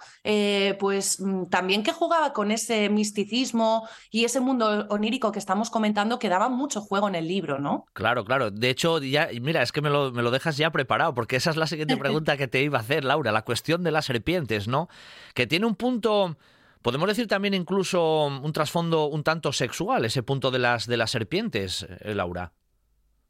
pues 0.79 1.19
mm, 1.19 1.45
también 1.45 1.83
que 1.83 1.91
jugaba 1.91 2.33
con 2.33 2.51
ese 2.51 2.89
misticismo 2.89 3.87
y 4.11 4.25
ese 4.25 4.39
mundo 4.39 4.85
onírico 4.89 5.31
que 5.31 5.39
estamos 5.39 5.69
comentando 5.69 6.19
que 6.19 6.29
daba 6.29 6.49
mucho 6.49 6.81
juego 6.81 7.07
en 7.07 7.15
el 7.15 7.27
libro, 7.27 7.59
¿no? 7.59 7.85
Claro, 7.93 8.25
claro. 8.25 8.51
De 8.51 8.69
hecho, 8.69 8.99
ya, 8.99 9.29
mira, 9.41 9.61
es 9.61 9.71
que 9.71 9.81
me 9.81 9.89
lo, 9.89 10.11
me 10.11 10.21
lo 10.21 10.31
dejas 10.31 10.57
ya 10.57 10.71
preparado, 10.71 11.13
porque 11.13 11.35
esa 11.35 11.49
es 11.51 11.57
la 11.57 11.67
siguiente 11.67 11.97
pregunta 11.97 12.37
que 12.37 12.47
te 12.47 12.61
iba 12.61 12.77
a 12.77 12.81
hacer, 12.81 13.03
Laura, 13.03 13.31
la 13.31 13.43
cuestión 13.43 13.83
de 13.83 13.91
las 13.91 14.05
serpientes, 14.05 14.67
¿no? 14.67 14.89
Que 15.33 15.47
tiene 15.47 15.65
un 15.65 15.75
punto... 15.75 16.37
Podemos 16.81 17.07
decir 17.07 17.27
también 17.27 17.55
incluso 17.55 18.27
un 18.27 18.53
trasfondo 18.53 19.07
un 19.07 19.23
tanto 19.23 19.51
sexual, 19.51 20.05
ese 20.05 20.21
punto 20.21 20.51
de 20.51 20.59
las, 20.59 20.85
de 20.85 20.97
las 20.97 21.09
serpientes, 21.09 21.87
eh, 22.01 22.13
Laura. 22.13 22.53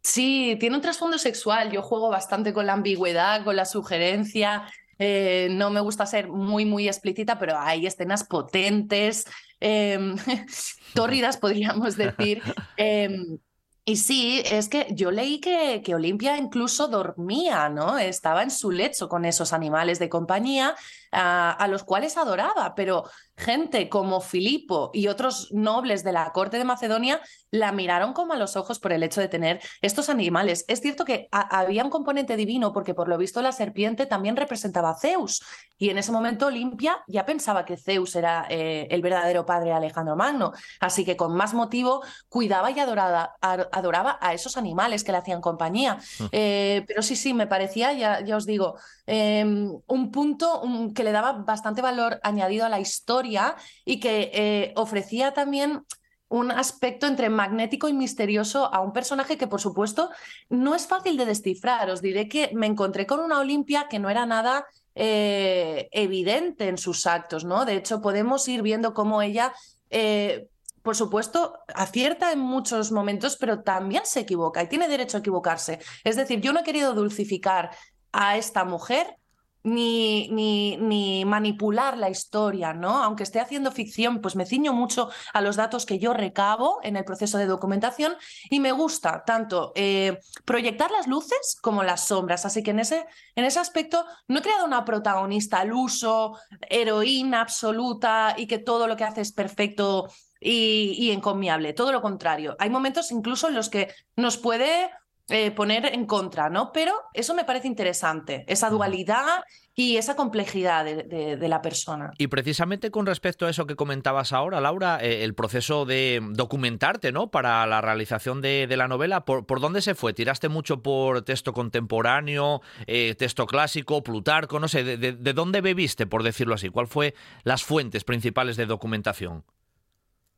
Sí, 0.05 0.55
tiene 0.59 0.75
un 0.75 0.83
trasfondo 0.83 1.17
sexual. 1.17 1.71
Yo 1.71 1.81
juego 1.81 2.09
bastante 2.09 2.53
con 2.53 2.67
la 2.67 2.73
ambigüedad, 2.73 3.43
con 3.43 3.55
la 3.55 3.65
sugerencia. 3.65 4.69
Eh, 4.99 5.47
no 5.49 5.71
me 5.71 5.79
gusta 5.79 6.05
ser 6.05 6.27
muy, 6.27 6.63
muy 6.63 6.87
explícita, 6.87 7.39
pero 7.39 7.57
hay 7.57 7.87
escenas 7.87 8.23
potentes, 8.23 9.25
eh, 9.59 9.97
tórridas, 10.93 11.37
podríamos 11.37 11.97
decir. 11.97 12.43
Em, 12.77 13.39
y 13.83 13.97
sí, 13.97 14.43
es 14.45 14.69
que 14.69 14.87
yo 14.91 15.09
leí 15.09 15.39
que, 15.39 15.81
que, 15.83 15.95
Olimpia 15.95 16.37
incluso 16.37 16.87
dormía, 16.87 17.69
¿no? 17.69 17.97
Estaba 17.97 18.43
en 18.43 18.51
su 18.51 18.69
lecho 18.69 19.09
con 19.09 19.25
esos 19.25 19.53
animales 19.53 19.97
de 19.97 20.09
compañía 20.09 20.75
a, 21.11 21.51
a 21.51 21.67
los 21.67 21.83
cuales 21.83 22.15
adoraba, 22.17 22.75
pero 22.75 23.05
gente 23.37 23.89
como 23.89 24.21
Filipo 24.21 24.91
y 24.93 25.07
otros 25.07 25.49
nobles 25.51 26.03
de 26.03 26.11
la 26.13 26.31
corte 26.31 26.57
de 26.57 26.63
Macedonia 26.63 27.21
la 27.51 27.71
miraron 27.71 28.13
como 28.13 28.33
a 28.33 28.37
los 28.37 28.55
ojos 28.55 28.79
por 28.79 28.93
el 28.93 29.03
hecho 29.03 29.21
de 29.21 29.27
tener 29.27 29.61
estos 29.81 30.09
animales. 30.09 30.65
Es 30.67 30.81
cierto 30.81 31.05
que 31.05 31.27
había 31.31 31.83
un 31.83 31.89
componente 31.89 32.35
divino 32.35 32.73
porque 32.73 32.93
por 32.93 33.07
lo 33.07 33.17
visto 33.17 33.41
la 33.41 33.51
serpiente 33.51 34.05
también 34.05 34.35
representaba 34.35 34.91
a 34.91 34.99
Zeus 34.99 35.41
y 35.77 35.89
en 35.89 35.97
ese 35.97 36.11
momento 36.11 36.47
Olimpia 36.47 37.03
ya 37.07 37.25
pensaba 37.25 37.65
que 37.65 37.77
Zeus 37.77 38.15
era 38.15 38.45
eh, 38.49 38.87
el 38.89 39.01
verdadero 39.01 39.45
padre 39.45 39.69
de 39.69 39.75
Alejandro 39.75 40.15
Magno, 40.15 40.53
así 40.79 41.03
que 41.03 41.17
con 41.17 41.35
más 41.35 41.53
motivo 41.53 42.03
cuidaba 42.29 42.71
y 42.71 42.79
adoraba, 42.79 43.35
adoraba 43.41 44.17
a 44.21 44.33
esos 44.33 44.57
animales 44.57 45.03
que 45.03 45.11
le 45.11 45.17
hacían 45.17 45.41
compañía. 45.41 45.97
Mm. 46.19 46.25
Eh, 46.31 46.83
pero 46.87 47.01
sí, 47.01 47.15
sí, 47.15 47.33
me 47.33 47.47
parecía, 47.47 47.93
ya, 47.93 48.21
ya 48.21 48.37
os 48.37 48.45
digo, 48.45 48.77
em, 49.05 49.71
un 49.87 50.11
punto 50.11 50.61
que 50.93 51.03
le 51.03 51.11
daba 51.11 51.33
bastante 51.33 51.81
valor 51.81 52.19
añadido 52.23 52.65
a 52.65 52.69
la 52.69 52.79
historia 52.79 53.55
y 53.83 53.99
que 53.99 54.31
eh, 54.33 54.73
ofrecía 54.75 55.33
también 55.33 55.83
un 56.27 56.51
aspecto 56.51 57.05
entre 57.05 57.29
magnético 57.29 57.87
y 57.87 57.93
misterioso 57.93 58.73
a 58.73 58.81
un 58.81 58.93
personaje 58.93 59.37
que, 59.37 59.47
por 59.47 59.61
supuesto, 59.61 60.09
no 60.49 60.75
es 60.75 60.87
fácil 60.87 61.17
de 61.17 61.25
descifrar. 61.25 61.89
Os 61.89 62.01
diré 62.01 62.27
que 62.27 62.51
me 62.53 62.65
encontré 62.65 63.05
con 63.05 63.19
una 63.19 63.39
Olimpia 63.39 63.87
que 63.89 63.99
no 63.99 64.09
era 64.09 64.25
nada 64.25 64.65
eh, 64.95 65.87
evidente 65.91 66.67
en 66.67 66.77
sus 66.77 67.05
actos, 67.05 67.45
¿no? 67.45 67.65
De 67.65 67.75
hecho, 67.75 68.01
podemos 68.01 68.47
ir 68.47 68.61
viendo 68.63 68.93
cómo 68.93 69.21
ella, 69.21 69.53
eh, 69.89 70.47
por 70.81 70.95
supuesto, 70.95 71.59
acierta 71.73 72.31
en 72.31 72.39
muchos 72.39 72.91
momentos, 72.91 73.37
pero 73.37 73.61
también 73.61 74.03
se 74.05 74.21
equivoca 74.21 74.63
y 74.63 74.67
tiene 74.67 74.87
derecho 74.87 75.17
a 75.17 75.19
equivocarse. 75.19 75.79
Es 76.03 76.15
decir, 76.15 76.41
yo 76.41 76.53
no 76.53 76.61
he 76.61 76.63
querido 76.63 76.93
dulcificar 76.93 77.71
a 78.15 78.37
esta 78.37 78.63
mujer, 78.63 79.17
ni, 79.63 80.29
ni, 80.29 80.77
ni, 80.77 81.25
manipular 81.25 81.97
la 81.97 82.09
historia, 82.09 82.71
¿no? 82.71 83.03
Aunque 83.03 83.23
esté 83.23 83.39
haciendo 83.39 83.71
ficción, 83.71 84.21
pues 84.21 84.35
me 84.35 84.45
ciño 84.45 84.73
mucho 84.73 85.09
a 85.33 85.41
los 85.41 85.55
datos 85.55 85.87
que 85.87 85.97
yo 85.97 86.13
recabo 86.13 86.79
en 86.83 86.97
el 86.97 87.03
proceso 87.03 87.39
de 87.39 87.47
documentación 87.47 88.15
y 88.49 88.59
me 88.59 88.71
gusta 88.71 89.23
tanto 89.25 89.73
eh, 89.75 90.19
proyectar 90.45 90.91
las 90.91 91.07
luces 91.07 91.57
como 91.61 91.83
las 91.83 92.07
sombras. 92.07 92.45
Así 92.45 92.61
que 92.61 92.71
en 92.71 92.79
ese, 92.79 93.07
en 93.35 93.43
ese 93.43 93.59
aspecto 93.59 94.05
no 94.27 94.39
he 94.39 94.43
creado 94.43 94.65
una 94.65 94.85
protagonista 94.85 95.59
al 95.59 95.73
uso, 95.73 96.37
heroína 96.69 97.41
absoluta 97.41 98.35
y 98.37 98.45
que 98.45 98.59
todo 98.59 98.87
lo 98.87 98.95
que 98.95 99.03
hace 99.03 99.21
es 99.21 99.31
perfecto 99.31 100.07
y 100.39 101.09
encomiable. 101.09 101.73
Todo 101.73 101.91
lo 101.91 102.03
contrario. 102.03 102.55
Hay 102.59 102.69
momentos 102.69 103.11
incluso 103.11 103.47
en 103.47 103.55
los 103.55 103.69
que 103.69 103.91
nos 104.15 104.37
puede 104.37 104.91
eh, 105.29 105.49
poner 105.51 105.87
en 105.93 106.05
contra, 106.05 106.49
¿no? 106.49 106.71
Pero 106.71 106.93
eso 107.13 107.33
me 107.33 107.45
parece 107.45 107.67
interesante, 107.67 108.43
esa 108.47 108.69
dualidad 108.69 109.43
y 109.73 109.97
esa 109.97 110.15
complejidad 110.15 110.85
de, 110.85 111.47
la 111.49 111.61
persona. 111.61 112.11
Y 112.17 112.27
precisamente 112.27 112.91
con 112.91 113.05
respecto 113.05 113.45
a 113.45 113.49
eso 113.49 113.65
que 113.65 113.75
comentabas 113.75 114.33
ahora, 114.33 114.61
Laura, 114.61 114.99
eh, 115.01 115.23
el 115.23 115.33
proceso 115.33 115.85
de 115.85 116.21
documentarte, 116.31 117.11
¿no? 117.11 117.31
Para 117.31 117.65
la 117.65 117.81
realización 117.81 118.41
de, 118.41 118.67
la 118.77 118.87
novela, 118.87 119.25
¿por, 119.25 119.59
dónde 119.59 119.81
se 119.81 119.95
fue? 119.95 120.13
¿Tiraste 120.13 120.47
mucho 120.47 120.81
por 120.81 121.23
texto 121.23 121.53
contemporáneo, 121.53 122.61
eh, 122.85 123.15
texto 123.17 123.47
clásico, 123.47 124.03
Plutarco, 124.03 124.59
no 124.59 124.67
sé, 124.67 124.83
de, 124.83 124.97
de 124.97 125.33
dónde 125.33 125.59
bebiste, 125.61 126.05
por 126.05 126.21
decirlo 126.21 126.53
así? 126.53 126.69
¿Cuál 126.69 126.87
fue 126.87 127.15
las 127.43 127.63
fuentes 127.63 128.03
principales 128.03 128.57
de 128.57 128.67
documentación? 128.67 129.43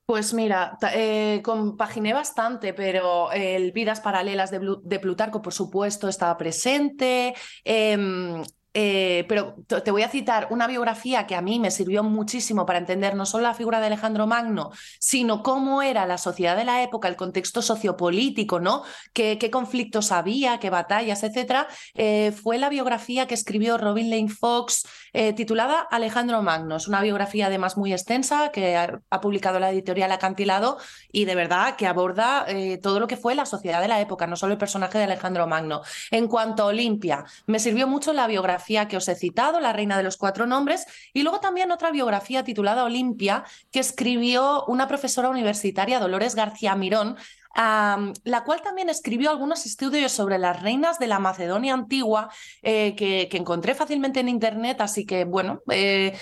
Pues 0.07 0.33
mira, 0.33 0.77
eh, 0.93 1.41
compaginé 1.43 2.13
bastante, 2.13 2.73
pero 2.73 3.29
el 3.33 3.73
Vidas 3.73 3.99
Paralelas 3.99 4.51
de, 4.51 4.99
Plutarco, 5.01 5.41
por 5.41 5.53
supuesto, 5.53 6.07
estaba 6.07 6.37
presente. 6.37 7.35
Em, 7.65 8.41
eh, 8.79 9.25
pero 9.27 9.55
te 9.65 9.89
voy 9.89 10.03
a 10.03 10.07
citar 10.07 10.49
una 10.51 10.67
biografía 10.67 11.25
que 11.25 11.33
a 11.33 11.41
mí 11.41 11.59
me 11.59 11.71
sirvió 11.71 12.03
muchísimo 12.03 12.67
para 12.67 12.77
entender 12.77 13.15
no 13.15 13.25
solo 13.25 13.41
la 13.45 13.55
figura 13.55 13.79
de 13.79 13.87
Alejandro 13.87 14.27
Magno, 14.27 14.69
sino 14.99 15.41
cómo 15.41 15.81
era 15.81 16.05
la 16.05 16.19
sociedad 16.19 16.55
de 16.55 16.63
la 16.63 16.83
época, 16.83 17.07
el 17.07 17.15
contexto 17.15 17.63
sociopolítico, 17.63 18.59
¿no? 18.59 18.83
Qué, 19.13 19.49
conflictos 19.51 20.11
había, 20.11 20.59
qué 20.59 20.69
batallas, 20.69 21.23
etcétera. 21.23 21.67
Eh, 21.95 22.31
fue 22.31 22.59
la 22.59 22.69
biografía 22.69 23.25
que 23.25 23.33
escribió 23.33 23.79
Robin 23.79 24.11
Lane 24.11 24.29
Fox, 24.29 24.85
eh, 25.11 25.33
titulada 25.33 25.79
Alejandro 25.89 26.43
Magno. 26.43 26.75
Es 26.75 26.87
una 26.87 27.01
biografía 27.01 27.47
además 27.47 27.77
muy 27.77 27.93
extensa 27.93 28.51
que 28.51 28.77
ha, 28.77 29.01
publicado 29.21 29.59
la 29.59 29.71
editorial 29.71 30.11
Acantilado 30.11 30.77
y 31.11 31.25
de 31.25 31.33
verdad 31.33 31.77
que 31.77 31.87
aborda 31.87 32.45
todo 32.83 32.99
lo 32.99 33.07
que 33.07 33.17
fue 33.17 33.33
la 33.33 33.47
sociedad 33.47 33.81
de 33.81 33.87
la 33.87 33.99
época, 33.99 34.27
no 34.27 34.35
solo 34.35 34.53
el 34.53 34.59
personaje 34.59 34.99
de 34.99 35.05
Alejandro 35.05 35.47
Magno. 35.47 35.81
En 36.11 36.27
cuanto 36.27 36.61
a 36.61 36.65
Olimpia, 36.67 37.25
me 37.47 37.57
sirvió 37.57 37.87
mucho 37.87 38.13
la 38.13 38.27
biografía 38.27 38.66
que 38.67 38.97
os 38.97 39.07
he 39.07 39.15
citado, 39.15 39.59
La 39.59 39.73
Reina 39.73 39.97
de 39.97 40.03
los 40.03 40.17
Cuatro 40.17 40.45
Nombres, 40.45 40.85
y 41.13 41.23
luego 41.23 41.39
también 41.39 41.71
otra 41.71 41.91
biografía 41.91 42.43
titulada 42.43 42.83
Olimpia, 42.83 43.43
que 43.71 43.79
escribió 43.79 44.65
una 44.65 44.87
profesora 44.87 45.29
universitaria, 45.29 45.99
Dolores 45.99 46.35
García 46.35 46.75
Mirón, 46.75 47.15
la 47.55 48.43
cual 48.45 48.61
también 48.61 48.89
escribió 48.89 49.31
algunos 49.31 49.65
estudios 49.65 50.11
sobre 50.11 50.37
las 50.37 50.61
reinas 50.61 50.99
de 50.99 51.07
la 51.07 51.17
Macedonia 51.17 51.73
antigua 51.73 52.29
eh, 52.61 52.95
que, 52.95 53.29
encontré 53.31 53.73
fácilmente 53.73 54.19
en 54.19 54.29
Internet, 54.29 54.81
así 54.81 55.05
que 55.05 55.25
bueno, 55.25 55.61
eh, 55.71 56.15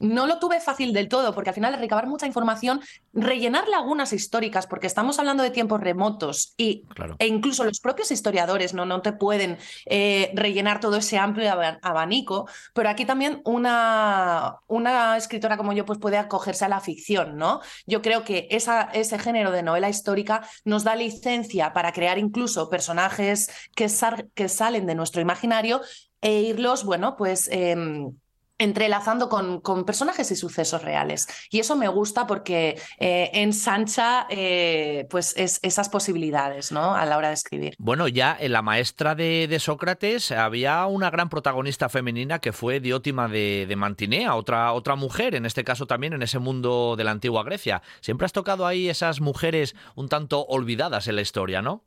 no 0.00 0.26
lo 0.26 0.38
tuve 0.38 0.60
fácil 0.60 0.92
del 0.92 1.08
todo, 1.08 1.34
porque 1.34 1.50
al 1.50 1.54
final 1.54 1.78
recabar 1.78 2.06
mucha 2.06 2.26
información, 2.26 2.80
rellenar 3.12 3.68
lagunas 3.68 4.12
históricas, 4.12 4.66
porque 4.66 4.86
estamos 4.86 5.18
hablando 5.18 5.42
de 5.42 5.50
tiempos 5.50 5.80
remotos 5.80 6.54
y, 6.56 6.84
e 7.18 7.26
incluso 7.26 7.64
los 7.64 7.80
propios 7.80 8.10
historiadores 8.10 8.74
no, 8.74 8.84
no 8.84 9.02
te 9.02 9.12
pueden 9.12 9.58
eh, 9.86 10.30
rellenar 10.34 10.80
todo 10.80 10.96
ese 10.96 11.18
amplio 11.18 11.52
abanico, 11.82 12.48
pero 12.74 12.88
aquí 12.88 13.04
también 13.04 13.40
una, 13.44 14.56
una 14.66 15.16
escritora 15.16 15.56
como 15.56 15.72
yo 15.72 15.84
pues 15.84 15.98
puede 15.98 16.18
acogerse 16.18 16.64
a 16.64 16.68
la 16.68 16.80
ficción, 16.80 17.36
¿no? 17.36 17.60
Yo 17.86 18.02
creo 18.02 18.24
que 18.24 18.48
esa, 18.50 18.82
ese 18.92 19.18
género 19.18 19.50
de 19.50 19.62
novela 19.62 19.88
histórica 19.88 20.46
nos 20.64 20.84
da 20.84 20.96
licencia 20.96 21.72
para 21.72 21.92
crear 21.92 22.18
incluso 22.18 22.68
personajes 22.68 23.50
que, 23.74 23.88
que 24.34 24.48
salen 24.48 24.86
de 24.86 24.94
nuestro 24.94 25.20
imaginario 25.20 25.80
e 26.20 26.40
irlos, 26.42 26.84
bueno, 26.84 27.16
pues... 27.16 27.48
Em, 27.50 28.12
entrelazando 28.58 29.28
con, 29.28 29.60
con, 29.60 29.84
personajes 29.84 30.30
y 30.30 30.36
sucesos 30.36 30.82
reales. 30.82 31.26
Y 31.50 31.58
eso 31.58 31.76
me 31.76 31.88
gusta 31.88 32.26
porque 32.26 32.80
eh, 32.98 33.30
ensancha 33.34 34.26
eh, 34.30 35.06
pues 35.10 35.34
esas 35.36 35.88
posibilidades 35.88 36.72
¿no? 36.72 36.94
a 36.94 37.04
la 37.06 37.16
hora 37.16 37.28
de 37.28 37.34
escribir. 37.34 37.74
Bueno, 37.78 38.08
ya 38.08 38.36
en 38.38 38.52
la 38.52 38.62
maestra 38.62 39.14
de, 39.14 39.58
Sócrates 39.58 40.32
había 40.32 40.86
una 40.86 41.10
gran 41.10 41.28
protagonista 41.28 41.88
femenina 41.88 42.38
que 42.40 42.52
fue 42.52 42.80
Diótima 42.80 43.28
de, 43.28 43.66
de, 43.68 43.76
Mantinea, 43.76 44.34
otra, 44.34 44.72
otra 44.72 44.96
mujer, 44.96 45.34
en 45.34 45.46
este 45.46 45.64
caso 45.64 45.86
también 45.86 46.12
en 46.12 46.22
ese 46.22 46.38
mundo 46.38 46.94
de 46.96 47.04
la 47.04 47.10
antigua 47.10 47.44
Grecia. 47.44 47.82
Siempre 48.00 48.24
has 48.24 48.32
tocado 48.32 48.66
ahí 48.66 48.88
esas 48.88 49.20
mujeres 49.20 49.74
un 49.94 50.08
tanto 50.08 50.44
olvidadas 50.46 51.06
en 51.08 51.16
la 51.16 51.22
historia, 51.22 51.62
¿no? 51.62 51.84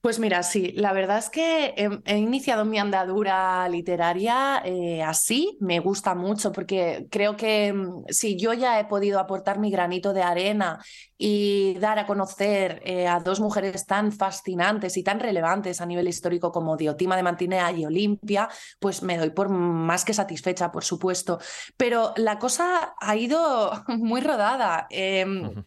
Pues 0.00 0.18
mira, 0.18 0.42
sí, 0.42 0.72
la 0.76 0.94
verdad 0.94 1.18
es 1.18 1.28
que 1.28 1.74
he, 2.06 2.16
iniciado 2.16 2.64
mi 2.64 2.78
andadura 2.78 3.68
literaria 3.68 4.62
eh, 4.64 5.02
así, 5.02 5.58
me 5.60 5.78
gusta 5.78 6.14
mucho 6.14 6.52
porque 6.52 7.06
creo 7.10 7.36
que 7.36 7.70
mm, 7.74 8.04
si 8.08 8.38
yo 8.38 8.54
ya 8.54 8.80
he 8.80 8.86
podido 8.86 9.18
aportar 9.18 9.58
mi 9.58 9.70
granito 9.70 10.14
de 10.14 10.22
arena 10.22 10.82
y 11.18 11.74
dar 11.80 11.98
a 11.98 12.06
conocer 12.06 12.80
eh, 12.86 13.06
a 13.08 13.20
dos 13.20 13.40
mujeres 13.40 13.84
tan 13.84 14.10
fascinantes 14.10 14.96
y 14.96 15.02
tan 15.02 15.20
relevantes 15.20 15.82
a 15.82 15.86
nivel 15.86 16.08
histórico 16.08 16.50
como 16.50 16.78
Diotima 16.78 17.14
de 17.14 17.22
Mantinea 17.22 17.70
y 17.72 17.84
Olimpia, 17.84 18.48
pues 18.78 19.02
me 19.02 19.18
doy 19.18 19.30
por 19.30 19.50
más 19.50 20.06
que 20.06 20.14
satisfecha, 20.14 20.72
por 20.72 20.82
supuesto. 20.82 21.40
Pero 21.76 22.14
la 22.16 22.38
cosa 22.38 22.94
ha 22.98 23.16
ido 23.16 23.70
muy 23.88 24.22
rodada. 24.22 24.86
Em, 24.88 25.62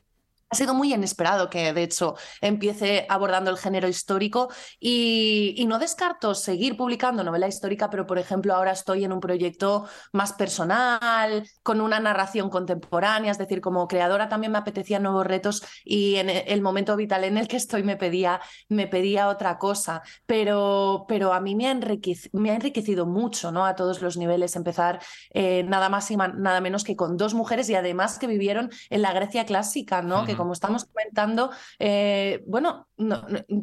ha 0.53 0.55
sido 0.55 0.75
muy 0.75 0.93
inesperado 0.93 1.49
que, 1.49 1.73
de 1.73 1.83
hecho, 1.83 2.15
empiece 2.39 3.07
abordando 3.09 3.49
el 3.49 3.57
género 3.57 3.87
histórico 3.87 4.49
y, 4.79 5.63
no 5.67 5.79
descarto 5.79 6.35
seguir 6.35 6.77
publicando 6.77 7.23
novela 7.23 7.47
histórica, 7.47 7.89
pero, 7.89 8.05
por 8.05 8.19
ejemplo, 8.19 8.53
ahora 8.53 8.71
estoy 8.71 9.05
en 9.05 9.11
un 9.11 9.19
proyecto 9.19 9.87
más 10.11 10.33
personal, 10.33 11.47
con 11.63 11.81
una 11.81 11.99
narración 11.99 12.49
contemporánea, 12.49 13.31
es 13.31 13.39
decir, 13.39 13.61
como 13.61 13.87
creadora 13.87 14.29
también 14.29 14.51
me 14.51 14.59
apetecían 14.59 15.01
nuevos 15.01 15.25
retos 15.25 15.63
y 15.83 16.17
en 16.17 16.29
el 16.29 16.61
momento 16.61 16.95
vital 16.95 17.23
en 17.23 17.37
el 17.37 17.47
que 17.47 17.57
estoy 17.57 17.81
me 17.81 17.97
pedía, 17.97 18.39
me 18.69 18.85
pedía 18.85 19.29
otra 19.29 19.57
cosa, 19.57 20.03
pero, 20.27 21.05
pero 21.07 21.33
a 21.33 21.39
mí 21.39 21.55
me 21.55 21.67
ha, 21.67 21.71
enriquecido, 21.71 23.07
mucho 23.07 23.51
¿no? 23.51 23.65
a 23.65 23.75
todos 23.75 24.01
los 24.03 24.17
niveles 24.17 24.55
empezar 24.55 24.99
eh, 25.31 25.63
nada 25.63 25.89
más 25.89 26.11
y 26.11 26.17
nada 26.17 26.61
menos 26.61 26.83
que 26.83 26.95
con 26.95 27.17
dos 27.17 27.33
mujeres 27.33 27.67
y 27.69 27.75
además 27.75 28.19
que 28.19 28.27
vivieron 28.27 28.69
en 28.91 29.01
la 29.01 29.13
Grecia 29.13 29.45
clásica, 29.45 30.03
¿no? 30.03 30.25
que 30.25 30.35
como 30.43 30.51
estamos 30.51 30.83
comentando, 30.83 31.51
eh, 31.79 32.43
bueno, 32.45 32.89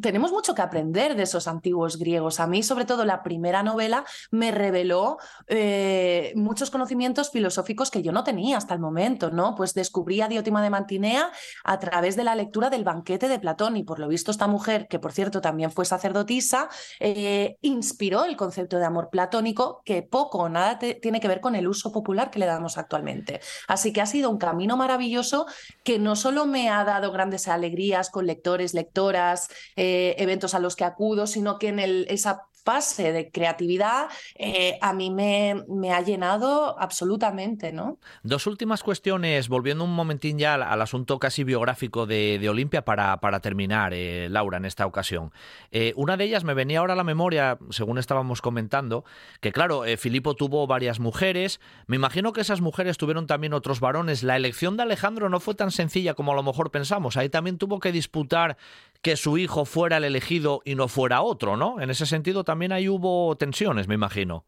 tenemos 0.01 0.31
mucho 0.31 0.55
que 0.55 0.63
aprender 0.63 1.15
de 1.15 1.23
esos 1.23 1.47
antiguos 1.47 1.97
griegos. 1.97 2.39
A 2.39 2.47
mí, 2.47 2.63
sobre 2.63 2.85
todo, 2.85 3.05
la 3.05 3.21
primera 3.21 3.61
novela 3.61 4.03
me 4.31 4.49
reveló 4.49 5.19
eh, 5.45 6.33
muchos 6.35 6.71
conocimientos 6.71 7.29
filosóficos 7.29 7.91
que 7.91 8.01
yo 8.01 8.11
no 8.11 8.23
tenía 8.23 8.57
hasta 8.57 8.73
el 8.73 8.79
momento, 8.79 9.29
¿no? 9.29 9.53
Pues 9.53 9.75
descubrí 9.75 10.21
a 10.21 10.27
Diotima 10.27 10.63
de 10.63 10.71
Mantinea 10.71 11.31
a 11.63 11.77
través 11.77 12.15
de 12.15 12.23
la 12.23 12.33
lectura 12.33 12.71
del 12.71 12.83
banquete 12.83 13.27
de 13.27 13.37
Platón 13.37 13.77
y 13.77 13.83
por 13.83 13.99
lo 13.99 14.07
visto 14.07 14.31
esta 14.31 14.47
mujer, 14.47 14.87
que 14.87 14.97
por 14.97 15.11
cierto 15.11 15.39
también 15.39 15.71
fue 15.71 15.85
sacerdotisa, 15.85 16.67
eh, 16.99 17.57
inspiró 17.61 18.25
el 18.25 18.35
concepto 18.35 18.79
de 18.79 18.85
amor 18.85 19.11
platónico 19.11 19.83
que 19.85 20.01
poco 20.01 20.39
o 20.39 20.49
nada 20.49 20.79
tiene 20.79 21.19
que 21.19 21.27
ver 21.27 21.41
con 21.41 21.53
el 21.53 21.67
uso 21.67 21.91
popular 21.91 22.31
que 22.31 22.39
le 22.39 22.47
damos 22.47 22.79
actualmente. 22.79 23.39
Así 23.67 23.93
que 23.93 24.01
ha 24.01 24.07
sido 24.07 24.31
un 24.31 24.39
camino 24.39 24.77
maravilloso 24.77 25.45
que 25.83 25.99
no 25.99 26.15
solo 26.15 26.45
me 26.45 26.70
ha 26.71 26.83
dado 26.83 27.11
grandes 27.11 27.47
alegrías 27.47 28.09
con 28.09 28.25
lectores, 28.25 28.73
lectoras, 28.73 29.49
eh, 29.75 30.15
eventos 30.17 30.53
a 30.53 30.59
los 30.59 30.75
que 30.75 30.83
acudo, 30.83 31.27
sino 31.27 31.59
que 31.59 31.67
en 31.67 31.79
el, 31.79 32.07
esa 32.09 32.47
fase 32.63 33.11
de 33.11 33.31
creatividad 33.31 34.07
eh, 34.35 34.77
a 34.81 34.93
mí 34.93 35.09
me, 35.09 35.91
ha 35.91 36.01
llenado 36.01 36.79
absolutamente, 36.79 37.71
¿no? 37.71 37.97
Dos 38.23 38.47
últimas 38.47 38.83
cuestiones, 38.83 39.49
volviendo 39.49 39.83
un 39.83 39.93
momentín 39.93 40.37
ya 40.37 40.55
al, 40.55 40.81
asunto 40.81 41.19
casi 41.19 41.43
biográfico 41.43 42.05
de, 42.05 42.47
Olimpia 42.51 42.83
para, 42.83 43.17
para 43.21 43.39
terminar, 43.39 43.93
eh, 43.93 44.27
Laura, 44.29 44.57
en 44.57 44.65
esta 44.65 44.85
ocasión. 44.85 45.31
Eh, 45.71 45.93
una 45.95 46.17
de 46.17 46.25
ellas 46.25 46.43
me 46.43 46.53
venía 46.53 46.79
ahora 46.79 46.93
a 46.93 46.97
la 46.97 47.03
memoria, 47.03 47.57
según 47.69 47.97
estábamos 47.97 48.41
comentando, 48.41 49.05
que 49.39 49.51
claro, 49.51 49.83
Filipo 49.97 50.35
tuvo 50.35 50.67
varias 50.67 50.99
mujeres, 50.99 51.61
me 51.87 51.95
imagino 51.95 52.33
que 52.33 52.41
esas 52.41 52.61
mujeres 52.61 52.97
tuvieron 52.97 53.27
también 53.27 53.53
otros 53.53 53.79
varones, 53.79 54.23
la 54.23 54.35
elección 54.35 54.75
de 54.75 54.83
Alejandro 54.83 55.29
no 55.29 55.39
fue 55.39 55.55
tan 55.55 55.71
sencilla 55.71 56.13
como 56.13 56.33
a 56.33 56.35
lo 56.35 56.43
mejor 56.43 56.71
pensamos, 56.71 57.15
ahí 57.15 57.29
también 57.29 57.57
tuvo 57.57 57.79
que 57.79 57.91
disputar 57.91 58.57
que 59.01 59.17
su 59.17 59.37
hijo 59.37 59.65
fuera 59.65 59.97
el 59.97 60.03
elegido 60.03 60.61
y 60.63 60.75
no 60.75 60.87
fuera 60.87 61.21
otro, 61.21 61.57
¿no? 61.57 61.81
En 61.81 61.89
ese 61.89 62.05
sentido 62.05 62.43
también 62.43 62.71
ahí 62.71 62.87
hubo 62.87 63.35
tensiones, 63.35 63.87
me 63.87 63.95
imagino. 63.95 64.45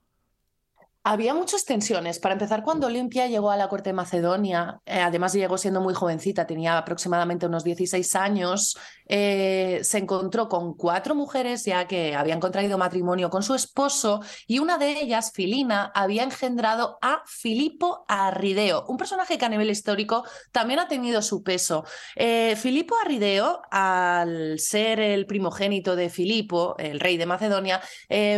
Había 1.06 1.34
muchas 1.34 1.66
tensiones. 1.66 2.18
Para 2.20 2.32
empezar, 2.32 2.64
cuando 2.64 2.88
Olimpia 2.88 3.28
llegó 3.28 3.52
a 3.52 3.58
la 3.58 3.68
corte 3.68 3.90
de 3.90 3.94
Macedonia, 3.94 4.80
eh, 4.86 5.02
además 5.02 5.34
llegó 5.34 5.58
siendo 5.58 5.82
muy 5.82 5.94
jovencita, 5.94 6.48
tenía 6.48 6.78
aproximadamente 6.78 7.46
unos 7.46 7.66
16 7.66 8.16
años, 8.16 8.78
eh, 9.10 9.82
se 9.84 9.98
encontró 9.98 10.48
con 10.48 10.76
cuatro 10.76 11.14
mujeres 11.14 11.66
ya 11.66 11.88
que 11.88 12.16
habían 12.16 12.40
contraído 12.40 12.78
matrimonio 12.78 13.30
con 13.30 13.44
su 13.44 13.54
esposo 13.54 14.22
y 14.48 14.60
una 14.60 14.78
de 14.78 15.02
ellas, 15.02 15.34
Filina, 15.34 15.92
había 15.94 16.24
engendrado 16.24 17.00
a 17.02 17.22
Filipo 17.26 18.06
Arrideo, 18.08 18.86
un 18.88 18.96
personaje 18.96 19.38
que 19.38 19.44
a 19.44 19.50
nivel 19.50 19.70
histórico 19.70 20.24
también 20.54 20.80
ha 20.80 20.88
tenido 20.88 21.22
su 21.22 21.44
peso. 21.44 21.84
Eh, 22.16 22.56
Filipo 22.56 22.96
Arrideo, 23.04 23.62
al 23.72 24.58
ser 24.58 25.02
el 25.02 25.26
primogénito 25.26 25.98
de 25.98 26.10
Filipo, 26.10 26.78
el 26.78 27.02
rey 27.02 27.18
de 27.18 27.26
Macedonia, 27.26 27.82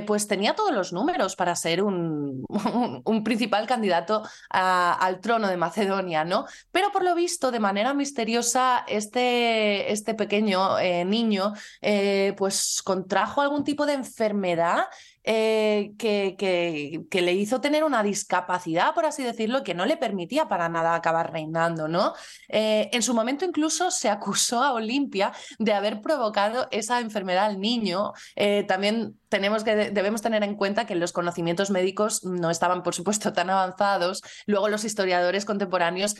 pues 0.07 0.27
tenía 0.27 0.55
todos 0.55 0.71
los 0.71 0.93
números 0.93 1.35
para 1.35 1.55
ser 1.55 1.83
un 1.83 2.43
un, 3.05 3.23
principal 3.23 3.67
candidato 3.67 4.23
al 4.49 5.19
trono 5.19 5.47
de 5.47 5.57
Macedonia, 5.57 6.25
¿no? 6.25 6.45
Pero 6.71 6.91
por 6.91 7.03
lo 7.03 7.15
visto, 7.15 7.51
de 7.51 7.59
manera 7.59 7.93
misteriosa, 7.93 8.83
este, 8.87 9.91
este 9.91 10.13
pequeño 10.13 10.79
eh, 10.79 11.05
niño 11.05 11.53
eh, 11.81 12.33
pues 12.37 12.81
contrajo 12.83 13.41
algún 13.41 13.63
tipo 13.63 13.85
de 13.85 13.93
enfermedad 13.93 14.85
eh, 15.27 15.93
que, 15.97 17.21
le 17.21 17.33
hizo 17.33 17.59
tener 17.59 17.83
una 17.83 18.03
discapacidad, 18.03 18.93
por 18.93 19.05
así 19.05 19.23
decirlo, 19.23 19.63
que 19.63 19.73
no 19.73 19.87
le 19.87 19.97
permitía 19.97 20.47
para 20.47 20.69
nada 20.69 20.93
acabar 20.93 21.31
reinando, 21.31 21.87
¿no? 21.87 22.13
Eh, 22.47 22.89
en 22.93 23.01
su 23.01 23.15
momento 23.15 23.43
incluso 23.43 23.89
se 23.89 24.09
acusó 24.09 24.61
a 24.61 24.73
Olimpia 24.73 25.31
de 25.57 25.73
haber 25.73 26.01
provocado 26.01 26.67
esa 26.69 26.99
enfermedad 26.99 27.45
al 27.45 27.59
niño. 27.59 28.13
Eh, 28.35 28.65
también 28.67 29.17
tenemos 29.29 29.63
que, 29.63 29.89
debemos 29.89 30.21
tener 30.21 30.43
en 30.43 30.55
cuenta 30.55 30.85
que 30.85 30.93
los 30.93 31.11
conocimientos 31.11 31.71
médicos 31.71 32.23
no 32.23 32.51
estaban, 32.51 32.83
por 32.83 32.93
supuesto, 32.93 33.33
tan 33.33 33.49
avanzados. 33.49 34.21
Luego 34.45 34.69
los 34.69 34.85
historiadores 34.85 35.43
contemporáneos, 35.43 36.15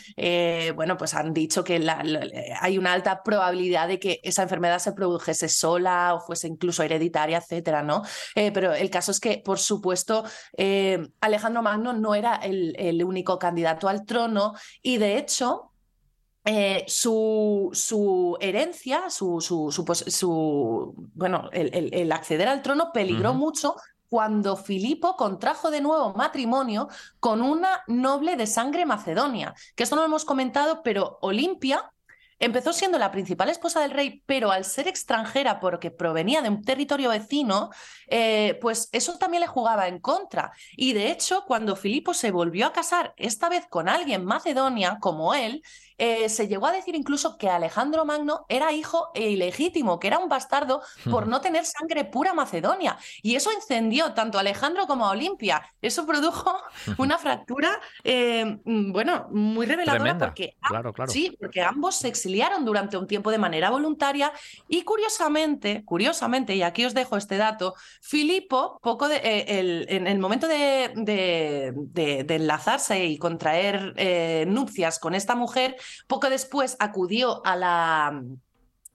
bueno, 0.75 0.97
pues 0.97 1.13
han 1.13 1.33
dicho 1.33 1.63
que 1.63 1.87
hay 2.59 2.77
una 2.77 2.93
alta 2.93 3.21
probabilidad 3.23 3.87
de 3.87 3.99
que 3.99 4.19
esa 4.23 4.43
enfermedad 4.43 4.79
se 4.79 4.93
produjese 4.93 5.47
sola 5.47 6.15
o 6.15 6.19
fuese 6.19 6.47
incluso 6.47 6.81
hereditaria, 6.83 7.37
etcétera, 7.37 7.83
¿no? 7.83 8.01
pero 8.33 8.73
el 8.73 8.89
caso 8.95 9.11
es 9.11 9.19
que, 9.19 9.41
por 9.43 9.59
supuesto, 9.59 10.23
eh, 10.57 11.09
Alejandro 11.19 11.61
Magno 11.61 11.91
no 11.91 12.15
era 12.15 12.35
el, 12.35 13.03
único 13.03 13.37
candidato 13.37 13.89
al 13.89 14.05
trono 14.05 14.53
y, 14.81 14.97
de 14.97 15.17
hecho, 15.17 15.71
eh, 16.45 16.85
su, 16.87 17.71
su, 17.73 18.37
herencia, 18.39 19.09
su, 19.09 19.41
su, 19.41 19.83
pues, 19.85 20.05
bueno, 21.13 21.49
el, 21.51 22.11
acceder 22.11 22.47
al 22.47 22.61
trono 22.61 22.91
peligró 22.93 23.33
mucho 23.33 23.75
cuando 24.07 24.55
Filipo 24.55 25.17
contrajo 25.17 25.71
de 25.71 25.81
nuevo 25.81 26.13
matrimonio 26.13 26.87
con 27.19 27.41
una 27.41 27.83
noble 27.87 28.37
de 28.37 28.47
sangre 28.47 28.85
macedonia, 28.85 29.53
que 29.75 29.83
esto 29.83 29.95
no 29.97 30.03
lo 30.03 30.07
hemos 30.07 30.23
comentado, 30.23 30.83
pero 30.83 31.17
Olimpia 31.21 31.91
Empezó 32.37 32.73
siendo 32.73 32.97
la 32.99 33.11
principal 33.11 33.49
esposa 33.49 33.81
del 33.81 33.91
rey, 33.91 34.21
pero 34.25 34.51
al 34.51 34.65
ser 34.65 34.87
extranjera 34.87 35.59
porque 35.59 35.89
provenía 35.89 36.41
de 36.41 36.49
un 36.49 36.63
territorio 36.63 37.09
vecino, 37.09 37.69
eh, 38.07 38.57
pues 38.61 38.89
eso 38.91 39.17
también 39.17 39.41
le 39.41 39.47
jugaba 39.47 39.87
en 39.87 39.99
contra. 39.99 40.51
Y 40.75 40.93
de 40.93 41.11
hecho, 41.11 41.45
cuando 41.47 41.77
Filipo 41.77 42.13
se 42.13 42.31
volvió 42.31 42.67
a 42.67 42.73
casar, 42.73 43.13
esta 43.15 43.47
vez 43.47 43.65
con 43.69 43.87
alguien 43.87 44.25
macedonia 44.25 44.97
como 44.99 45.33
él, 45.33 45.63
eh, 45.97 46.27
se 46.27 46.47
llegó 46.47 46.67
a 46.67 46.73
decir 46.73 46.93
incluso 46.95 47.37
que 47.37 47.49
Alejandro 47.49 48.03
Magno 48.03 48.45
era 48.49 48.73
hijo 48.73 49.11
ilegítimo, 49.15 49.99
que 49.99 50.07
era 50.07 50.19
un 50.19 50.27
bastardo 50.27 50.81
por 51.09 51.27
no 51.27 51.39
tener 51.39 51.65
sangre 51.65 52.03
pura 52.03 52.33
macedonia. 52.33 52.97
Y 53.21 53.35
eso 53.35 53.51
encendió 53.51 54.13
tanto 54.13 54.37
a 54.37 54.41
Alejandro 54.41 54.87
como 54.87 55.05
a 55.05 55.11
Olimpia. 55.11 55.63
Eso 55.81 56.05
produjo 56.05 56.53
una 56.97 57.17
fractura, 57.17 57.79
eh, 58.03 58.59
mm, 58.65 58.91
bueno, 58.91 59.27
muy 59.31 59.65
reveladora 59.65 60.17
porque, 60.17 60.55
Sí, 61.07 61.35
porque 61.39 61.61
ambos 61.61 61.95
se 61.95 62.09
exiliaron 62.09 62.65
durante 62.65 62.97
un 62.97 63.07
tiempo 63.07 63.31
de 63.31 63.37
manera 63.37 63.69
voluntaria 63.69 64.33
y 64.67 64.81
curiosamente, 64.83 65.83
curiosamente, 65.85 66.55
y 66.55 66.61
aquí 66.61 66.85
os 66.85 66.93
dejo 66.93 67.15
este 67.15 67.37
dato, 67.37 67.75
Filipo, 68.01 68.79
poco 68.81 69.07
de, 69.07 69.17
eh, 69.17 69.85
en 69.87 70.07
el 70.07 70.19
momento 70.19 70.47
de, 70.47 70.91
de, 70.95 72.35
enlazarse 72.35 73.05
y 73.05 73.17
contraer 73.17 73.93
nupcias 74.47 74.99
con 74.99 75.15
esta 75.15 75.35
mujer, 75.35 75.77
poco 76.07 76.29
después 76.29 76.75
acudió 76.79 77.45
a 77.45 77.55
la, 77.55 78.21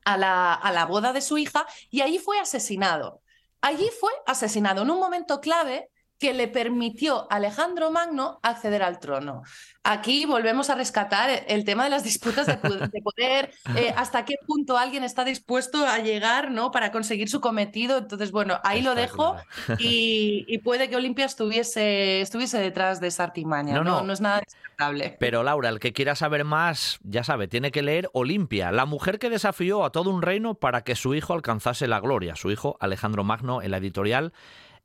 a 0.05 0.17
la, 0.17 0.55
a 0.55 0.73
la 0.73 0.87
boda 0.87 1.13
de 1.13 1.21
su 1.21 1.39
hija 1.39 1.67
y 1.91 2.01
allí 2.03 2.19
fue 2.19 2.39
asesinado. 2.39 3.23
Allí 3.61 3.91
fue 4.01 4.13
asesinado 4.27 4.83
en 4.83 4.91
un 4.91 4.99
momento 4.99 5.41
clave 5.41 5.91
que 6.21 6.35
le 6.35 6.49
permitió 6.49 7.27
a 7.33 7.37
Alejandro 7.37 7.91
Magno 7.91 8.39
acceder 8.43 8.83
al 8.83 9.01
trono. 9.01 9.43
Aquí 9.83 10.27
volvemos 10.27 10.69
a 10.69 10.75
rescatar 10.75 11.31
el 11.49 11.65
tema 11.65 11.85
de 11.85 11.91
las 11.91 12.05
disputas 12.05 12.47
de 12.47 12.59
poder, 12.59 13.51
eh, 13.75 13.95
hasta 13.97 14.27
qué 14.27 14.35
punto 14.47 14.77
alguien 14.77 15.03
está 15.03 15.25
dispuesto 15.25 15.87
a 15.87 15.99
llegar 15.99 16.51
¿no? 16.51 16.71
para 16.71 16.93
conseguir 16.93 17.31
su 17.31 17.41
cometido. 17.41 17.97
Entonces, 17.97 18.33
bueno, 18.33 18.61
ahí 18.65 18.83
lo 18.83 18.95
dejo 18.95 19.37
y, 19.79 20.59
puede 20.59 20.91
que 20.91 20.97
Olimpia 20.97 21.25
estuviese, 21.25 22.21
estuviese 22.21 22.59
detrás 22.59 23.01
de 23.01 23.07
esa 23.07 23.25
artimaña. 23.25 23.73
No, 23.73 23.83
no, 23.83 24.03
no, 24.03 24.13
es 24.13 24.21
nada 24.21 24.41
descartable. 24.41 25.17
Pero 25.19 25.43
Laura, 25.43 25.71
el 25.71 25.81
que 25.81 25.95
quiera 25.95 26.15
saber 26.15 26.45
más, 26.45 26.99
ya 27.03 27.25
sabe, 27.25 27.49
tiene 27.49 27.71
que 27.71 27.81
leer 27.81 28.11
Olimpia, 28.13 28.73
la 28.73 28.85
mujer 28.85 29.19
que 29.19 29.31
desafió 29.31 29.87
a 29.87 29.91
todo 29.91 30.11
un 30.11 30.21
reino 30.21 30.53
para 30.53 30.83
que 30.83 30.97
su 30.97 31.15
hijo 31.15 31.33
alcanzase 31.33 31.89
la 31.89 32.01
gloria. 32.01 32.37
Su 32.37 32.51
hijo, 32.51 32.77
Alejandro 32.79 33.25
Magno, 33.25 33.63
en 33.63 33.71
la 33.71 33.79
editorial 33.79 34.35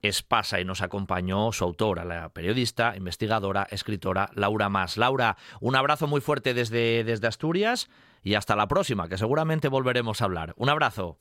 Espasa 0.01 0.59
y 0.59 0.65
nos 0.65 0.81
acompañó 0.81 1.51
su 1.51 1.63
autora, 1.63 2.05
la 2.05 2.29
periodista, 2.29 2.95
investigadora, 2.95 3.67
escritora 3.71 4.29
Laura 4.33 4.69
Más. 4.69 4.97
Laura, 4.97 5.37
un 5.61 5.75
abrazo 5.75 6.07
muy 6.07 6.21
fuerte 6.21 6.53
desde, 6.53 7.03
desde 7.03 7.27
Asturias 7.27 7.89
y 8.23 8.35
hasta 8.35 8.55
la 8.55 8.67
próxima, 8.67 9.07
que 9.07 9.17
seguramente 9.17 9.67
volveremos 9.67 10.21
a 10.21 10.25
hablar. 10.25 10.53
Un 10.57 10.69
abrazo. 10.69 11.17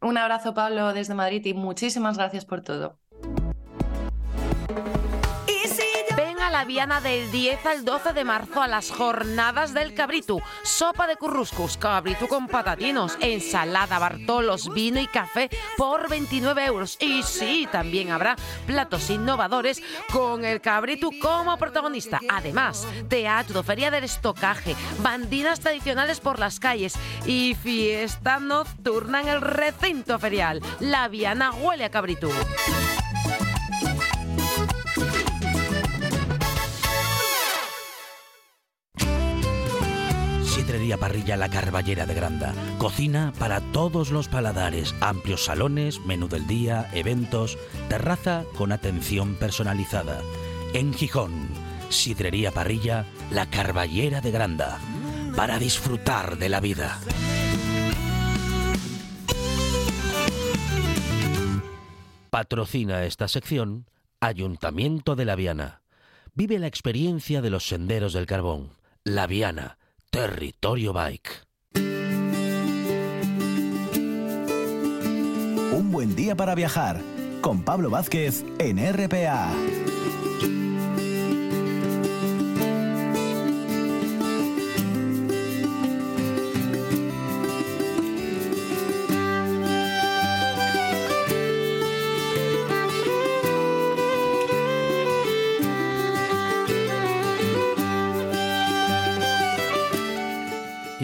Un 0.00 0.18
abrazo, 0.18 0.52
Pablo, 0.52 0.92
desde 0.92 1.14
Madrid 1.14 1.44
y 1.46 1.54
muchísimas 1.54 2.16
gracias 2.16 2.44
por 2.44 2.62
todo. 2.62 2.98
La 6.72 6.86
Viana 6.86 7.00
del 7.02 7.30
10 7.30 7.66
al 7.66 7.84
12 7.84 8.14
de 8.14 8.24
marzo 8.24 8.62
a 8.62 8.66
las 8.66 8.90
jornadas 8.90 9.74
del 9.74 9.92
cabritu. 9.92 10.40
Sopa 10.62 11.06
de 11.06 11.16
curruscus, 11.16 11.76
cabritu 11.76 12.26
con 12.28 12.48
patatinos, 12.48 13.18
ensalada, 13.20 13.98
bartolos, 13.98 14.72
vino 14.72 14.98
y 14.98 15.06
café 15.06 15.50
por 15.76 16.08
29 16.08 16.64
euros. 16.64 16.96
Y 16.98 17.22
sí, 17.24 17.68
también 17.70 18.10
habrá 18.10 18.36
platos 18.66 19.10
innovadores 19.10 19.82
con 20.10 20.46
el 20.46 20.62
cabritu 20.62 21.10
como 21.20 21.58
protagonista. 21.58 22.20
Además, 22.30 22.86
teatro, 23.06 23.62
feria 23.62 23.90
del 23.90 24.04
estocaje, 24.04 24.74
bandinas 25.00 25.60
tradicionales 25.60 26.20
por 26.20 26.38
las 26.38 26.58
calles 26.58 26.94
y 27.26 27.54
fiesta 27.54 28.40
nocturna 28.40 29.20
en 29.20 29.28
el 29.28 29.42
recinto 29.42 30.18
ferial. 30.18 30.62
La 30.80 31.08
Viana 31.08 31.52
huele 31.52 31.84
a 31.84 31.90
cabritu. 31.90 32.30
Parrilla 40.98 41.36
La 41.36 41.48
Carballera 41.48 42.06
de 42.06 42.14
Granda. 42.14 42.54
Cocina 42.78 43.32
para 43.38 43.60
todos 43.60 44.10
los 44.10 44.28
paladares, 44.28 44.94
amplios 45.00 45.44
salones, 45.44 46.00
menú 46.00 46.28
del 46.28 46.46
día, 46.46 46.90
eventos, 46.92 47.56
terraza 47.88 48.44
con 48.56 48.72
atención 48.72 49.36
personalizada. 49.36 50.20
En 50.74 50.92
Gijón, 50.92 51.48
Sidrería 51.88 52.50
Parrilla 52.50 53.06
La 53.30 53.46
Carballera 53.48 54.20
de 54.20 54.32
Granda. 54.32 54.78
Para 55.36 55.58
disfrutar 55.58 56.36
de 56.36 56.48
la 56.48 56.60
vida. 56.60 56.98
Patrocina 62.28 63.04
esta 63.04 63.28
sección 63.28 63.86
Ayuntamiento 64.20 65.16
de 65.16 65.24
La 65.24 65.36
Viana. 65.36 65.82
Vive 66.34 66.58
la 66.58 66.66
experiencia 66.66 67.40
de 67.40 67.50
los 67.50 67.68
senderos 67.68 68.12
del 68.12 68.26
carbón. 68.26 68.72
La 69.04 69.26
Viana 69.26 69.78
Territorio 70.12 70.92
Bike. 70.92 71.30
Un 75.72 75.90
buen 75.90 76.14
día 76.14 76.36
para 76.36 76.54
viajar 76.54 77.00
con 77.40 77.62
Pablo 77.62 77.88
Vázquez 77.88 78.44
en 78.58 78.76
RPA. 78.92 79.48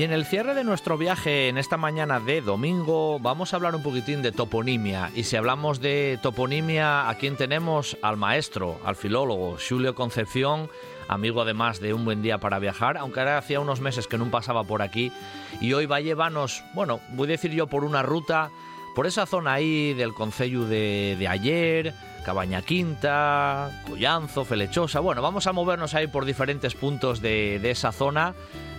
En 0.09 0.15
el 0.15 0.25
cierre 0.25 0.55
de 0.55 0.65
nuestro 0.65 0.97
viaje 0.97 1.49
en 1.49 1.59
esta 1.59 1.77
mañana 1.77 2.19
de 2.19 2.41
domingo 2.41 3.19
vamos 3.19 3.53
a 3.53 3.57
hablar 3.57 3.75
un 3.75 3.83
poquitín 3.83 4.23
de 4.23 4.33
toponimia. 4.33 5.11
Y 5.15 5.25
si 5.25 5.37
hablamos 5.37 5.81
de 5.81 6.19
toponimia, 6.23 7.11
¿a 7.11 7.15
quién 7.17 7.37
tenemos? 7.37 7.99
Al 8.01 8.17
maestro, 8.17 8.81
al 8.87 8.97
filólogo, 8.97 9.59
Julio 9.59 9.95
Concepción, 9.95 10.71
amigo 11.09 11.43
además 11.43 11.79
de 11.81 11.93
Un 11.93 12.07
Buen 12.07 12.23
Día 12.23 12.39
para 12.39 12.59
Viajar, 12.59 12.97
aunque 12.97 13.21
ahora 13.21 13.37
hacía 13.37 13.61
unos 13.61 13.83
meses 13.83 14.07
que 14.07 14.17
no 14.17 14.31
pasaba 14.31 14.65
por 14.65 14.81
aquí. 14.81 15.13
Y 15.61 15.75
hoy 15.75 15.85
va 15.85 15.97
a 15.97 16.01
llevarnos, 16.01 16.65
bueno, 16.73 17.01
voy 17.11 17.29
a 17.29 17.33
decir 17.33 17.51
yo 17.51 17.67
por 17.67 17.85
una 17.85 18.03
ruta, 18.03 18.51
por 18.99 19.07
esa 19.07 19.27
zona 19.27 19.53
ahí 19.53 19.95
del 19.95 20.13
Concello 20.13 20.65
de, 20.65 21.25
ayer, 21.31 21.95
Cabaña 22.25 22.63
Quinta, 22.63 23.71
Collanzo, 23.87 24.45
Felechosa. 24.45 24.99
Bueno, 24.99 25.23
vamos 25.23 25.47
a 25.47 25.53
movernos 25.53 25.95
ahí 25.95 26.09
por 26.09 26.25
diferentes 26.25 26.75
puntos 26.75 27.21
de, 27.21 27.61
de 27.63 27.71
esa 27.71 27.93
zona 27.93 28.35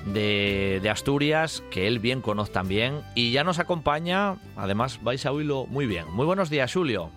de, 0.05 0.85
Asturias, 0.91 1.63
que 1.71 1.87
él 1.87 1.99
bien 1.99 2.19
conoce 2.19 2.51
también. 2.51 2.99
Y 3.15 3.31
ya 3.31 3.45
nos 3.45 3.59
acompaña, 3.59 4.35
además 4.57 5.01
vais 5.03 5.25
a 5.25 5.31
oírlo 5.31 5.67
muy 5.67 5.85
bien. 5.85 6.11
Muy 6.11 6.25
buenos 6.25 6.49
días, 6.49 6.73
Julio. 6.73 7.11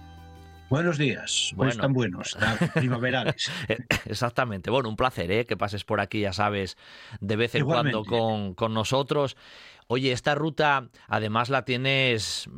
Buenos 0.70 0.96
días, 0.96 1.52
pues 1.56 1.74
están 1.74 1.92
buenos, 1.92 2.38
primaverales. 2.74 3.50
Exactamente, 4.06 4.70
bueno, 4.70 4.88
un 4.88 4.96
placer 4.96 5.30
¿eh? 5.32 5.44
que 5.44 5.56
pases 5.56 5.82
por 5.82 6.00
aquí, 6.00 6.20
ya 6.20 6.32
sabes, 6.32 6.78
de 7.20 7.34
vez 7.34 7.56
en 7.56 7.64
cuando 7.64 8.04
con, 8.04 8.54
con 8.54 8.72
nosotros. 8.72 9.36
Oye, 9.86 10.12
esta 10.12 10.34
ruta 10.34 10.88
además 11.08 11.50
la 11.50 11.64
tienes, 11.64 12.48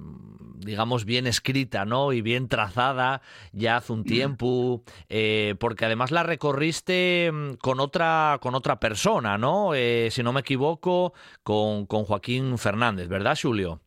digamos, 0.58 1.04
bien 1.04 1.26
escrita, 1.26 1.84
¿no? 1.84 2.12
Y 2.12 2.22
bien 2.22 2.48
trazada 2.48 3.22
ya 3.52 3.76
hace 3.76 3.92
un 3.92 4.04
tiempo, 4.04 4.82
eh, 5.08 5.54
porque 5.58 5.84
además 5.84 6.10
la 6.10 6.22
recorriste 6.22 7.30
mm, 7.32 7.54
con 7.54 7.80
otra, 7.80 8.38
con 8.40 8.54
otra 8.54 8.80
persona, 8.80 9.38
¿no? 9.38 9.74
Eh, 9.74 10.08
si 10.10 10.22
no 10.22 10.32
me 10.32 10.40
equivoco, 10.40 11.14
con, 11.42 11.86
con 11.86 12.04
Joaquín 12.04 12.58
Fernández, 12.58 13.08
¿verdad, 13.08 13.38
Julio? 13.40 13.80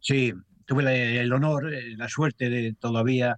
Sí, 0.00 0.32
tuve 0.66 1.20
el 1.20 1.32
honor, 1.32 1.72
eh, 1.72 1.96
la 1.96 2.08
suerte 2.08 2.48
de 2.48 2.74
todavía 2.74 3.36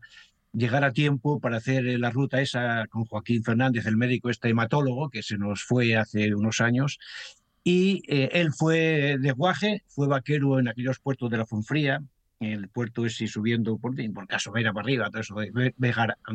llegar 0.53 0.85
a 0.85 0.93
tiempo 0.93 1.41
para 1.41 1.57
hacer 1.57 1.85
la 1.99 2.11
ruta 2.11 2.41
esa 2.41 2.87
con 2.89 3.05
Joaquín 3.05 3.43
Fernández, 3.43 3.87
el 3.87 3.97
médico 3.97 4.29
este 4.31 4.51
hematólogo 4.51 5.09
que 5.09 5.23
se 5.23 5.39
nos 5.39 5.65
fue 5.65 5.97
hace 5.97 6.35
unos 6.35 6.61
años 6.61 6.99
y 7.65 8.03
eh, 8.09 8.31
él 8.33 8.53
fue 8.53 9.17
de 9.21 9.33
Guaje, 9.33 9.83
fue 9.89 10.09
vaquero 10.09 10.59
en 10.59 10.69
aquellos 10.69 10.99
puertos 10.99 11.31
de 11.31 11.37
la 11.37 11.47
Funfría, 11.47 12.03
el 12.41 12.69
puerto 12.69 13.07
es 13.07 13.15
subiendo 13.31 13.79
por, 13.79 13.95
por 14.13 14.27
caso 14.27 14.51
Vera 14.51 14.73
para 14.73 14.85
arriba, 14.85 15.11
todo 15.11 15.21
eso 15.21 15.37
de 15.37 15.73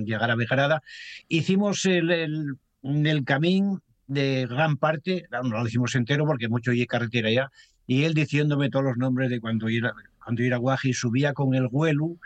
llegar 0.05 0.31
a 0.31 0.35
Bejarada. 0.35 0.81
Hicimos 1.27 1.85
el, 1.85 2.57
el, 2.81 3.23
camino 3.25 3.81
de 4.07 4.47
gran 4.49 4.77
parte, 4.77 5.25
no 5.31 5.43
lo 5.43 5.67
hicimos 5.67 5.95
entero 5.95 6.25
porque 6.25 6.47
mucho 6.47 6.71
hay 6.71 6.85
carretera 6.85 7.29
ya, 7.29 7.51
y 7.85 8.03
él 8.03 8.13
diciéndome 8.13 8.69
todos 8.69 8.85
los 8.85 8.97
nombres 8.97 9.29
de 9.29 9.41
cuando 9.41 9.69
iba, 9.69 9.93
cuando 10.23 10.43
iba 10.43 10.55
a 10.55 10.59
Guaje 10.59 10.89
y 10.89 10.93
subía 10.93 11.33
con 11.33 11.55
el 11.55 11.67
huelu, 11.69 12.17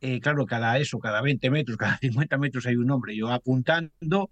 eh, 0.00 0.18
claro, 0.20 0.46
cada 0.46 0.78
eso, 0.78 0.98
cada 0.98 1.20
20 1.20 1.50
metros, 1.50 1.76
cada 1.78 1.98
50 1.98 2.38
metros 2.38 2.66
hay 2.66 2.76
un 2.76 2.86
nombre, 2.86 3.14
yo 3.14 3.30
apuntando 3.30 4.30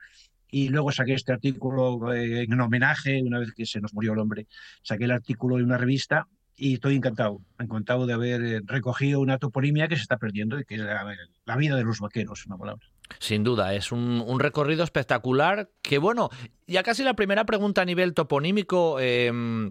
y 0.51 0.69
luego 0.69 0.93
saqué 0.93 1.15
este 1.15 1.33
artículo 1.33 2.13
eh, 2.13 2.43
en 2.43 2.61
homenaje, 2.61 3.23
una 3.23 3.39
vez 3.39 3.53
que 3.55 3.67
se 3.67 3.81
nos 3.81 3.93
murió 3.95 4.13
el 4.13 4.19
hombre, 4.19 4.47
saqué 4.83 5.05
el 5.05 5.11
artículo 5.11 5.59
en 5.59 5.65
una 5.65 5.79
revista 5.79 6.27
y 6.57 6.75
estoy 6.75 6.97
encantado, 6.97 7.41
encantado 7.59 8.07
de 8.07 8.15
haber 8.15 8.43
eh, 8.43 8.61
recogido 8.65 9.21
una 9.21 9.39
toponimia 9.39 9.89
que 9.89 9.97
se 9.97 10.03
está 10.03 10.17
perdiendo 10.17 10.59
y 10.59 10.65
que 10.65 10.75
es 10.75 10.81
la, 10.81 11.57
vida 11.57 11.77
de 11.77 11.85
los 11.85 12.01
vaqueros, 12.01 12.47
una 12.47 12.57
palabra. 12.57 12.87
Sin 13.21 13.45
duda, 13.45 13.75
es 13.75 13.93
un, 13.93 14.39
recorrido 14.41 14.85
espectacular 14.85 15.71
que, 15.83 15.99
bueno, 15.99 16.31
ya 16.67 16.83
casi 16.83 17.05
la 17.05 17.15
primera 17.15 17.45
pregunta 17.45 17.83
a 17.83 17.85
nivel 17.85 18.15
toponímico... 18.15 18.99
Eh, 19.01 19.71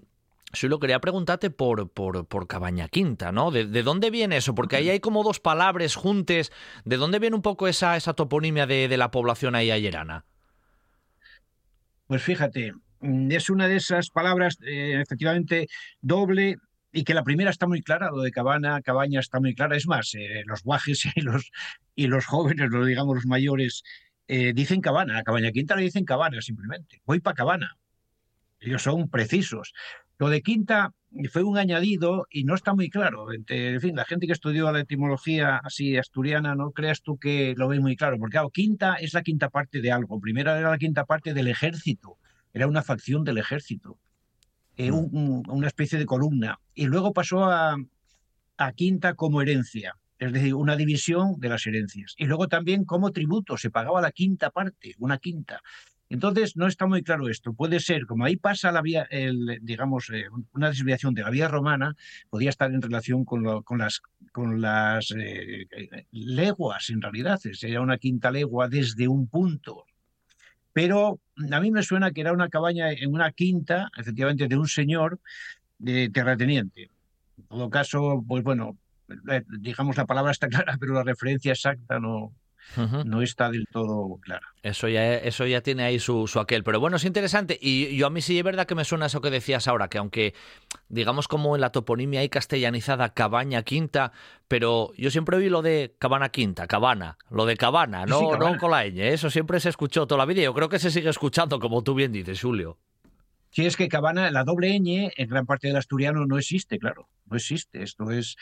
quería 0.79 0.99
preguntarte 0.99 1.49
por, 1.49 1.89
por, 1.91 2.47
Cabaña 2.47 2.87
Quinta, 2.87 3.33
¿no? 3.33 3.51
¿De, 3.51 3.65
dónde 3.83 4.09
viene 4.09 4.37
eso? 4.37 4.55
Porque 4.55 4.77
ahí 4.77 4.89
hay 4.89 5.01
como 5.01 5.23
dos 5.23 5.41
palabras 5.41 5.95
juntes. 5.95 6.53
¿De 6.85 6.95
dónde 6.95 7.19
viene 7.19 7.35
un 7.35 7.41
poco 7.41 7.67
esa, 7.67 7.97
esa 7.97 8.13
toponimia 8.13 8.65
de, 8.65 8.87
de 8.87 8.97
la 8.97 9.11
población 9.11 9.55
ahí 9.55 9.71
ayerana? 9.71 10.25
Pues 12.07 12.23
fíjate, 12.23 12.73
mm, 13.01 13.31
es 13.31 13.49
una 13.49 13.67
de 13.67 13.75
esas 13.75 14.09
palabras 14.09 14.57
eh, 14.65 14.99
efectivamente 15.01 15.67
doble 16.01 16.57
y 16.91 17.03
que 17.03 17.13
la 17.13 17.23
primera 17.23 17.51
está 17.51 17.67
muy 17.67 17.81
clara, 17.83 18.09
lo 18.11 18.21
de 18.21 18.31
cabana, 18.31 18.81
cabaña 18.81 19.19
está 19.19 19.39
muy 19.39 19.53
clara. 19.53 19.75
Es 19.75 19.87
más, 19.87 20.15
eh, 20.15 20.43
los 20.45 20.63
guajes 20.63 21.05
y 21.15 21.21
los, 21.21 21.51
y 21.95 22.07
los 22.07 22.25
jóvenes, 22.25 22.69
lo 22.69 22.85
digamos 22.85 23.15
los 23.15 23.25
mayores, 23.25 23.83
eh, 24.27 24.53
dicen 24.53 24.81
cabana. 24.81 25.17
A 25.19 25.23
Cabaña 25.23 25.51
Quinta 25.51 25.75
le 25.75 25.83
dicen 25.83 26.05
cabana 26.05 26.41
simplemente. 26.41 27.01
Voy 27.05 27.19
para 27.19 27.35
cabana. 27.35 27.77
Ellos 28.59 28.81
son 28.81 29.09
precisos. 29.09 29.73
Lo 30.19 30.29
de 30.29 30.41
Quinta 30.41 30.93
fue 31.31 31.43
un 31.43 31.57
añadido 31.57 32.27
y 32.29 32.43
no 32.43 32.55
está 32.55 32.73
muy 32.73 32.89
claro. 32.89 33.27
En 33.31 33.81
fin, 33.81 33.95
la 33.95 34.05
gente 34.05 34.27
que 34.27 34.33
estudió 34.33 34.71
la 34.71 34.81
etimología 34.81 35.57
así 35.57 35.97
asturiana, 35.97 36.55
no 36.55 36.71
creas 36.71 37.01
tú 37.01 37.17
que 37.17 37.53
lo 37.57 37.67
ve 37.67 37.79
muy 37.79 37.95
claro, 37.95 38.17
porque 38.17 38.33
claro, 38.33 38.49
Quinta 38.49 38.95
es 38.95 39.13
la 39.13 39.21
quinta 39.21 39.49
parte 39.49 39.81
de 39.81 39.91
algo. 39.91 40.19
Primero 40.19 40.55
era 40.55 40.69
la 40.69 40.77
quinta 40.77 41.05
parte 41.05 41.33
del 41.33 41.47
ejército, 41.47 42.17
era 42.53 42.67
una 42.67 42.83
facción 42.83 43.23
del 43.23 43.37
ejército, 43.37 43.97
eh, 44.75 44.91
mm. 44.91 45.49
una 45.49 45.67
especie 45.67 45.97
de 45.99 46.05
columna. 46.05 46.59
Y 46.73 46.85
luego 46.85 47.13
pasó 47.13 47.45
a, 47.45 47.77
a 48.57 48.71
quinta 48.73 49.13
como 49.13 49.41
herencia, 49.41 49.95
es 50.19 50.33
decir, 50.33 50.55
una 50.55 50.75
división 50.75 51.39
de 51.39 51.49
las 51.49 51.65
herencias. 51.67 52.15
Y 52.17 52.25
luego 52.25 52.47
también 52.47 52.85
como 52.85 53.11
tributo, 53.11 53.57
se 53.57 53.69
pagaba 53.69 54.01
la 54.01 54.11
quinta 54.11 54.49
parte, 54.49 54.95
una 54.97 55.17
quinta. 55.19 55.61
Entonces, 56.09 56.55
no 56.55 56.67
está 56.67 56.87
muy 56.87 57.03
claro 57.03 57.27
esto. 57.27 57.53
Puede 57.53 57.79
ser, 57.79 58.05
como 58.05 58.23
ahí 58.23 58.37
pasa 58.37 58.71
la 58.71 58.81
vía, 58.81 59.07
digamos, 59.61 60.09
eh, 60.09 60.25
una 60.53 60.69
desviación 60.69 61.13
de 61.13 61.21
la 61.21 61.29
vía 61.29 61.47
romana, 61.47 61.95
podía 62.29 62.49
estar 62.49 62.71
en 62.71 62.81
relación 62.81 63.25
con, 63.25 63.43
las, 63.77 64.01
con 64.31 64.61
las 64.61 65.13
eh, 65.17 65.67
leguas, 66.11 66.89
en 66.89 67.01
realidad. 67.01 67.39
Sería 67.53 67.81
una 67.81 67.97
quinta 67.97 68.31
legua 68.31 68.69
desde 68.69 69.07
un 69.07 69.27
punto. 69.27 69.85
Pero 70.71 71.19
a 71.51 71.59
mí 71.59 71.71
me 71.71 71.83
suena 71.83 72.11
que 72.11 72.21
era 72.21 72.31
una 72.31 72.49
cabaña 72.49 72.91
en 72.91 73.13
una 73.13 73.31
quinta, 73.31 73.89
efectivamente, 73.97 74.47
de 74.47 74.57
un 74.57 74.67
señor 74.67 75.19
de 75.79 76.09
terrateniente. 76.09 76.89
En 77.37 77.43
todo 77.47 77.69
caso, 77.69 78.23
pues 78.27 78.43
bueno, 78.43 78.77
eh, 79.29 79.43
digamos 79.59 79.97
la 79.97 80.05
palabra 80.05 80.31
está 80.31 80.47
clara, 80.47 80.77
pero 80.79 80.93
la 80.93 81.03
referencia 81.03 81.51
exacta 81.51 81.99
no, 81.99 82.31
no 83.05 83.21
está 83.21 83.49
del 83.49 83.67
todo 83.71 84.17
clara. 84.21 84.47
Eso 84.63 84.87
ya, 84.87 85.15
eso 85.15 85.45
ya 85.45 85.61
tiene 85.61 85.83
ahí 85.83 85.99
su, 85.99 86.27
su, 86.27 86.39
aquel. 86.39 86.63
Pero 86.63 86.79
bueno, 86.79 86.97
es 86.97 87.05
interesante. 87.05 87.57
Y 87.61 87.95
yo 87.95 88.07
a 88.07 88.09
mí 88.09 88.21
sí 88.21 88.37
es 88.37 88.43
verdad 88.43 88.67
que 88.67 88.75
me 88.75 88.85
suena 88.85 89.05
eso 89.05 89.21
que 89.21 89.29
decías 89.29 89.67
ahora, 89.67 89.87
que 89.87 89.97
aunque 89.97 90.33
digamos 90.89 91.27
como 91.27 91.55
en 91.55 91.61
la 91.61 91.71
toponimia 91.71 92.19
hay 92.19 92.29
castellanizada 92.29 93.13
cabaña 93.13 93.63
quinta, 93.63 94.11
pero 94.47 94.91
yo 94.97 95.09
siempre 95.11 95.37
oí 95.37 95.49
lo 95.49 95.61
de 95.61 95.95
cabana 95.99 96.29
quinta, 96.29 96.67
cabana, 96.67 97.17
lo 97.29 97.45
de 97.45 97.57
cabana, 97.57 98.05
no, 98.05 98.37
no 98.37 98.57
con 98.57 98.71
la 98.71 98.85
ñ. 98.85 98.99
Eso 99.13 99.29
siempre 99.29 99.59
se 99.59 99.69
escuchó 99.69 100.07
toda 100.07 100.19
la 100.19 100.25
vida. 100.25 100.41
Yo 100.41 100.53
creo 100.53 100.69
que 100.69 100.79
se 100.79 100.91
sigue 100.91 101.09
escuchando, 101.09 101.59
como 101.59 101.83
tú 101.83 101.93
bien 101.93 102.11
dices, 102.11 102.41
Julio. 102.41 102.77
Sí, 103.57 103.65
es 103.65 103.75
que 103.75 103.87
cabana, 103.87 104.29
la 104.29 104.43
doble 104.43 104.79
ñ 104.79 105.11
en 105.17 105.29
gran 105.29 105.47
parte 105.47 105.65
del 105.65 105.77
asturiano 105.77 106.27
no 106.27 106.37
existe, 106.37 106.77
claro, 106.77 107.09
no 107.25 107.37
existe. 107.37 107.81
Esto 107.81 108.11
es 108.11 108.35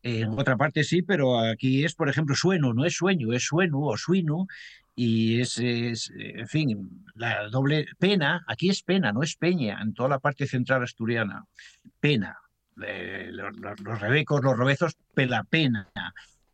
en 0.00 0.28
otra 0.38 0.56
parte 0.56 0.84
sí, 0.84 1.02
pero 1.02 1.40
aquí 1.40 1.84
es, 1.84 1.96
por 1.96 2.08
ejemplo, 2.08 2.36
sueno, 2.36 2.72
no 2.72 2.84
es 2.84 2.94
sueño, 2.94 3.32
es 3.32 3.42
sueno 3.42 3.80
o 3.80 3.96
suino, 3.96 4.46
y 4.94 5.40
es, 5.40 5.58
en 5.58 6.46
fin, 6.46 7.04
la 7.16 7.48
doble 7.48 7.86
pena, 7.98 8.44
aquí 8.46 8.68
es 8.68 8.84
pena, 8.84 9.10
no 9.10 9.24
es 9.24 9.34
peña, 9.34 9.82
en 9.82 9.92
toda 9.92 10.08
la 10.08 10.20
parte 10.20 10.46
central 10.46 10.84
asturiana, 10.84 11.46
pena. 11.98 12.38
los, 12.76 14.00
rebecos, 14.00 14.40
los 14.40 14.56
robezos, 14.56 14.96
pela 15.14 15.42
pena. 15.42 15.90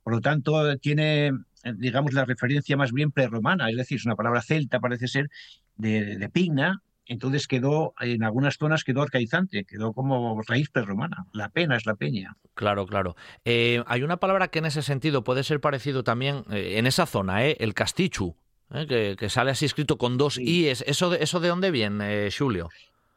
Por 0.03 0.15
lo 0.15 0.23
tanto, 0.23 0.75
tiene, 0.79 1.33
digamos, 1.75 2.15
la 2.15 2.25
referencia 2.25 2.79
más 2.79 2.93
bien 2.93 3.13
prerromana, 3.13 3.69
es 3.69 3.77
decir, 3.77 3.99
es 3.99 4.07
una 4.07 4.17
palabra 4.17 4.41
celta, 4.41 4.81
parece 4.81 5.07
ser, 5.07 5.29
de, 5.77 6.17
de 6.17 6.29
pigna, 6.31 6.83
entonces 7.11 7.49
quedó, 7.49 7.93
en 7.99 8.23
algunas 8.23 8.57
zonas 8.57 8.85
quedó 8.85 9.03
arcaizante, 9.03 9.65
quedó 9.65 9.93
como 9.93 10.41
raíz 10.47 10.71
prerromana. 10.71 11.27
La 11.33 11.49
pena 11.49 11.77
es 11.77 11.85
la 11.85 11.97
peña. 11.97 12.37
Claro, 12.55 12.87
claro. 12.87 13.17
Eh, 13.45 13.83
hay 13.89 14.05
una 14.05 14.19
palabra 14.19 14.47
que 14.47 14.61
en 14.61 14.67
ese 14.67 14.83
sentido 14.83 15.25
puede 15.25 15.43
ser 15.43 15.61
parecido 15.61 16.05
también 16.05 16.45
eh, 16.53 16.79
en 16.79 16.87
esa 16.87 17.07
zona, 17.07 17.45
¿eh? 17.45 17.57
el 17.59 17.75
castichu, 17.75 18.37
¿eh? 18.73 19.17
que, 19.19 19.29
sale 19.29 19.51
así 19.51 19.65
escrito 19.65 19.99
con 19.99 20.19
dos 20.19 20.39
i's. 20.39 20.85
¿Eso 20.87 21.11
de, 21.11 21.21
¿Eso 21.21 21.41
de 21.41 21.49
dónde 21.49 21.73
viene, 21.73 22.29
Julio? 22.31 22.69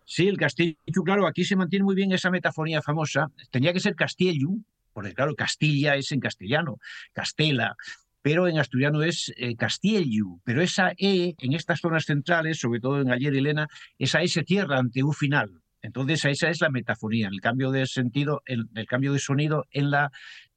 Sí, 0.06 0.28
el 0.28 0.38
castichu, 0.38 1.04
claro, 1.04 1.28
aquí 1.28 1.46
se 1.46 1.56
mantiene 1.56 1.86
muy 1.86 1.94
bien 1.94 2.12
esa 2.14 2.32
metafonía 2.32 2.82
famosa. 2.82 3.30
Tenía 3.52 3.74
que 3.74 3.80
ser 3.80 3.94
castillo, 3.94 4.50
porque 4.92 5.14
claro, 5.14 5.36
Castilla 5.36 5.96
es 5.96 6.12
en 6.12 6.20
castellano, 6.20 6.80
Castela, 7.14 7.76
pero 8.24 8.48
en 8.48 8.58
asturiano 8.58 9.04
es 9.04 9.32
eh, 9.38 9.56
pero 10.44 10.62
esa 10.62 10.94
E 10.98 11.36
en 11.38 11.54
estas 11.54 11.82
zonas 11.82 12.06
centrales, 12.06 12.58
sobre 12.58 12.80
todo 12.80 13.02
en 13.02 13.12
Ayer 13.12 13.36
y 13.36 13.40
Elena, 13.40 13.68
esa 14.00 14.24
E 14.24 14.28
se 14.30 14.44
cierra 14.44 14.80
ante 14.80 15.04
U 15.04 15.12
final. 15.12 15.62
Entonces 15.82 16.24
esa 16.24 16.50
es 16.50 16.62
la 16.62 16.70
metafonía, 16.70 17.28
el 17.28 17.42
cambio 17.42 17.70
de 17.70 17.86
sentido, 17.86 18.42
el, 18.46 18.70
cambio 18.88 19.12
de 19.12 19.20
sonido 19.20 19.66
en 19.72 19.92
la 19.92 20.10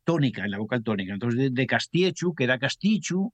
tónica, 0.04 0.44
en 0.44 0.52
la 0.52 0.58
vocal 0.58 0.84
tónica. 0.84 1.12
Entonces 1.12 1.40
de, 1.40 1.50
de 1.50 1.66
Castiechu 1.66 2.34
queda 2.36 2.58
Castichu, 2.58 3.32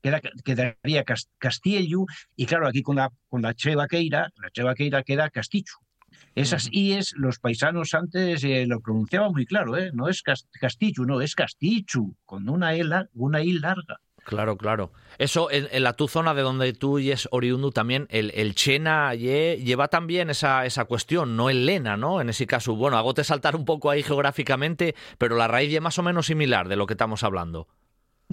queda, 0.00 0.20
quedaría 0.44 1.04
Castiellu, 1.38 2.06
y 2.36 2.46
claro, 2.46 2.68
aquí 2.68 2.82
con 2.82 2.96
la, 2.96 3.10
con 3.28 3.42
la 3.42 3.52
Che 3.52 3.74
Vaqueira, 3.74 4.30
la 4.36 4.50
Che 4.50 4.62
Vaqueira 4.62 5.02
queda 5.02 5.28
Castichu. 5.28 5.80
Esas 6.34 6.68
IES, 6.70 7.14
los 7.16 7.38
paisanos 7.38 7.92
antes 7.94 8.42
eh, 8.44 8.64
lo 8.66 8.80
pronunciaban 8.80 9.32
muy 9.32 9.44
claro, 9.44 9.76
¿eh? 9.76 9.90
no 9.92 10.08
es 10.08 10.22
Castichu, 10.22 11.04
no, 11.04 11.20
es 11.20 11.34
Castichu, 11.34 12.16
con 12.24 12.48
una, 12.48 12.74
e, 12.74 12.84
una 13.14 13.42
I 13.42 13.58
larga. 13.58 14.00
Claro, 14.24 14.56
claro. 14.56 14.92
Eso 15.18 15.50
en, 15.50 15.82
la 15.82 15.94
tu 15.94 16.08
zona 16.08 16.32
de 16.32 16.42
donde 16.42 16.72
tú 16.72 16.98
y 16.98 17.10
es 17.10 17.28
oriundo 17.32 17.70
también, 17.70 18.06
el, 18.08 18.30
el 18.34 18.54
Chena 18.54 19.14
lleva 19.14 19.88
también 19.88 20.30
esa, 20.30 20.64
esa 20.64 20.84
cuestión, 20.84 21.36
no 21.36 21.50
el 21.50 21.66
Lena, 21.66 21.96
¿no? 21.96 22.20
En 22.20 22.28
ese 22.28 22.46
caso, 22.46 22.76
bueno, 22.76 22.96
hago 22.96 23.14
te 23.14 23.24
saltar 23.24 23.56
un 23.56 23.64
poco 23.64 23.90
ahí 23.90 24.02
geográficamente, 24.02 24.94
pero 25.18 25.36
la 25.36 25.48
raíz 25.48 25.74
es 25.74 25.80
más 25.80 25.98
o 25.98 26.02
menos 26.02 26.26
similar 26.26 26.68
de 26.68 26.76
lo 26.76 26.86
que 26.86 26.94
estamos 26.94 27.24
hablando. 27.24 27.68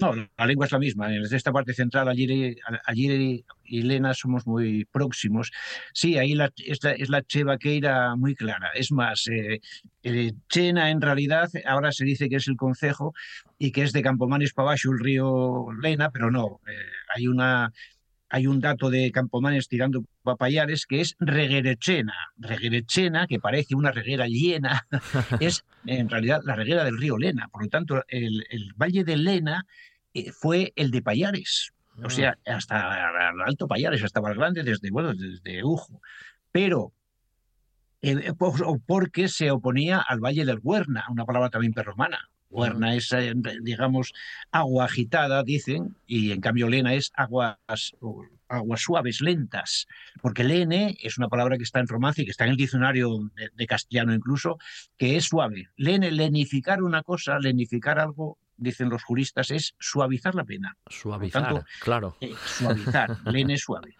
No, 0.00 0.14
la 0.14 0.46
lengua 0.46 0.66
es 0.66 0.72
la 0.72 0.78
misma. 0.78 1.14
En 1.14 1.22
esta 1.22 1.52
parte 1.52 1.74
central, 1.74 2.08
allí, 2.08 2.56
allí 2.86 3.44
y 3.64 3.82
Lena 3.82 4.14
somos 4.14 4.46
muy 4.46 4.86
próximos. 4.86 5.50
Sí, 5.92 6.16
ahí 6.16 6.34
la, 6.34 6.50
es, 6.56 6.82
la, 6.82 6.92
es 6.92 7.08
la 7.08 7.22
chevaqueira 7.22 8.16
muy 8.16 8.34
clara. 8.34 8.70
Es 8.74 8.92
más, 8.92 9.26
eh, 9.28 9.60
eh, 10.02 10.32
Chena 10.48 10.90
en 10.90 11.00
realidad 11.00 11.50
ahora 11.66 11.92
se 11.92 12.04
dice 12.04 12.28
que 12.28 12.36
es 12.36 12.48
el 12.48 12.56
concejo 12.56 13.12
y 13.58 13.72
que 13.72 13.82
es 13.82 13.92
de 13.92 14.02
Campomanes 14.02 14.52
para 14.54 14.70
abajo 14.70 14.92
el 14.92 14.98
río 14.98 15.66
Lena, 15.80 16.10
pero 16.10 16.30
no. 16.30 16.60
Eh, 16.66 16.72
hay 17.14 17.26
una 17.26 17.70
hay 18.30 18.46
un 18.46 18.60
dato 18.60 18.90
de 18.90 19.10
Campomanes 19.10 19.68
tirando 19.68 20.04
papayares 20.22 20.86
que 20.86 21.00
es 21.00 21.16
reguerechena. 21.18 22.14
Reguerechena, 22.36 23.26
que 23.26 23.40
parece 23.40 23.74
una 23.74 23.90
reguera 23.90 24.26
llena, 24.28 24.86
es 25.40 25.64
en 25.84 26.08
realidad 26.08 26.40
la 26.44 26.54
reguera 26.54 26.84
del 26.84 26.96
río 26.96 27.18
Lena. 27.18 27.48
Por 27.48 27.64
lo 27.64 27.68
tanto, 27.68 28.04
el, 28.06 28.44
valle 28.76 29.04
de 29.04 29.16
Lena 29.16 29.66
fue 30.32 30.72
el 30.76 30.90
de 30.90 31.02
Payares. 31.02 31.72
O 31.96 32.06
ah. 32.06 32.10
sea, 32.10 32.38
hasta 32.46 33.30
el 33.30 33.40
Alto 33.42 33.66
Payares, 33.66 34.02
hasta 34.02 34.20
Valgrande, 34.20 34.62
desde, 34.62 34.90
bueno, 34.90 35.14
desde 35.14 35.64
Ujo. 35.64 36.00
Pero 36.52 36.92
eh, 38.02 38.32
porque 38.86 39.28
se 39.28 39.50
oponía 39.50 39.98
al 39.98 40.20
Valle 40.20 40.44
del 40.44 40.60
Huerna, 40.62 41.04
una 41.10 41.26
palabra 41.26 41.50
también 41.50 41.74
perromana. 41.74 42.30
Huerna 42.48 42.96
es, 42.96 43.12
eh, 43.12 43.32
digamos, 43.62 44.12
agua 44.50 44.86
agitada, 44.86 45.44
dicen, 45.44 45.96
y 46.06 46.32
en 46.32 46.40
cambio 46.40 46.68
lena 46.68 46.94
es 46.94 47.12
aguas, 47.14 47.58
aguas 48.48 48.80
suaves, 48.80 49.20
lentas, 49.20 49.86
porque 50.20 50.42
lene 50.42 50.96
es 51.00 51.16
una 51.16 51.28
palabra 51.28 51.56
que 51.56 51.62
está 51.62 51.78
en 51.78 51.86
romance 51.86 52.22
y 52.22 52.24
que 52.24 52.32
está 52.32 52.44
en 52.44 52.50
el 52.50 52.56
diccionario 52.56 53.30
de, 53.54 53.66
castellano 53.66 54.12
incluso, 54.14 54.58
que 54.96 55.16
es 55.16 55.26
suave. 55.26 55.68
Lene, 55.76 56.10
lenificar 56.10 56.82
una 56.82 57.02
cosa, 57.04 57.38
lenificar 57.38 58.00
algo, 58.00 58.38
dicen 58.60 58.88
los 58.88 59.02
juristas, 59.02 59.50
es 59.50 59.74
suavizar 59.78 60.34
la 60.34 60.44
pena. 60.44 60.76
Suavizar, 60.88 61.64
claro. 61.80 62.16
Eh, 62.20 62.34
suavizar, 62.44 63.16
lene 63.24 63.58
suave. 63.58 63.96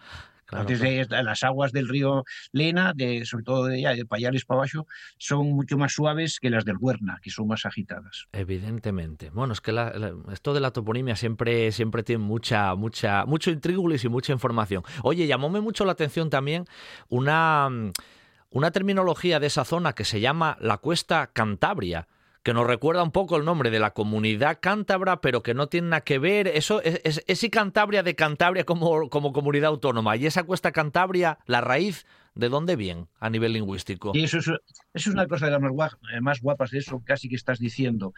Entonces, 0.52 1.08
las 1.10 1.42
aguas 1.42 1.72
del 1.72 1.88
río 1.88 2.24
Lena, 2.52 2.92
de, 2.94 3.24
sobre 3.24 3.44
todo 3.44 3.64
de, 3.66 3.76
de 3.76 4.06
Payares 4.06 4.44
para 4.44 4.60
abajo, 4.60 4.86
son 5.18 5.52
mucho 5.52 5.78
más 5.78 5.92
suaves 5.92 6.38
que 6.40 6.50
las 6.50 6.64
del 6.64 6.76
Huerna, 6.78 7.18
que 7.22 7.30
son 7.30 7.46
más 7.46 7.66
agitadas. 7.66 8.26
Evidentemente. 8.32 9.30
Bueno, 9.30 9.52
es 9.52 9.60
que 9.60 9.70
esto 10.32 10.54
de 10.54 10.60
la 10.60 10.72
toponimia 10.72 11.16
siempre, 11.16 11.72
siempre 11.72 12.02
tiene 12.02 12.24
mucha, 12.24 12.74
mucha, 12.74 13.24
mucho 13.26 13.50
intríngulis 13.50 14.04
y 14.04 14.08
mucha 14.08 14.32
información. 14.32 14.82
Oye, 15.02 15.26
llamóme 15.26 15.60
mucho 15.60 15.84
la 15.84 15.92
atención 15.92 16.30
también 16.30 16.64
una, 17.08 17.68
una 18.50 18.70
terminología 18.70 19.38
de 19.40 19.46
esa 19.46 19.64
zona 19.64 19.92
que 19.92 20.04
se 20.04 20.20
llama 20.20 20.56
la 20.60 20.78
Cuesta 20.78 21.30
Cantabria 21.32 22.08
que 22.42 22.54
nos 22.54 22.66
recuerda 22.66 23.02
un 23.02 23.12
poco 23.12 23.36
el 23.36 23.44
nombre 23.44 23.70
de 23.70 23.78
la 23.78 23.92
comunidad 23.92 24.58
cántabra, 24.60 25.20
pero 25.20 25.42
que 25.42 25.54
no 25.54 25.68
tiene 25.68 25.88
nada 25.88 26.00
que 26.02 26.18
ver. 26.18 26.48
Eso 26.48 26.82
es, 26.82 27.22
es, 27.26 27.46
Cantabria 27.50 28.02
de 28.02 28.14
Cantabria 28.14 28.64
como, 28.64 29.10
como 29.10 29.32
comunidad 29.32 29.68
autónoma. 29.68 30.16
Y 30.16 30.26
esa 30.26 30.44
cuesta 30.44 30.72
Cantabria, 30.72 31.38
la 31.46 31.60
raíz, 31.60 32.06
¿de 32.34 32.48
dónde 32.48 32.76
viene 32.76 33.06
a 33.18 33.28
nivel 33.28 33.52
lingüístico? 33.52 34.12
Y 34.14 34.24
eso 34.24 34.38
es, 34.38 34.46
eso 34.46 34.60
es 34.94 35.06
una 35.06 35.26
cosa 35.26 35.46
de 35.46 35.52
las 35.52 35.60
más, 36.22 36.40
guapas 36.40 36.70
de 36.70 36.78
eso, 36.78 37.02
casi 37.04 37.28
que 37.28 37.36
estás 37.36 37.58
diciendo. 37.58 38.14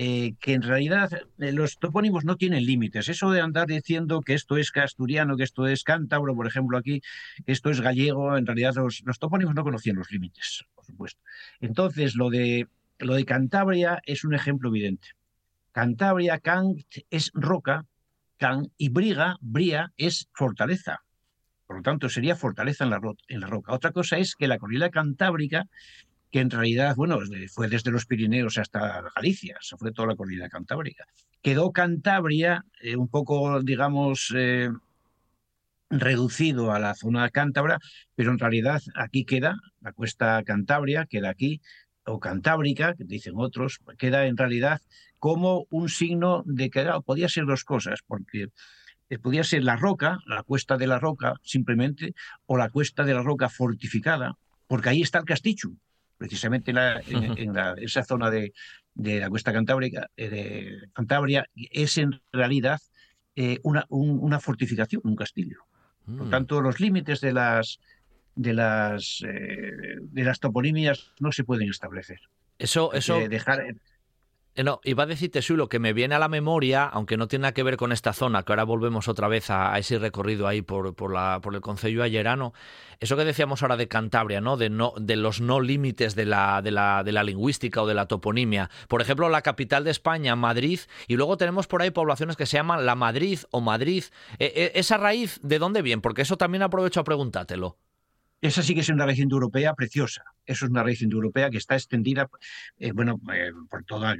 Eh, 0.00 0.34
que 0.38 0.52
en 0.52 0.62
realidad 0.62 1.10
eh, 1.38 1.50
los 1.50 1.80
topónimos 1.80 2.24
no 2.24 2.36
tienen 2.36 2.64
límites. 2.64 3.08
Eso 3.08 3.32
de 3.32 3.40
andar 3.40 3.66
diciendo 3.66 4.20
que 4.20 4.34
esto 4.34 4.56
es 4.56 4.70
casturiano, 4.70 5.36
que 5.36 5.42
esto 5.42 5.66
es 5.66 5.82
cántabro, 5.82 6.36
por 6.36 6.46
ejemplo, 6.46 6.78
aquí, 6.78 7.02
que 7.44 7.50
esto 7.50 7.68
es 7.68 7.80
gallego, 7.80 8.36
en 8.36 8.46
realidad 8.46 8.76
los, 8.76 9.02
los 9.04 9.18
topónimos 9.18 9.56
no 9.56 9.64
conocían 9.64 9.96
los 9.96 10.12
límites, 10.12 10.64
por 10.76 10.84
supuesto. 10.84 11.20
Entonces, 11.60 12.14
lo 12.14 12.30
de 12.30 12.68
lo 12.98 13.14
de 13.14 13.24
Cantabria 13.24 14.00
es 14.04 14.24
un 14.24 14.34
ejemplo 14.34 14.70
evidente. 14.70 15.08
Cantabria, 15.72 16.38
Cant 16.38 16.80
es 17.10 17.30
roca, 17.34 17.86
Can 18.36 18.70
y 18.76 18.88
Briga, 18.88 19.36
Bria 19.40 19.92
es 19.96 20.28
fortaleza. 20.32 21.02
Por 21.66 21.76
lo 21.76 21.82
tanto, 21.82 22.08
sería 22.08 22.34
fortaleza 22.34 22.84
en 22.84 22.90
la, 23.40 23.46
roca. 23.46 23.72
Otra 23.72 23.92
cosa 23.92 24.16
es 24.16 24.34
que 24.34 24.48
la 24.48 24.58
cordillera 24.58 24.90
cantábrica, 24.90 25.66
que 26.30 26.40
en 26.40 26.50
realidad, 26.50 26.96
bueno, 26.96 27.18
fue 27.52 27.68
desde 27.68 27.90
los 27.90 28.06
Pirineos 28.06 28.56
hasta 28.58 29.04
Galicia, 29.14 29.58
se 29.60 29.76
fue 29.76 29.92
toda 29.92 30.08
la 30.08 30.16
cordillera 30.16 30.48
cantábrica. 30.48 31.04
Quedó 31.42 31.70
Cantabria 31.72 32.64
eh, 32.80 32.96
un 32.96 33.08
poco, 33.08 33.62
digamos, 33.62 34.32
eh, 34.34 34.70
reducido 35.90 36.72
a 36.72 36.78
la 36.78 36.94
zona 36.94 37.30
cántabra, 37.30 37.78
pero 38.14 38.30
en 38.30 38.38
realidad 38.38 38.82
aquí 38.94 39.24
queda 39.24 39.56
la 39.80 39.92
cuesta 39.92 40.42
Cantabria, 40.44 41.06
queda 41.06 41.30
aquí, 41.30 41.60
o 42.08 42.18
cantábrica, 42.18 42.94
que 42.94 43.04
dicen 43.04 43.34
otros, 43.36 43.80
queda 43.98 44.26
en 44.26 44.36
realidad 44.36 44.80
como 45.18 45.66
un 45.70 45.88
signo 45.88 46.42
de 46.46 46.70
que 46.70 46.86
podía 47.04 47.28
ser 47.28 47.44
dos 47.46 47.64
cosas, 47.64 48.00
porque 48.06 48.48
eh, 49.10 49.18
podía 49.18 49.44
ser 49.44 49.64
la 49.64 49.76
roca, 49.76 50.18
la 50.26 50.42
cuesta 50.42 50.76
de 50.76 50.86
la 50.86 50.98
roca 50.98 51.34
simplemente, 51.42 52.14
o 52.46 52.56
la 52.56 52.70
cuesta 52.70 53.04
de 53.04 53.14
la 53.14 53.22
roca 53.22 53.48
fortificada, 53.48 54.36
porque 54.66 54.90
ahí 54.90 55.02
está 55.02 55.18
el 55.18 55.24
castillo, 55.24 55.70
precisamente 56.16 56.70
en, 56.70 56.76
esa 57.78 58.04
zona 58.04 58.30
de, 58.30 58.52
la 58.94 59.28
cuesta 59.28 59.52
cantábrica, 59.52 60.08
eh, 60.16 60.28
de 60.28 60.88
Cantabria, 60.92 61.46
es 61.54 61.98
en 61.98 62.20
realidad 62.32 62.80
eh, 63.36 63.58
una, 63.62 63.86
una 63.88 64.40
fortificación, 64.40 65.02
un 65.04 65.16
castillo. 65.16 65.58
Por 66.04 66.26
mm. 66.26 66.30
tanto, 66.30 66.60
los 66.60 66.80
límites 66.80 67.20
de 67.20 67.32
las, 67.32 67.80
de 68.38 68.54
las, 68.54 69.22
eh, 69.26 69.96
de 70.00 70.24
las 70.24 70.38
toponimias 70.38 71.12
no 71.18 71.32
se 71.32 71.42
pueden 71.42 71.68
establecer. 71.68 72.20
Eso, 72.58 72.92
eso. 72.92 73.18
dejar, 73.28 73.60
eh, 73.60 74.64
no, 74.64 74.80
iba 74.84 75.02
a 75.02 75.06
decirte, 75.06 75.40
lo 75.56 75.68
que 75.68 75.80
me 75.80 75.92
viene 75.92 76.14
a 76.14 76.18
la 76.20 76.28
memoria, 76.28 76.84
aunque 76.84 77.16
no 77.16 77.26
tiene 77.26 77.42
nada 77.42 77.54
que 77.54 77.64
ver 77.64 77.76
con 77.76 77.90
esta 77.90 78.12
zona, 78.12 78.44
que 78.44 78.52
ahora 78.52 78.64
volvemos 78.64 79.08
otra 79.08 79.26
vez 79.26 79.50
a, 79.50 79.76
ese 79.78 79.98
recorrido 79.98 80.46
ahí 80.46 80.62
por, 80.62 80.94
por, 80.94 81.12
la, 81.12 81.40
por 81.42 81.54
el 81.54 81.60
Concello 81.60 82.02
Ayerano, 82.02 82.52
eso 83.00 83.16
que 83.16 83.24
decíamos 83.24 83.62
ahora 83.62 83.76
de 83.76 83.88
Cantabria, 83.88 84.40
¿no? 84.40 84.56
De, 84.56 84.70
no, 84.70 84.94
de 85.00 85.16
los 85.16 85.40
no 85.40 85.60
límites 85.60 86.14
de 86.14 86.26
la, 86.26 86.62
de, 86.62 86.70
la, 86.70 87.02
de 87.04 87.12
la 87.12 87.24
lingüística 87.24 87.82
o 87.82 87.86
de 87.86 87.94
la 87.94 88.06
toponimia. 88.06 88.70
Por 88.86 89.02
ejemplo, 89.02 89.28
la 89.28 89.42
capital 89.42 89.82
de 89.82 89.90
España, 89.90 90.36
Madrid, 90.36 90.80
y 91.08 91.16
luego 91.16 91.36
tenemos 91.36 91.66
por 91.66 91.82
ahí 91.82 91.90
poblaciones 91.90 92.36
que 92.36 92.46
se 92.46 92.56
llaman 92.56 92.86
La 92.86 92.94
Madrid 92.94 93.40
o 93.50 93.60
Madrid. 93.60 94.04
E, 94.38 94.46
e, 94.46 94.78
¿Esa 94.78 94.96
raíz 94.96 95.40
de 95.42 95.58
dónde 95.58 95.82
viene? 95.82 96.02
Porque 96.02 96.22
eso 96.22 96.36
también 96.36 96.62
aprovecho 96.62 97.00
a 97.00 97.04
preguntártelo. 97.04 97.78
Esa 98.40 98.62
sí 98.62 98.74
que 98.74 98.80
es 98.80 98.88
una 98.88 99.04
región 99.04 99.28
europea 99.32 99.74
preciosa. 99.74 100.22
Eso 100.46 100.64
es 100.64 100.70
una 100.70 100.84
región 100.84 101.10
europea 101.12 101.50
que 101.50 101.58
está 101.58 101.74
extendida, 101.74 102.28
eh, 102.78 102.92
bueno, 102.92 103.20
eh, 103.34 103.50
por 103.68 103.84
toda, 103.84 104.16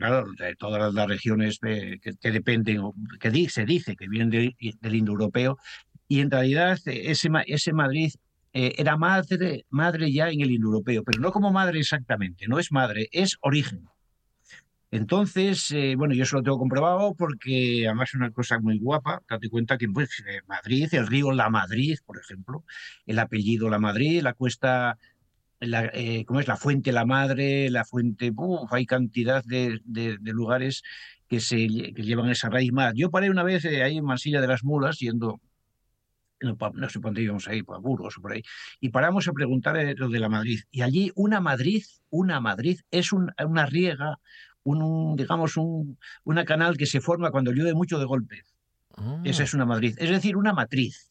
todas 0.59 0.93
las 0.93 1.07
regiones 1.07 1.59
eh, 1.64 1.99
que, 2.01 2.31
dependen, 2.33 2.83
que 3.21 3.49
se 3.49 3.64
dice 3.64 3.95
que 3.95 4.09
vienen 4.09 4.31
del 4.81 4.95
indoeuropeo. 4.95 5.57
Y 6.09 6.21
en 6.21 6.31
realidad 6.31 6.79
ese, 6.87 7.33
ese 7.47 7.73
Madrid 7.73 8.12
era 8.53 8.97
madre, 8.97 9.66
madre 9.69 10.11
ya 10.11 10.31
en 10.31 10.41
el 10.41 10.51
indoeuropeo, 10.51 11.05
pero 11.05 11.21
no 11.21 11.31
como 11.31 11.53
madre 11.53 11.79
exactamente, 11.79 12.49
no 12.49 12.59
es 12.59 12.73
madre, 12.73 13.09
es 13.12 13.37
origen. 13.41 13.87
Entonces, 14.91 15.70
eh, 15.72 15.97
bueno, 15.97 16.14
yo 16.14 16.22
eso 16.22 16.36
lo 16.36 16.43
tengo 16.43 16.59
comprobado 16.59 17.14
porque 17.14 17.84
además 17.86 18.11
es 18.11 18.14
una 18.14 18.30
cosa 18.30 18.59
muy 18.59 18.78
guapa. 18.78 19.22
Date 19.28 19.51
cuenta 19.51 19.76
que 19.76 19.89
pues, 19.89 20.22
eh, 20.26 20.41
Madrid, 20.47 20.89
el 20.93 21.07
río 21.07 21.32
La 21.32 21.51
Madrid, 21.51 21.99
por 22.07 22.18
ejemplo, 22.18 22.64
el 23.07 23.18
apellido 23.18 23.68
La 23.68 23.78
Madrid, 23.78 24.22
la 24.22 24.32
cuesta, 24.32 24.99
la, 25.61 25.91
eh, 25.93 26.24
¿cómo 26.26 26.41
es? 26.41 26.49
La 26.49 26.57
fuente 26.57 26.93
La 26.93 27.05
Madre, 27.05 27.70
la 27.70 27.84
fuente, 27.84 28.32
hay 28.70 28.86
cantidad 28.86 29.45
de, 29.45 29.80
lugares 30.22 30.82
que, 31.28 31.41
se, 31.41 31.68
llevan 31.68 32.30
esa 32.30 32.49
raíz 32.49 32.72
más. 32.72 32.95
Yo 32.97 33.11
paré 33.11 33.30
una 33.30 33.43
vez 33.43 33.64
ahí 33.66 33.99
en 33.99 34.05
Mansilla 34.05 34.41
de 34.41 34.49
las 34.49 34.64
Mulas, 34.64 34.99
yendo, 35.01 35.41
no, 36.41 36.57
sé 36.89 37.01
por 37.01 37.11
dónde 37.11 37.22
íbamos 37.22 37.47
ahí, 37.49 37.62
por 37.62 37.80
Burgos 37.82 38.16
o 38.18 38.22
por 38.22 38.32
ahí, 38.32 38.43
y 38.80 38.89
paramos 38.89 39.28
a 39.28 39.32
preguntar 39.32 39.76
lo 39.99 40.09
de 40.09 40.18
la 40.18 40.30
Madrid. 40.30 40.61
Y 40.70 40.82
allí 40.82 41.12
una 41.14 41.41
Madrid, 41.41 41.84
una 42.11 42.41
Madrid 42.41 42.80
es 42.91 43.12
una 43.12 43.66
riega 43.66 44.18
un, 44.69 45.16
digamos, 45.16 45.57
un, 45.57 45.99
una 46.25 46.45
canal 46.45 46.77
que 46.77 46.87
se 46.87 47.01
forma 47.01 47.31
cuando 47.31 47.53
llueve 47.53 47.75
mucho 47.75 47.99
de 47.99 48.05
golpe. 48.05 48.43
Esa 49.25 49.45
es 49.45 49.55
ah. 49.55 49.59
una 49.59 49.66
Madrid, 49.66 49.95
es 49.99 50.11
decir, 50.11 50.37
una 50.37 50.53
matriz. 50.53 51.11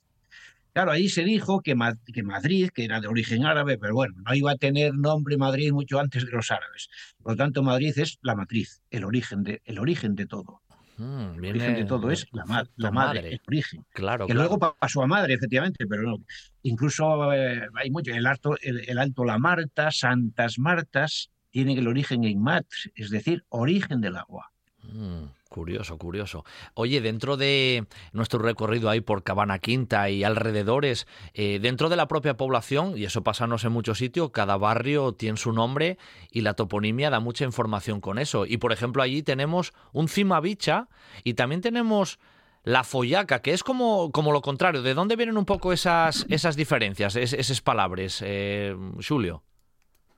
Claro, 0.73 0.91
ahí 0.91 1.09
se 1.09 1.23
dijo 1.23 1.61
que, 1.61 1.75
que, 2.13 2.21
Madrid, 2.21 2.69
que 2.71 2.85
era 2.85 3.01
de 3.01 3.07
origen 3.07 3.45
árabe, 3.45 3.79
pero 3.79 3.95
bueno, 3.95 4.13
no 4.23 4.35
iba 4.35 4.51
a 4.51 4.57
tener 4.57 4.93
nombre 4.93 5.35
Madrid 5.35 5.71
mucho 5.71 5.99
antes 5.99 6.23
de 6.23 6.31
los 6.31 6.51
árabes. 6.51 6.89
Por 7.23 7.31
lo 7.31 7.35
tanto, 7.35 7.63
Madrid 7.63 7.97
es 7.97 8.19
la 8.21 8.35
matriz, 8.35 8.83
el 8.91 9.03
origen 9.03 9.43
de, 9.43 9.61
el 9.65 9.79
origen 9.79 10.13
de 10.13 10.27
todo. 10.27 10.61
Mm, 10.97 11.43
el 11.43 11.49
origen 11.49 11.75
de 11.75 11.85
todo 11.85 12.11
es 12.11 12.27
la, 12.31 12.67
la 12.75 12.91
madre, 12.91 13.27
el 13.27 13.41
origen. 13.47 13.85
Claro, 13.91 14.27
que 14.27 14.35
luego 14.35 14.59
pasó 14.59 15.01
a 15.01 15.07
madre, 15.07 15.33
efectivamente, 15.33 15.87
pero 15.87 16.03
no. 16.03 16.17
Incluso 16.61 17.33
eh, 17.33 17.67
hay 17.73 17.89
mucho, 17.89 18.11
el 18.11 18.27
alto, 18.27 18.55
el 18.61 18.99
alto 18.99 19.25
La 19.25 19.39
Marta, 19.39 19.89
Santas 19.89 20.59
Martas, 20.59 21.31
tiene 21.57 21.73
el 21.73 21.87
origen 21.87 22.23
en 22.23 22.39
mat, 22.39 22.67
es 22.93 23.09
decir, 23.09 23.43
origen 23.49 23.99
del 23.99 24.17
agua. 24.17 24.51
Mm, 24.83 25.23
curioso, 25.49 25.97
curioso. 25.97 26.45
Oye, 26.75 27.01
dentro 27.01 27.35
de 27.35 27.87
nuestro 28.13 28.37
recorrido 28.37 28.91
ahí 28.91 29.01
por 29.01 29.23
Cabana 29.23 29.57
Quinta 29.57 30.07
y 30.11 30.23
alrededores, 30.23 31.07
eh, 31.33 31.57
dentro 31.59 31.89
de 31.89 31.95
la 31.95 32.07
propia 32.07 32.37
población, 32.37 32.95
y 32.95 33.05
eso 33.05 33.23
pasa 33.23 33.47
no 33.47 33.57
sé 33.57 33.67
en 33.67 33.73
muchos 33.73 33.97
sitios, 33.97 34.29
cada 34.29 34.55
barrio 34.55 35.13
tiene 35.13 35.39
su 35.39 35.51
nombre 35.51 35.97
y 36.29 36.41
la 36.41 36.53
toponimia 36.53 37.09
da 37.09 37.19
mucha 37.19 37.43
información 37.43 38.01
con 38.01 38.19
eso. 38.19 38.45
Y 38.45 38.57
por 38.57 38.71
ejemplo, 38.71 39.01
allí 39.01 39.23
tenemos 39.23 39.73
un 39.93 40.09
Cimavicha 40.09 40.89
y 41.23 41.33
también 41.33 41.61
tenemos 41.61 42.19
la 42.65 42.83
follaca, 42.83 43.41
que 43.41 43.53
es 43.53 43.63
como, 43.63 44.11
como 44.11 44.31
lo 44.31 44.43
contrario. 44.43 44.83
¿De 44.83 44.93
dónde 44.93 45.15
vienen 45.15 45.39
un 45.39 45.45
poco 45.45 45.73
esas, 45.73 46.27
esas 46.29 46.55
diferencias, 46.55 47.15
esas 47.15 47.61
palabras, 47.61 48.21
eh, 48.23 48.75
Julio? 49.07 49.41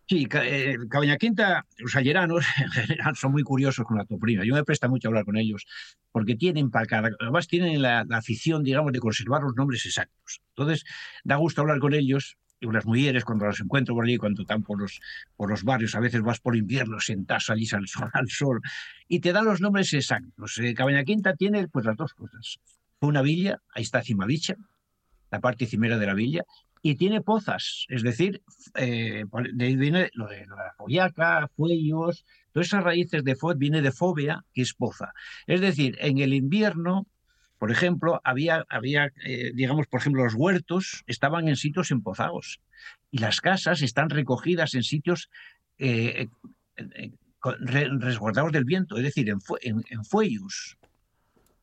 Sí, 0.10 0.28
eh, 0.42 0.76
Cabaña 0.90 1.18
Quinta, 1.18 1.68
los 1.78 1.96
ayeranos 1.96 2.44
en 2.58 2.72
general 2.72 3.16
son 3.16 3.32
muy 3.32 3.44
curiosos 3.44 3.86
con 3.86 3.96
la 3.96 4.06
toponimia. 4.06 4.44
Yo 4.44 4.56
me 4.56 4.64
presta 4.64 4.88
mucho 4.88 5.10
hablar 5.10 5.24
con 5.24 5.38
ellos 5.38 5.68
porque 6.12 6.36
tienen 6.36 6.72
para 6.72 7.14
además 7.20 7.48
tienen 7.48 7.80
la, 7.84 8.08
afición, 8.10 8.64
digamos, 8.64 8.92
de 8.92 9.00
conservar 9.00 9.44
los 9.44 9.56
nombres 9.56 9.86
exactos. 9.86 10.42
Entonces, 10.56 10.84
da 11.24 11.36
gusto 11.36 11.62
hablar 11.62 11.78
con 11.78 11.94
ellos 11.94 12.38
y 12.60 12.66
las 12.72 12.88
mujeres 12.88 13.24
cuando 13.24 13.46
las 13.46 13.60
encuentro 13.60 13.94
por 13.94 14.04
allí, 14.04 14.18
cuando 14.18 14.42
están 14.42 14.64
por 14.64 14.82
los, 14.82 15.00
por 15.38 15.48
los 15.48 15.64
barrios, 15.64 15.94
a 15.94 16.00
veces 16.00 16.22
vas 16.22 16.40
por 16.40 16.56
invierno, 16.56 17.00
sentás 17.00 17.52
allí 17.52 17.68
al 17.72 17.88
sol, 17.88 18.10
al 18.14 18.30
sol, 18.30 18.62
y 19.08 19.20
te 19.20 19.32
dan 19.32 19.46
los 19.46 19.62
nombres 19.62 19.94
exactos. 19.94 20.58
Eh, 20.58 20.74
Cabaña 20.74 21.04
Quinta 21.04 21.36
tiene 21.36 21.68
pues 21.68 21.86
las 21.86 21.96
dos 21.96 22.16
cosas. 22.16 22.58
Una 23.00 23.22
villa, 23.22 23.62
ahí 23.76 23.84
está 23.84 24.02
Cimavicha, 24.02 24.56
la 25.30 25.40
parte 25.40 25.68
cimera 25.68 26.00
de 26.00 26.08
la 26.08 26.16
villa, 26.16 26.44
y 26.82 26.96
tiene 26.96 27.22
pozas, 27.22 27.86
es 27.90 28.04
decir, 28.04 28.42
eh, 28.76 29.26
de 29.54 29.66
ahí 29.66 29.76
viene 29.76 30.10
lo 30.14 30.28
de 30.28 30.46
la 30.48 30.74
follaca, 30.78 31.50
fuellos, 31.56 32.26
todas 32.54 32.68
esas 32.68 32.84
raíces 32.84 33.24
de 33.24 33.36
fod 33.36 33.58
viene 33.58 33.82
de 33.82 33.92
fobia, 33.92 34.46
que 34.54 34.62
es 34.62 34.74
poza. 34.74 35.14
Es 35.46 35.60
decir, 35.62 35.98
en 36.00 36.20
el 36.20 36.34
invierno, 36.34 37.06
por 37.58 37.72
ejemplo, 37.72 38.22
había, 38.24 38.66
había 38.70 39.12
eh, 39.26 39.52
digamos, 39.54 39.88
por 39.88 40.00
ejemplo, 40.00 40.24
los 40.24 40.36
huertos 40.36 41.04
estaban 41.06 41.50
en 41.50 41.58
sitios 41.58 41.92
empozados 41.92 42.62
y 43.12 43.18
las 43.18 43.42
casas 43.42 43.82
están 43.82 44.10
recogidas 44.10 44.74
en 44.74 44.84
sitios 44.84 45.30
eh, 45.78 46.28
resguardados 47.44 48.54
del 48.54 48.64
viento, 48.64 48.96
es 48.98 49.04
decir, 49.04 49.30
en, 49.30 49.40
en, 49.62 49.84
en 49.90 50.06
fuellos. 50.06 50.79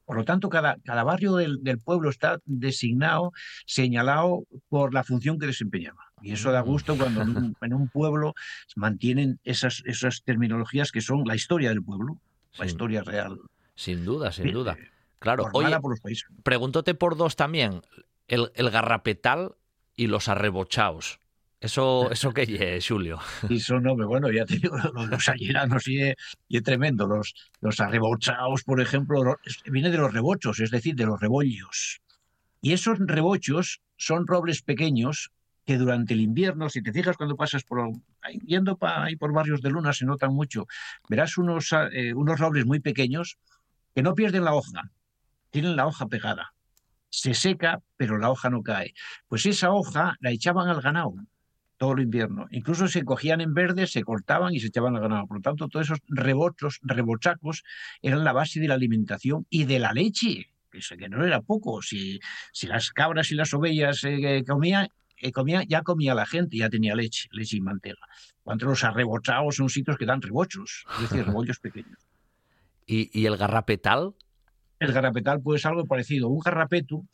Por 0.06 0.16
lo 0.16 0.24
tanto, 0.24 0.48
cada, 0.48 0.76
cada 0.84 1.02
barrio 1.02 1.34
del, 1.34 1.78
pueblo 1.84 2.10
está 2.10 2.38
designado, 2.44 3.32
señalado 3.66 4.44
por 4.68 4.94
la 4.94 5.02
función 5.02 5.38
que 5.38 5.46
desempeñaba. 5.46 6.12
Y 6.22 6.32
eso 6.32 6.52
da 6.52 6.60
gusto 6.60 6.96
cuando 6.96 7.22
en 7.60 7.74
un, 7.74 7.88
pueblo 7.88 8.34
mantienen 8.76 9.40
esas, 9.42 9.82
esas 9.84 10.22
terminologías 10.22 10.92
que 10.92 11.00
son 11.00 11.24
la 11.26 11.34
historia 11.34 11.70
del 11.70 11.82
pueblo, 11.82 12.18
la 12.56 12.66
historia 12.66 13.02
real. 13.02 13.38
Sin 13.74 14.04
duda, 14.04 14.30
sin 14.30 14.52
duda. 14.52 14.76
Claro, 15.18 15.48
oye, 15.52 15.78
por 15.80 15.90
los 15.90 16.24
pregúntate 16.44 16.94
por 16.94 17.16
dos 17.16 17.34
también, 17.34 17.82
el, 18.28 18.52
el 18.54 18.70
garrapetal 18.70 19.56
y 19.96 20.06
los 20.06 20.28
arrebochaos. 20.28 21.18
Eso, 21.60 22.10
eso 22.10 22.32
que 22.32 22.80
Julio. 22.86 23.18
Y 23.48 23.60
son 23.60 23.82
nombres, 23.82 24.06
bueno, 24.06 24.30
ya 24.30 24.44
te 24.44 24.58
digo, 24.58 24.76
los, 24.76 25.28
alleranos 25.28 25.88
y, 25.88 26.12
y 26.48 26.56
es 26.56 26.62
tremendo. 26.62 27.06
Los, 27.06 27.34
los 27.60 27.80
arrebochaos, 27.80 28.62
por 28.64 28.80
ejemplo, 28.80 29.36
viene 29.66 29.90
de 29.90 29.98
los 29.98 30.12
rebochos, 30.12 30.60
es 30.60 30.70
decir, 30.70 30.94
de 30.94 31.06
los 31.06 31.20
rebollos. 31.20 32.00
Y 32.60 32.72
esos 32.72 32.98
rebochos 32.98 33.80
son 33.96 34.26
robles 34.26 34.62
pequeños 34.62 35.30
que 35.64 35.78
durante 35.78 36.14
el 36.14 36.20
invierno, 36.20 36.68
si 36.68 36.82
te 36.82 36.92
fijas 36.92 37.16
cuando 37.16 37.36
pasas 37.36 37.64
por 37.64 37.90
yendo 38.44 38.78
ahí 38.82 39.16
por 39.16 39.32
barrios 39.32 39.62
de 39.62 39.70
luna, 39.70 39.92
se 39.92 40.04
notan 40.04 40.32
mucho. 40.32 40.66
Verás 41.08 41.38
unos, 41.38 41.72
eh, 41.92 42.14
unos 42.14 42.38
robles 42.38 42.66
muy 42.66 42.80
pequeños 42.80 43.38
que 43.94 44.02
no 44.02 44.14
pierden 44.14 44.44
la 44.44 44.54
hoja, 44.54 44.90
tienen 45.50 45.74
la 45.74 45.86
hoja 45.86 46.06
pegada. 46.06 46.54
Se 47.08 47.34
seca, 47.34 47.80
pero 47.96 48.18
la 48.18 48.30
hoja 48.30 48.50
no 48.50 48.62
cae. 48.62 48.94
Pues 49.26 49.46
esa 49.46 49.72
hoja 49.72 50.16
la 50.20 50.30
echaban 50.30 50.68
al 50.68 50.80
ganado 50.80 51.14
todo 51.76 51.92
el 51.92 52.00
invierno. 52.00 52.46
Incluso 52.50 52.88
se 52.88 53.04
cogían 53.04 53.40
en 53.40 53.54
verde, 53.54 53.86
se 53.86 54.02
cortaban 54.02 54.54
y 54.54 54.60
se 54.60 54.68
echaban 54.68 54.96
al 54.96 55.02
ganado. 55.02 55.26
Por 55.26 55.38
lo 55.38 55.42
tanto, 55.42 55.68
todos 55.68 55.86
esos 55.86 55.98
rebochos, 56.08 56.80
rebochacos 56.82 57.64
eran 58.02 58.24
la 58.24 58.32
base 58.32 58.60
de 58.60 58.68
la 58.68 58.74
alimentación 58.74 59.46
y 59.50 59.64
de 59.64 59.78
la 59.78 59.92
leche, 59.92 60.52
que 60.70 61.08
no 61.08 61.24
era 61.24 61.40
poco. 61.40 61.82
Si, 61.82 62.20
si 62.52 62.66
las 62.66 62.90
cabras 62.90 63.30
y 63.30 63.34
las 63.34 63.52
ovejas 63.54 64.04
eh, 64.04 64.44
comían, 64.46 64.88
eh, 65.18 65.32
comía, 65.32 65.62
ya 65.64 65.82
comía 65.82 66.14
la 66.14 66.26
gente, 66.26 66.56
ya 66.58 66.68
tenía 66.68 66.94
leche, 66.94 67.28
leche 67.32 67.56
y 67.56 67.60
manteca. 67.60 68.06
Cuando 68.42 68.66
los 68.66 68.84
arrebochados 68.84 69.56
son 69.56 69.68
sitios 69.68 69.96
que 69.96 70.06
dan 70.06 70.22
rebochos, 70.22 70.84
es 70.96 71.10
decir, 71.10 71.24
rebollos 71.26 71.58
pequeños. 71.58 71.98
¿Y, 72.86 73.10
¿Y, 73.18 73.26
el 73.26 73.36
garrapetal? 73.36 74.14
El 74.78 74.92
garrapetal, 74.92 75.40
pues 75.40 75.66
algo 75.66 75.84
parecido. 75.86 76.28
Un 76.28 76.40
garrapeto, 76.40 77.04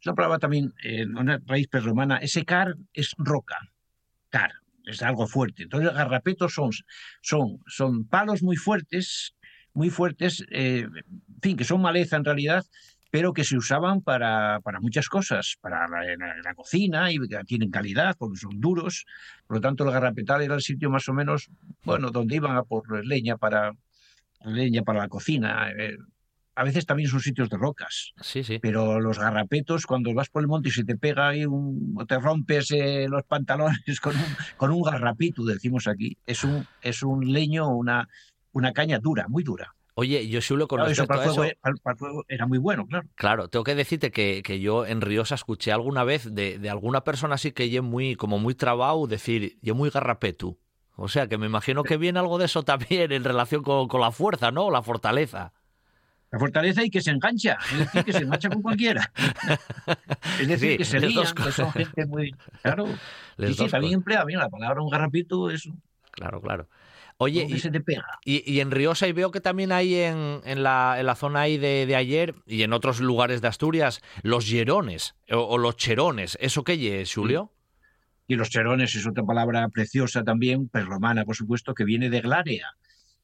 es 0.00 0.06
una 0.06 0.14
palabra 0.14 0.38
también, 0.38 0.74
eh, 0.82 1.06
una 1.06 1.40
raíz 1.46 1.68
prerromana, 1.68 2.18
ese 2.18 2.44
car 2.44 2.76
es 2.92 3.14
roca 3.16 3.73
es 4.84 5.02
algo 5.02 5.26
fuerte. 5.26 5.64
Entonces, 5.64 5.86
los 5.86 5.94
garrapetos 5.96 6.54
son, 6.54 6.70
son, 7.22 7.58
son 7.66 8.06
palos 8.06 8.42
muy 8.42 8.56
fuertes, 8.56 9.34
muy 9.72 9.90
fuertes, 9.90 10.44
eh, 10.50 10.86
en 10.86 11.40
fin, 11.40 11.56
que 11.56 11.64
son 11.64 11.80
maleza 11.80 12.16
en 12.16 12.24
realidad, 12.24 12.64
pero 13.10 13.32
que 13.32 13.44
se 13.44 13.56
usaban 13.56 14.02
para, 14.02 14.60
para 14.60 14.80
muchas 14.80 15.08
cosas, 15.08 15.56
para 15.60 15.86
la, 15.88 16.54
cocina 16.54 17.12
y 17.12 17.18
tienen 17.46 17.70
calidad 17.70 18.16
porque 18.18 18.38
son 18.38 18.60
duros. 18.60 19.06
Por 19.46 19.58
lo 19.58 19.60
tanto, 19.60 19.84
el 19.84 19.92
garrapetal 19.92 20.42
era 20.42 20.56
el 20.56 20.62
sitio 20.62 20.90
más 20.90 21.08
o 21.08 21.12
menos, 21.12 21.48
bueno, 21.84 22.10
donde 22.10 22.36
iban 22.36 22.56
a 22.56 22.64
por 22.64 23.06
leña 23.06 23.36
para, 23.36 23.72
leña 24.44 24.82
para 24.82 25.00
la 25.00 25.08
cocina. 25.08 25.70
Eh, 25.78 25.96
a 26.56 26.64
veces 26.64 26.86
también 26.86 27.08
son 27.08 27.20
sitios 27.20 27.50
de 27.50 27.56
rocas. 27.56 28.12
Sí, 28.20 28.44
sí. 28.44 28.58
Pero 28.60 29.00
los 29.00 29.18
garrapetos, 29.18 29.86
cuando 29.86 30.14
vas 30.14 30.28
por 30.28 30.42
el 30.42 30.48
monte 30.48 30.68
y 30.68 30.72
se 30.72 30.84
te 30.84 30.96
pega 30.96 31.28
ahí 31.28 31.44
un, 31.46 31.94
o 31.98 32.06
te 32.06 32.18
rompes 32.18 32.70
eh, 32.70 33.06
los 33.08 33.24
pantalones 33.24 34.00
con 34.00 34.16
un, 34.16 34.24
con 34.56 34.70
un 34.70 34.82
garrapito, 34.82 35.44
decimos 35.44 35.86
aquí, 35.88 36.16
es 36.26 36.44
un, 36.44 36.66
es 36.82 37.02
un 37.02 37.32
leño, 37.32 37.68
una, 37.68 38.08
una 38.52 38.72
caña 38.72 38.98
dura, 38.98 39.26
muy 39.28 39.42
dura. 39.42 39.74
Oye, 39.96 40.26
yo 40.26 40.40
suelo 40.40 40.66
con 40.66 40.80
eso, 40.90 41.06
para 41.06 41.24
eso, 41.24 41.44
era 42.26 42.46
muy 42.48 42.58
bueno, 42.58 42.84
claro. 42.86 43.08
Claro, 43.14 43.48
tengo 43.48 43.62
que 43.62 43.76
decirte 43.76 44.10
que, 44.10 44.42
que 44.44 44.58
yo 44.58 44.86
en 44.86 45.00
Riosa 45.00 45.36
escuché 45.36 45.70
alguna 45.70 46.02
vez 46.02 46.34
de, 46.34 46.58
de, 46.58 46.68
alguna 46.68 47.04
persona 47.04 47.36
así 47.36 47.52
que 47.52 47.70
yo 47.70 47.80
muy, 47.84 48.16
como 48.16 48.40
muy 48.40 48.56
trabado, 48.56 49.06
decir, 49.06 49.56
yo 49.62 49.76
muy 49.76 49.90
garrapetu. 49.90 50.58
O 50.96 51.06
sea, 51.06 51.28
que 51.28 51.38
me 51.38 51.46
imagino 51.46 51.84
que 51.84 51.96
viene 51.96 52.18
algo 52.18 52.38
de 52.38 52.46
eso 52.46 52.64
también 52.64 53.12
en 53.12 53.22
relación 53.22 53.62
con, 53.62 53.86
con 53.86 54.00
la 54.00 54.10
fuerza, 54.10 54.50
¿no? 54.50 54.68
La 54.72 54.82
fortaleza 54.82 55.52
la 56.34 56.40
fortaleza 56.40 56.84
y 56.84 56.90
que 56.90 57.00
se 57.00 57.12
engancha, 57.12 57.56
es 57.72 57.78
decir, 57.78 58.04
que 58.04 58.12
se 58.12 58.18
engancha 58.18 58.48
con 58.50 58.60
cualquiera. 58.60 59.12
Es 60.40 60.48
decir, 60.48 60.76
que 60.78 60.84
se 60.84 60.98
lían, 60.98 61.32
que 61.32 61.52
son 61.52 61.70
gente 61.70 62.06
muy... 62.06 62.34
Claro, 62.60 62.88
y 63.38 63.54
sí, 63.54 63.68
también 63.68 63.94
emplea 63.94 64.24
bien 64.24 64.40
la 64.40 64.48
palabra 64.48 64.82
un 64.82 64.90
garrapito, 64.90 65.48
eso. 65.48 65.70
Claro, 66.10 66.40
claro. 66.40 66.68
Oye, 67.18 67.46
y, 67.48 67.60
se 67.60 67.70
te 67.70 67.80
pega. 67.80 68.04
Y, 68.24 68.58
en 68.58 68.72
Riosa, 68.72 69.06
y 69.06 69.12
veo 69.12 69.30
que 69.30 69.40
también 69.40 69.70
hay 69.70 69.94
en, 69.94 70.40
en, 70.44 70.64
la, 70.64 70.96
en 70.98 71.06
la, 71.06 71.14
zona 71.14 71.42
ahí 71.42 71.56
de, 71.56 71.86
de, 71.86 71.94
ayer 71.94 72.34
y 72.46 72.62
en 72.62 72.72
otros 72.72 72.98
lugares 72.98 73.40
de 73.40 73.46
Asturias, 73.46 74.00
los 74.22 74.48
hierones 74.48 75.14
o, 75.30 75.56
los 75.56 75.76
cherones. 75.76 76.36
¿Eso 76.40 76.64
qué 76.64 77.00
es, 77.00 77.14
Julio? 77.14 77.52
Y 78.26 78.34
los 78.34 78.50
cherones 78.50 78.96
es 78.96 79.06
otra 79.06 79.22
palabra 79.22 79.68
preciosa 79.68 80.24
también, 80.24 80.68
pues 80.68 80.84
romana, 80.84 81.24
por 81.24 81.36
supuesto, 81.36 81.74
que 81.74 81.84
viene 81.84 82.10
de 82.10 82.22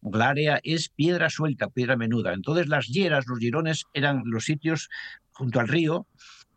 glarea 0.02 0.58
Glaria 0.58 0.60
es 0.62 0.88
piedra 0.88 1.30
suelta, 1.30 1.68
piedra 1.68 1.96
menuda. 1.96 2.32
Entonces 2.32 2.68
las 2.68 2.86
hieras, 2.86 3.26
los 3.26 3.38
hierones, 3.38 3.84
eran 3.92 4.22
los 4.24 4.44
sitios 4.44 4.88
junto 5.32 5.60
al 5.60 5.68
río 5.68 6.06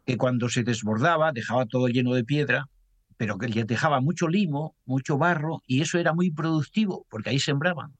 que 0.05 0.17
cuando 0.17 0.49
se 0.49 0.63
desbordaba 0.63 1.31
dejaba 1.31 1.65
todo 1.65 1.87
lleno 1.87 2.13
de 2.13 2.23
piedra, 2.23 2.67
pero 3.17 3.37
que 3.37 3.47
dejaba 3.63 4.01
mucho 4.01 4.27
limo, 4.27 4.75
mucho 4.85 5.17
barro, 5.17 5.61
y 5.67 5.81
eso 5.81 5.97
era 5.97 6.13
muy 6.13 6.31
productivo, 6.31 7.05
porque 7.09 7.29
ahí 7.29 7.39
sembraban. 7.39 7.93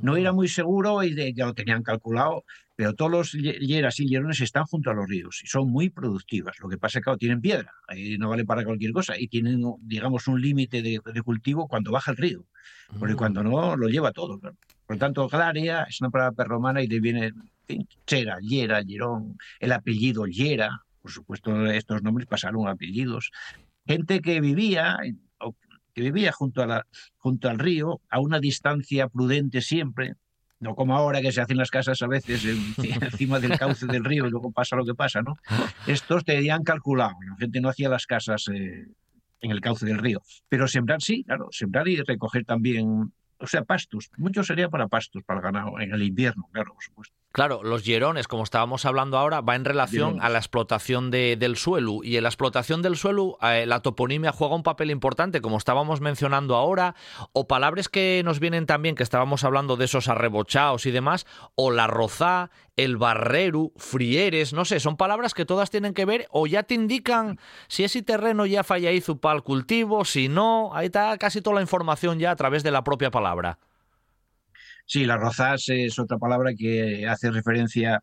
No 0.00 0.16
era 0.16 0.32
muy 0.32 0.48
seguro 0.48 1.02
y 1.02 1.34
ya 1.34 1.46
lo 1.46 1.54
tenían 1.54 1.82
calculado, 1.82 2.44
pero 2.76 2.94
todos 2.94 3.10
los 3.10 3.32
hieras 3.32 4.00
y 4.00 4.08
hierones 4.08 4.40
están 4.40 4.64
junto 4.64 4.90
a 4.90 4.94
los 4.94 5.08
ríos 5.08 5.40
y 5.42 5.46
son 5.46 5.70
muy 5.70 5.90
productivas. 5.90 6.56
Lo 6.60 6.68
que 6.68 6.78
pasa 6.78 6.98
es 6.98 7.04
que 7.04 7.16
tienen 7.16 7.40
piedra, 7.40 7.72
ahí 7.88 8.18
no 8.18 8.28
vale 8.28 8.44
para 8.44 8.64
cualquier 8.64 8.92
cosa 8.92 9.18
y 9.18 9.28
tienen, 9.28 9.62
digamos, 9.80 10.26
un 10.26 10.40
límite 10.40 10.82
de, 10.82 11.00
cultivo 11.24 11.68
cuando 11.68 11.92
baja 11.92 12.10
el 12.10 12.16
río, 12.16 12.46
porque 12.98 13.14
mm. 13.14 13.18
cuando 13.18 13.42
no 13.42 13.76
lo 13.76 13.88
lleva 13.88 14.12
todo. 14.12 14.38
Por 14.38 14.96
lo 14.96 14.98
tanto, 14.98 15.28
Glaria 15.28 15.84
es 15.84 16.00
una 16.00 16.10
palabra 16.10 16.32
perromana 16.32 16.82
y 16.82 16.86
le 16.86 17.00
viene 17.00 17.32
Chera, 18.06 18.38
Hiera, 18.40 18.82
Hierón, 18.82 19.38
el 19.60 19.72
apellido 19.72 20.26
Hiera, 20.26 20.82
por 21.00 21.10
supuesto 21.10 21.66
estos 21.66 22.02
nombres 22.02 22.26
pasaron 22.26 22.66
a 22.68 22.72
apellidos. 22.72 23.30
Gente 23.86 24.20
que 24.20 24.40
vivía 24.40 24.98
que 25.94 26.02
vivía 26.02 26.32
junto, 26.32 26.62
a 26.62 26.66
la, 26.66 26.86
junto 27.18 27.48
al 27.48 27.58
río, 27.58 28.00
a 28.08 28.20
una 28.20 28.40
distancia 28.40 29.08
prudente 29.08 29.60
siempre, 29.60 30.14
no 30.58 30.74
como 30.74 30.96
ahora 30.96 31.20
que 31.20 31.32
se 31.32 31.40
hacen 31.40 31.56
las 31.56 31.70
casas 31.70 32.00
a 32.02 32.06
veces 32.06 32.44
encima 33.02 33.40
del 33.40 33.58
cauce 33.58 33.86
del 33.86 34.04
río 34.04 34.26
y 34.26 34.30
luego 34.30 34.52
pasa 34.52 34.76
lo 34.76 34.84
que 34.84 34.94
pasa, 34.94 35.22
¿no? 35.22 35.36
Estos 35.86 36.24
tenían 36.24 36.62
calculado, 36.62 37.16
la 37.28 37.36
gente 37.36 37.60
no 37.60 37.68
hacía 37.68 37.88
las 37.88 38.06
casas 38.06 38.46
eh, 38.52 38.86
en 39.42 39.50
el 39.50 39.60
cauce 39.60 39.84
del 39.84 39.98
río, 39.98 40.22
pero 40.48 40.66
sembrar 40.66 41.02
sí, 41.02 41.24
claro, 41.24 41.48
sembrar 41.50 41.88
y 41.88 42.00
recoger 42.00 42.44
también 42.44 43.12
o 43.42 43.46
sea, 43.48 43.64
pastos. 43.64 44.10
Mucho 44.16 44.44
sería 44.44 44.68
para 44.68 44.86
pastos, 44.86 45.22
para 45.24 45.40
el 45.40 45.44
ganado, 45.44 45.80
en 45.80 45.92
el 45.92 46.02
invierno, 46.02 46.48
claro, 46.52 46.74
por 46.74 46.82
supuesto. 46.82 47.14
Claro, 47.32 47.62
los 47.64 47.84
hierones, 47.84 48.28
como 48.28 48.44
estábamos 48.44 48.84
hablando 48.84 49.18
ahora, 49.18 49.40
va 49.40 49.56
en 49.56 49.64
relación 49.64 50.20
a 50.20 50.28
la 50.28 50.38
explotación 50.38 51.10
de, 51.10 51.36
del 51.36 51.56
suelo. 51.56 52.00
Y 52.04 52.16
en 52.16 52.22
la 52.22 52.28
explotación 52.28 52.82
del 52.82 52.96
suelo, 52.96 53.38
eh, 53.42 53.64
la 53.66 53.80
toponimia 53.80 54.32
juega 54.32 54.54
un 54.54 54.62
papel 54.62 54.90
importante, 54.90 55.40
como 55.40 55.56
estábamos 55.56 56.00
mencionando 56.00 56.56
ahora, 56.56 56.94
o 57.32 57.48
palabras 57.48 57.88
que 57.88 58.20
nos 58.24 58.38
vienen 58.38 58.66
también, 58.66 58.94
que 58.94 59.02
estábamos 59.02 59.44
hablando 59.44 59.76
de 59.76 59.86
esos 59.86 60.08
arrebochados 60.08 60.84
y 60.84 60.90
demás, 60.90 61.26
o 61.54 61.70
la 61.70 61.86
rozá, 61.86 62.50
el 62.76 62.96
barreru, 62.96 63.72
frieres, 63.76 64.52
no 64.52 64.64
sé, 64.64 64.80
son 64.80 64.96
palabras 64.96 65.34
que 65.34 65.44
todas 65.44 65.70
tienen 65.70 65.94
que 65.94 66.04
ver 66.04 66.26
o 66.30 66.46
ya 66.46 66.62
te 66.62 66.74
indican 66.74 67.38
si 67.68 67.84
ese 67.84 68.02
terreno 68.02 68.46
ya 68.46 68.64
falla 68.64 68.90
para 69.20 69.36
el 69.36 69.42
cultivo, 69.42 70.04
si 70.04 70.28
no, 70.28 70.74
ahí 70.74 70.86
está 70.86 71.16
casi 71.18 71.42
toda 71.42 71.56
la 71.56 71.62
información 71.62 72.18
ya 72.18 72.30
a 72.30 72.36
través 72.36 72.62
de 72.62 72.70
la 72.70 72.84
propia 72.84 73.10
palabra. 73.10 73.58
Sí, 74.84 75.04
la 75.04 75.16
rozás 75.16 75.68
es 75.68 75.98
otra 75.98 76.18
palabra 76.18 76.52
que 76.56 77.06
hace 77.06 77.30
referencia 77.30 78.02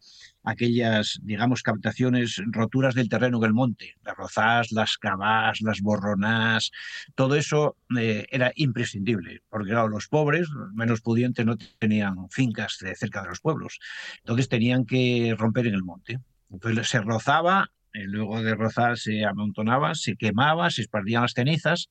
aquellas, 0.50 1.20
digamos, 1.24 1.64
captaciones, 1.64 2.42
roturas 2.48 2.96
del 2.96 3.10
terreno 3.10 3.38
en 3.38 3.44
el 3.46 3.54
monte. 3.54 3.96
Las 4.04 4.18
rozás, 4.18 4.72
las 4.72 4.98
cavás, 4.98 5.62
las 5.62 5.82
borronás, 5.82 6.72
todo 7.16 7.36
eso 7.36 7.78
eh, 7.98 8.26
era 8.30 8.52
imprescindible, 8.56 9.42
porque 9.50 9.72
los 9.72 10.08
pobres, 10.08 10.48
menos 10.74 11.02
pudientes, 11.02 11.46
no 11.46 11.56
tenían 11.78 12.30
fincas 12.30 12.78
cerca 12.96 13.22
de 13.22 13.30
los 13.30 13.40
pueblos. 13.40 13.80
Entonces 14.20 14.50
tenían 14.50 14.86
que 14.86 15.36
romper 15.38 15.68
en 15.68 15.76
el 15.76 15.84
monte. 15.84 16.20
Entonces 16.52 16.90
se 16.90 17.00
rozaba, 17.02 17.70
eh, 17.94 18.06
luego 18.06 18.42
de 18.42 18.56
rozar 18.56 18.98
se 18.98 19.26
amontonaba, 19.26 19.96
se 19.96 20.16
quemaba, 20.16 20.70
se 20.70 20.82
esparcían 20.82 21.24
las 21.24 21.34
cenizas 21.34 21.90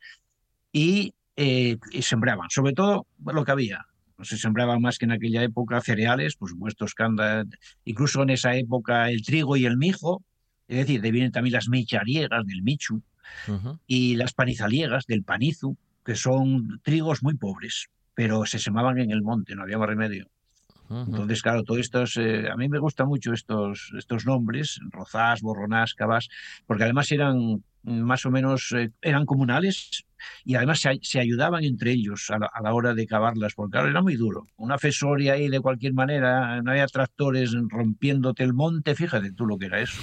y, 0.73 1.15
eh, 1.37 1.77
y 1.91 2.03
sembraban, 2.03 2.51
sobre 2.51 2.73
todo 2.73 3.07
lo 3.25 3.45
que 3.45 3.53
había, 3.53 3.87
se 4.23 4.37
sembraban 4.37 4.81
más 4.81 4.99
que 4.99 5.05
en 5.05 5.13
aquella 5.13 5.43
época 5.43 5.81
cereales, 5.81 6.37
por 6.37 6.49
supuesto, 6.51 6.87
incluso 7.85 8.23
en 8.23 8.31
esa 8.31 8.55
época 8.57 9.11
el 9.11 9.23
trigo 9.23 9.57
y 9.57 9.67
el 9.67 9.77
mijo, 9.77 10.23
es 10.67 10.79
decir, 10.79 11.01
de 11.01 11.11
vienen 11.11 11.33
también 11.33 11.55
las 11.55 11.69
michariegas 11.69 12.45
del 12.47 12.63
michu 12.63 13.03
y 13.87 14.17
las 14.17 14.33
panizaliegas 14.33 15.07
del 15.07 15.23
panizu, 15.23 15.77
que 16.05 16.17
son 16.17 16.81
trigos 16.83 17.23
muy 17.23 17.35
pobres, 17.35 17.89
pero 18.15 18.47
se 18.47 18.59
sembraban 18.59 18.99
en 18.99 19.11
el 19.11 19.23
monte, 19.23 19.55
no 19.55 19.63
había 19.63 19.79
más 19.79 19.89
remedio. 19.89 20.29
Entonces, 20.91 21.43
claro, 21.43 21.65
todo 21.65 21.79
esto 21.79 22.05
eh, 22.17 22.49
a 22.51 22.57
mí 22.57 22.69
me 22.69 22.79
gustan 22.79 23.09
mucho 23.09 23.33
estos, 23.33 23.93
estos 23.97 24.25
nombres, 24.25 24.81
rozás, 24.91 25.43
borronás, 25.43 25.95
cabas, 25.95 26.29
porque 26.67 26.85
además 26.85 27.13
eran 27.13 27.63
más 27.83 28.27
o 28.27 28.31
menos, 28.31 28.73
eh, 28.73 28.91
eran 29.03 29.25
comunales 29.25 30.05
y 30.45 30.57
además 30.57 30.81
se, 31.01 31.21
ayudaban 31.21 31.65
entre 31.65 31.93
ellos 31.93 32.31
a 32.31 32.39
la, 32.39 32.75
hora 32.75 32.95
de 32.95 33.07
cavarlas, 33.07 33.55
porque 33.55 33.73
claro, 33.73 33.89
era 33.89 34.03
muy 34.03 34.17
duro. 34.17 34.47
Una 34.57 34.79
fesoria 34.79 35.35
ahí 35.35 35.49
de 35.49 35.61
cualquier 35.61 35.93
manera, 35.93 36.61
no 36.63 36.71
había 36.71 36.87
tractores 36.87 37.55
rompiéndote 37.69 38.43
el 38.43 38.53
monte, 38.53 38.95
fíjate 38.95 39.33
tú 39.33 39.47
lo 39.47 39.59
que 39.59 39.67
era 39.67 39.81
eso. 39.81 40.01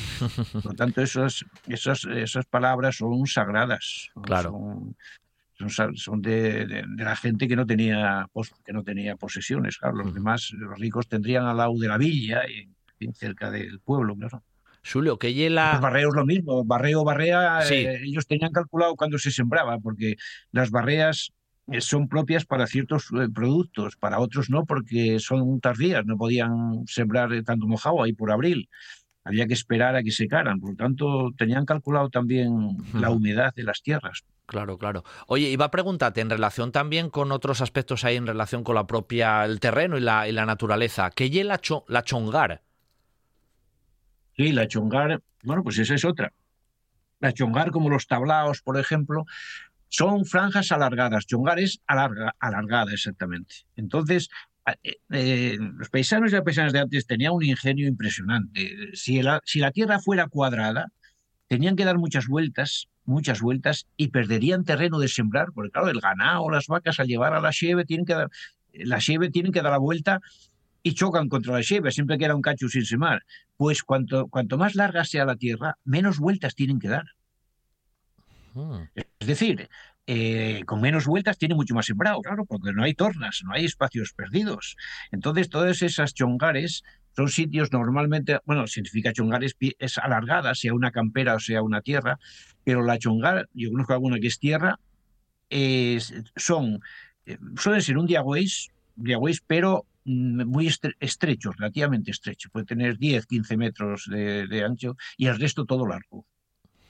Por 0.54 0.66
lo 0.66 0.74
tanto, 0.74 1.02
esas, 1.02 1.46
esas, 1.68 2.06
esas 2.06 2.46
palabras 2.46 2.98
son 2.98 3.26
sagradas. 3.28 4.10
Claro. 4.24 4.52
Son, 4.52 4.96
son, 5.68 6.22
de, 6.22 6.86
la 6.98 7.16
gente 7.16 7.48
que 7.48 7.56
no 7.56 7.66
tenía 7.66 8.28
que 8.66 8.74
no 8.74 8.84
tenía 8.84 9.16
posesiones. 9.16 9.78
Claro, 9.78 9.98
los 9.98 10.14
demás, 10.14 10.52
los 10.54 10.78
ricos 10.78 11.08
tendrían 11.08 11.46
al 11.46 11.58
lado 11.58 11.74
de 11.78 11.88
la 11.88 11.98
villa 11.98 12.42
y, 12.48 12.70
cerca 13.14 13.52
del 13.52 13.80
pueblo. 13.80 14.16
Claro. 14.16 14.44
Julio, 14.92 15.18
que 15.18 15.34
hiela. 15.34 15.74
Los 15.74 15.82
barreos 15.82 16.16
lo 16.16 16.26
mismo, 16.26 16.64
barreo, 16.64 17.04
barrea, 17.04 17.60
eh, 17.70 18.02
ellos 18.04 18.28
tenían 18.28 18.52
calculado 18.52 18.96
cuando 18.96 19.18
se 19.18 19.32
sembraba, 19.32 19.80
porque 19.80 20.16
las 20.52 20.70
barreas 20.70 21.34
eh, 21.72 21.82
son 21.82 22.08
propias 22.08 22.46
para 22.46 22.68
ciertos 22.68 23.08
eh, 23.12 23.28
productos, 23.34 23.96
para 23.96 24.20
otros 24.20 24.50
no, 24.50 24.66
porque 24.66 25.20
son 25.20 25.60
tardías, 25.60 26.06
no 26.06 26.18
podían 26.18 26.84
sembrar 26.86 27.32
tanto 27.44 27.68
mojado 27.68 28.04
ahí 28.04 28.14
por 28.14 28.32
abril. 28.32 28.70
Había 29.26 29.48
que 29.48 29.54
esperar 29.54 29.96
a 29.96 30.04
que 30.04 30.12
secaran, 30.12 30.60
por 30.60 30.70
lo 30.70 30.76
tanto 30.76 31.32
tenían 31.36 31.66
calculado 31.66 32.10
también 32.10 32.78
la 32.94 33.10
humedad 33.10 33.54
de 33.56 33.64
las 33.64 33.82
tierras. 33.82 34.24
Claro, 34.46 34.78
claro. 34.78 35.04
Oye, 35.26 35.50
iba 35.50 35.66
a 35.66 35.72
preguntarte 35.72 36.22
en 36.22 36.30
relación 36.30 36.72
también 36.72 37.10
con 37.10 37.32
otros 37.32 37.60
aspectos 37.60 38.06
ahí 38.06 38.16
en 38.18 38.28
relación 38.28 38.64
con 38.64 38.76
la 38.76 38.86
propia 38.86 39.44
el 39.44 39.60
terreno 39.60 39.98
y 39.98 40.02
la, 40.02 40.30
y 40.30 40.32
la 40.32 40.46
naturaleza. 40.46 41.10
¿Qué 41.10 41.32
hiela 41.32 41.60
la 41.88 42.04
chongar? 42.04 42.62
Sí, 44.38 44.52
la 44.52 44.68
chongar, 44.68 45.22
bueno, 45.44 45.64
pues 45.64 45.80
esa 45.80 45.96
es 45.96 46.06
otra. 46.06 46.32
La 47.20 47.32
chongar, 47.34 47.72
como 47.72 47.90
los 47.90 48.06
tablaos, 48.06 48.62
por 48.62 48.78
ejemplo, 48.78 49.26
son 49.90 50.26
franjas 50.26 50.72
alargadas. 50.72 51.26
Chongar 51.26 51.60
es 51.60 51.80
alarga, 51.88 52.36
alargada, 52.40 52.92
exactamente. 52.92 53.56
Entonces, 53.76 54.30
eh, 54.84 54.96
eh, 55.12 55.58
los 55.60 55.90
paisanos 55.90 56.32
y 56.32 56.36
las 56.36 56.44
paisanas 56.44 56.74
de 56.74 56.80
antes 56.80 57.06
tenían 57.06 57.34
un 57.34 57.44
ingenio 57.44 57.88
impresionante. 57.88 58.70
Si 58.94 59.22
la, 59.22 59.42
si 59.46 59.60
la 59.60 59.72
tierra 59.72 60.00
fuera 60.00 60.28
cuadrada, 60.28 60.88
tenían 61.48 61.76
que 61.76 61.86
dar 61.86 61.98
muchas 61.98 62.28
vueltas, 62.28 62.88
muchas 63.06 63.42
vueltas, 63.42 63.88
y 63.98 64.08
perderían 64.08 64.64
terreno 64.64 65.00
de 65.00 65.08
sembrar, 65.08 65.50
porque 65.54 65.72
claro, 65.72 65.90
el 65.90 66.00
ganado, 66.00 66.50
las 66.50 66.68
vacas, 66.68 67.00
al 67.00 67.08
llevar 67.08 67.34
a 67.34 67.42
la 67.42 67.52
cheve, 67.52 67.86
tienen 67.86 68.06
que 68.06 68.16
dar, 68.16 68.30
la 68.74 69.00
cheve 69.00 69.30
tienen 69.30 69.52
que 69.52 69.62
dar 69.62 69.72
la 69.72 69.78
vuelta 69.78 70.22
y 70.82 70.94
chocan 70.94 71.30
contra 71.30 71.54
la 71.54 71.64
siempre, 71.64 71.92
siempre 71.92 72.18
queda 72.18 72.36
un 72.36 72.42
cacho 72.42 72.68
sin 72.70 72.86
semar. 72.86 73.24
Pues 73.58 73.84
cuanto, 73.84 74.28
cuanto 74.28 74.58
más 74.58 74.76
larga 74.76 75.04
sea 75.06 75.26
la 75.26 75.36
tierra, 75.36 75.78
menos 75.84 76.20
vueltas 76.20 76.56
tienen 76.56 76.80
que 76.80 76.90
dar. 76.90 77.06
Es 78.96 79.28
decir, 79.28 79.70
eh, 80.08 80.64
con 80.66 80.82
menos 80.82 81.06
vueltas 81.06 81.38
tiene 81.38 81.56
mucho 81.56 81.76
más 81.76 81.86
sembrado, 81.86 82.22
claro, 82.22 82.46
porque 82.46 82.72
no 82.74 82.84
hay 82.84 82.94
tornas, 82.94 83.42
no 83.44 83.54
hay 83.54 83.66
espacios 83.66 84.14
perdidos. 84.14 84.78
Entonces, 85.12 85.50
todas 85.50 85.82
esas 85.82 86.14
chongares 86.14 86.84
son 87.16 87.30
sitios 87.30 87.72
normalmente, 87.72 88.40
bueno, 88.46 88.68
significa 88.68 89.14
chongares 89.14 89.56
es 89.80 89.98
alargada, 89.98 90.54
sea 90.56 90.74
una 90.74 90.92
campera 90.92 91.36
o 91.36 91.40
sea 91.40 91.62
una 91.62 91.82
tierra, 91.82 92.20
pero 92.64 92.84
la 92.84 92.98
chongar, 92.98 93.50
yo 93.54 93.72
conozco 93.72 93.94
alguna 93.94 94.20
que 94.20 94.28
es 94.28 94.40
tierra, 94.40 94.80
son, 96.36 96.80
eh, 97.26 97.38
suelen 97.58 97.82
ser 97.82 97.98
un 97.98 98.06
diagüeis, 98.06 98.70
diagüeis, 98.96 99.42
pero 99.42 99.86
Mm, 100.06 100.46
muy 100.46 100.68
estrechos, 101.00 101.56
relativamente 101.58 102.12
estrechos, 102.12 102.52
puede 102.52 102.68
tener 102.68 102.98
10, 103.00 103.26
15 103.26 103.58
metros 103.58 104.06
de, 104.08 104.64
ancho 104.64 104.96
y 105.18 105.26
el 105.26 105.40
resto 105.40 105.66
todo 105.66 105.88
largo, 105.88 106.28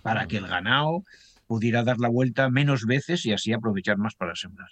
para 0.02 0.28
que 0.28 0.38
el 0.38 0.48
ganado 0.48 1.04
pudiera 1.48 1.84
dar 1.84 2.00
la 2.00 2.10
vuelta 2.10 2.50
menos 2.50 2.86
veces 2.86 3.26
y 3.26 3.34
así 3.34 3.54
aprovechar 3.54 3.98
más 3.98 4.16
para 4.16 4.36
sembrar. 4.36 4.70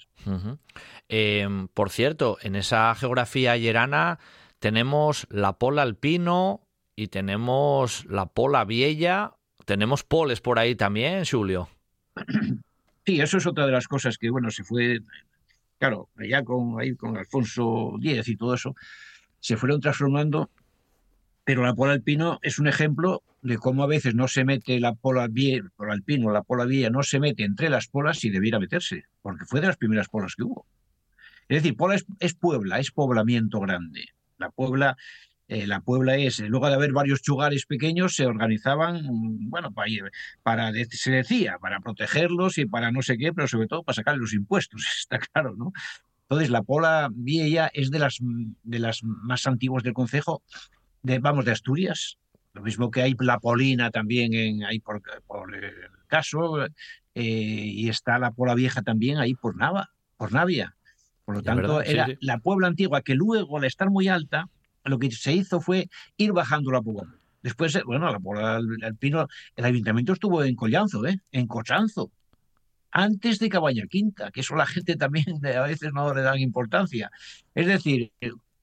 Em, 1.08 1.68
por 1.68 1.90
cierto, 1.90 2.38
en 2.42 2.56
esa 2.56 2.94
geografía 2.96 3.58
yerana 3.58 4.20
tenemos 4.60 5.28
la 5.30 5.60
pola 5.60 5.82
alpino 5.82 6.68
y 6.96 7.08
tenemos 7.08 8.06
la 8.06 8.28
pola 8.28 8.66
vieja, 8.66 9.36
tenemos 9.66 10.04
poles 10.04 10.42
por 10.42 10.60
ahí 10.60 10.76
también, 10.76 11.26
Julio. 11.26 11.70
Sí, 13.06 13.20
eso 13.20 13.38
es 13.38 13.46
otra 13.46 13.66
de 13.66 13.74
las 13.74 13.90
cosas 13.90 14.18
que, 14.18 14.30
bueno, 14.30 14.50
se 14.50 14.64
fue 14.64 15.02
claro, 15.84 16.08
ya 16.18 16.46
con, 16.46 16.80
ahí 16.80 16.96
con 16.96 17.18
Alfonso 17.18 17.96
X 18.02 18.30
y 18.30 18.38
todo 18.38 18.54
eso, 18.54 18.74
se 19.42 19.58
fueron 19.58 19.82
transformando, 19.82 20.50
pero 21.44 21.64
la 21.64 21.74
pola 21.74 21.94
alpino 21.94 22.40
es 22.42 22.60
un 22.60 22.68
ejemplo 22.68 23.24
de 23.42 23.58
cómo 23.58 23.84
a 23.84 23.88
veces 23.88 24.16
no 24.16 24.28
se 24.28 24.46
mete 24.46 24.80
la 24.80 24.94
pola, 24.94 25.28
pola 25.76 25.94
alpino, 25.94 26.32
la 26.32 26.44
pola 26.44 26.66
vía 26.66 26.90
no 26.90 27.04
se 27.04 27.20
mete 27.20 27.44
entre 27.44 27.70
las 27.70 27.88
polas 27.88 28.20
si 28.20 28.30
debiera 28.30 28.60
meterse, 28.60 29.04
porque 29.22 29.46
fue 29.46 29.62
de 29.62 29.68
las 29.68 29.78
primeras 29.78 30.08
polas 30.08 30.36
que 30.36 30.44
hubo. 30.44 30.66
Es 31.50 31.62
decir, 31.62 31.76
pola 31.76 31.98
es 32.20 32.34
Puebla, 32.36 32.80
es 32.80 32.92
poblamiento 32.92 33.60
grande. 33.60 34.06
La 34.38 34.50
Puebla 34.50 34.96
eh, 35.50 35.68
la 35.68 35.82
Puebla 35.82 36.16
es, 36.16 36.40
eh, 36.40 36.48
luego 36.48 36.68
de 36.68 36.76
haber 36.76 36.94
varios 36.94 37.22
chugares 37.22 37.66
pequeños, 37.66 38.16
se 38.16 38.26
organizaban, 38.26 39.02
bueno, 39.50 39.74
para, 39.74 39.90
para, 40.42 40.72
se 40.90 41.12
decía, 41.12 41.58
para 41.60 41.80
protegerlos 41.80 42.58
y 42.58 42.66
para 42.66 42.92
no 42.92 43.02
sé 43.02 43.18
qué, 43.18 43.34
pero 43.34 43.48
sobre 43.48 43.68
todo 43.68 43.84
para 43.84 43.96
sacar 43.96 44.18
los 44.18 44.34
impuestos, 44.34 44.86
está 45.00 45.20
claro, 45.20 45.56
¿no? 45.56 45.74
Entonces, 46.24 46.50
la 46.50 46.64
Pola 46.64 47.10
Vieja 47.14 47.70
es 47.74 47.92
de 47.92 48.00
las, 48.00 48.18
de 48.20 48.80
las 48.80 49.04
más 49.04 49.46
antiguas 49.46 49.84
del 49.84 49.94
concejo, 49.94 50.42
de, 51.04 51.20
vamos, 51.20 51.46
de 51.46 51.52
Asturias, 51.52 52.18
lo 52.54 52.62
mismo 52.62 52.90
que 52.92 53.02
hay 53.02 53.16
la 53.20 53.40
Polina 53.40 53.92
también 53.92 54.34
en, 54.34 54.64
ahí 54.64 54.80
por, 54.80 55.02
por 55.28 55.56
el 55.56 55.74
caso, 56.08 56.66
eh, 56.66 56.72
y 57.16 57.90
está 57.90 58.18
la 58.20 58.32
Pola 58.32 58.56
Vieja 58.56 58.82
también 58.82 59.18
ahí 59.18 59.36
por 59.36 59.56
Nava, 59.56 59.90
por 60.18 60.32
Navia. 60.32 60.76
Por 61.26 61.36
lo 61.36 61.42
tanto, 61.42 61.82
era 61.82 62.08
la 62.20 62.40
Puebla 62.40 62.68
antigua 62.68 63.02
que 63.02 63.16
luego, 63.16 63.58
al 63.58 63.64
estar 63.64 63.90
muy 63.90 64.08
alta, 64.08 64.50
lo 64.84 65.00
que 65.00 65.10
se 65.12 65.34
hizo 65.34 65.62
fue 65.62 65.90
ir 66.18 66.34
bajando 66.34 66.72
la 66.72 66.82
poco. 66.82 67.08
Después, 67.42 67.76
eh, 67.76 67.84
bueno, 67.86 68.12
la, 68.12 68.58
el, 68.58 68.96
Pino, 68.98 69.28
el 69.56 69.66
ayuntamiento 69.66 70.14
estuvo 70.14 70.44
en 70.44 70.56
Collanzo, 70.56 71.06
¿eh? 71.06 71.20
en 71.32 71.48
Cochanzo, 71.48 72.12
antes 72.92 73.40
de 73.40 73.50
Cabaña 73.50 73.88
Quinta, 73.88 74.32
que 74.32 74.42
eso 74.42 74.56
la 74.56 74.66
gente 74.66 74.96
también 74.96 75.26
a 75.46 75.62
veces 75.62 75.92
no 75.94 76.14
le 76.14 76.22
dan 76.22 76.40
importancia. 76.40 77.10
Es 77.56 77.68
decir, 77.68 78.12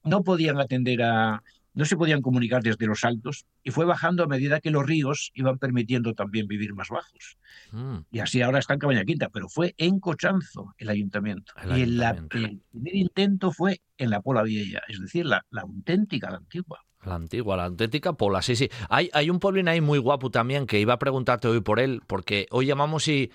no 0.03 0.23
podían 0.23 0.59
atender 0.59 1.01
a, 1.03 1.43
no 1.73 1.85
se 1.85 1.95
podían 1.95 2.21
comunicar 2.21 2.61
desde 2.61 2.85
los 2.85 3.03
altos 3.03 3.45
y 3.63 3.71
fue 3.71 3.85
bajando 3.85 4.23
a 4.23 4.27
medida 4.27 4.59
que 4.59 4.71
los 4.71 4.85
ríos 4.85 5.31
iban 5.33 5.57
permitiendo 5.57 6.13
también 6.13 6.47
vivir 6.47 6.73
más 6.73 6.89
bajos. 6.89 7.37
Mm. 7.71 7.97
Y 8.11 8.19
así 8.19 8.41
ahora 8.41 8.59
está 8.59 8.73
en 8.73 8.79
Cabaña 8.79 9.05
Quinta, 9.05 9.29
pero 9.29 9.47
fue 9.47 9.73
en 9.77 9.99
Cochanzo 9.99 10.73
el 10.77 10.89
ayuntamiento. 10.89 11.53
y 11.75 11.81
el 11.81 12.21
primer 12.27 12.95
intento 12.95 13.51
fue 13.51 13.81
en 13.97 14.09
la 14.09 14.21
Pola 14.21 14.43
Vieja, 14.43 14.81
es 14.87 14.99
decir, 14.99 15.25
la, 15.25 15.45
la 15.49 15.61
auténtica, 15.61 16.29
la 16.29 16.37
antigua. 16.37 16.83
La 17.03 17.15
antigua, 17.15 17.57
la 17.57 17.65
auténtica 17.65 18.13
Pola, 18.13 18.41
sí, 18.41 18.55
sí. 18.55 18.69
Hay, 18.89 19.09
hay 19.13 19.29
un 19.29 19.39
pueblín 19.39 19.67
ahí 19.67 19.81
muy 19.81 19.97
guapo 19.97 20.29
también 20.29 20.67
que 20.67 20.79
iba 20.79 20.93
a 20.93 20.99
preguntarte 20.99 21.47
hoy 21.47 21.61
por 21.61 21.79
él, 21.79 22.01
porque 22.05 22.47
hoy 22.51 22.67
llamamos 22.67 23.07
y 23.07 23.31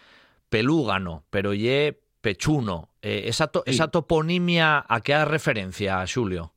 pelúgano, 0.49 1.25
pero 1.31 1.53
ye 1.53 2.01
pechuno. 2.21 2.91
Eh, 3.03 3.25
esa, 3.27 3.51
esa 3.67 3.89
toponimia, 3.89 4.85
¿a 4.89 5.01
qué 5.01 5.15
hace 5.15 5.25
referencia, 5.27 6.05
Julio? 6.13 6.56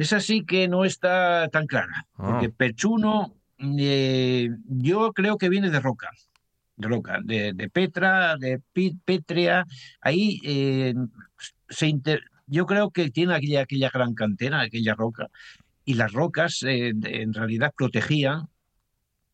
Esa 0.00 0.18
sí 0.18 0.46
que 0.46 0.66
no 0.66 0.86
está 0.86 1.50
tan 1.52 1.66
clara, 1.66 2.06
porque 2.16 2.46
ah. 2.46 2.54
Pechuno 2.56 3.34
eh, 3.58 4.48
yo 4.66 5.12
creo 5.12 5.36
que 5.36 5.50
viene 5.50 5.68
de 5.68 5.78
roca, 5.78 6.08
de 6.76 6.88
roca, 6.88 7.18
de, 7.22 7.68
Petra, 7.70 8.38
de 8.38 8.62
Petria, 9.04 9.66
ahí 10.00 10.40
eh, 10.42 10.94
se 11.68 11.92
yo 12.46 12.64
creo 12.64 12.90
que 12.90 13.10
tiene 13.10 13.34
aquella, 13.34 13.60
aquella 13.60 13.90
gran 13.92 14.14
cantera, 14.14 14.62
aquella 14.62 14.94
roca, 14.94 15.28
y 15.84 15.92
las 15.92 16.12
rocas 16.12 16.62
eh, 16.62 16.94
en 17.02 17.34
realidad 17.34 17.74
protegían 17.76 18.48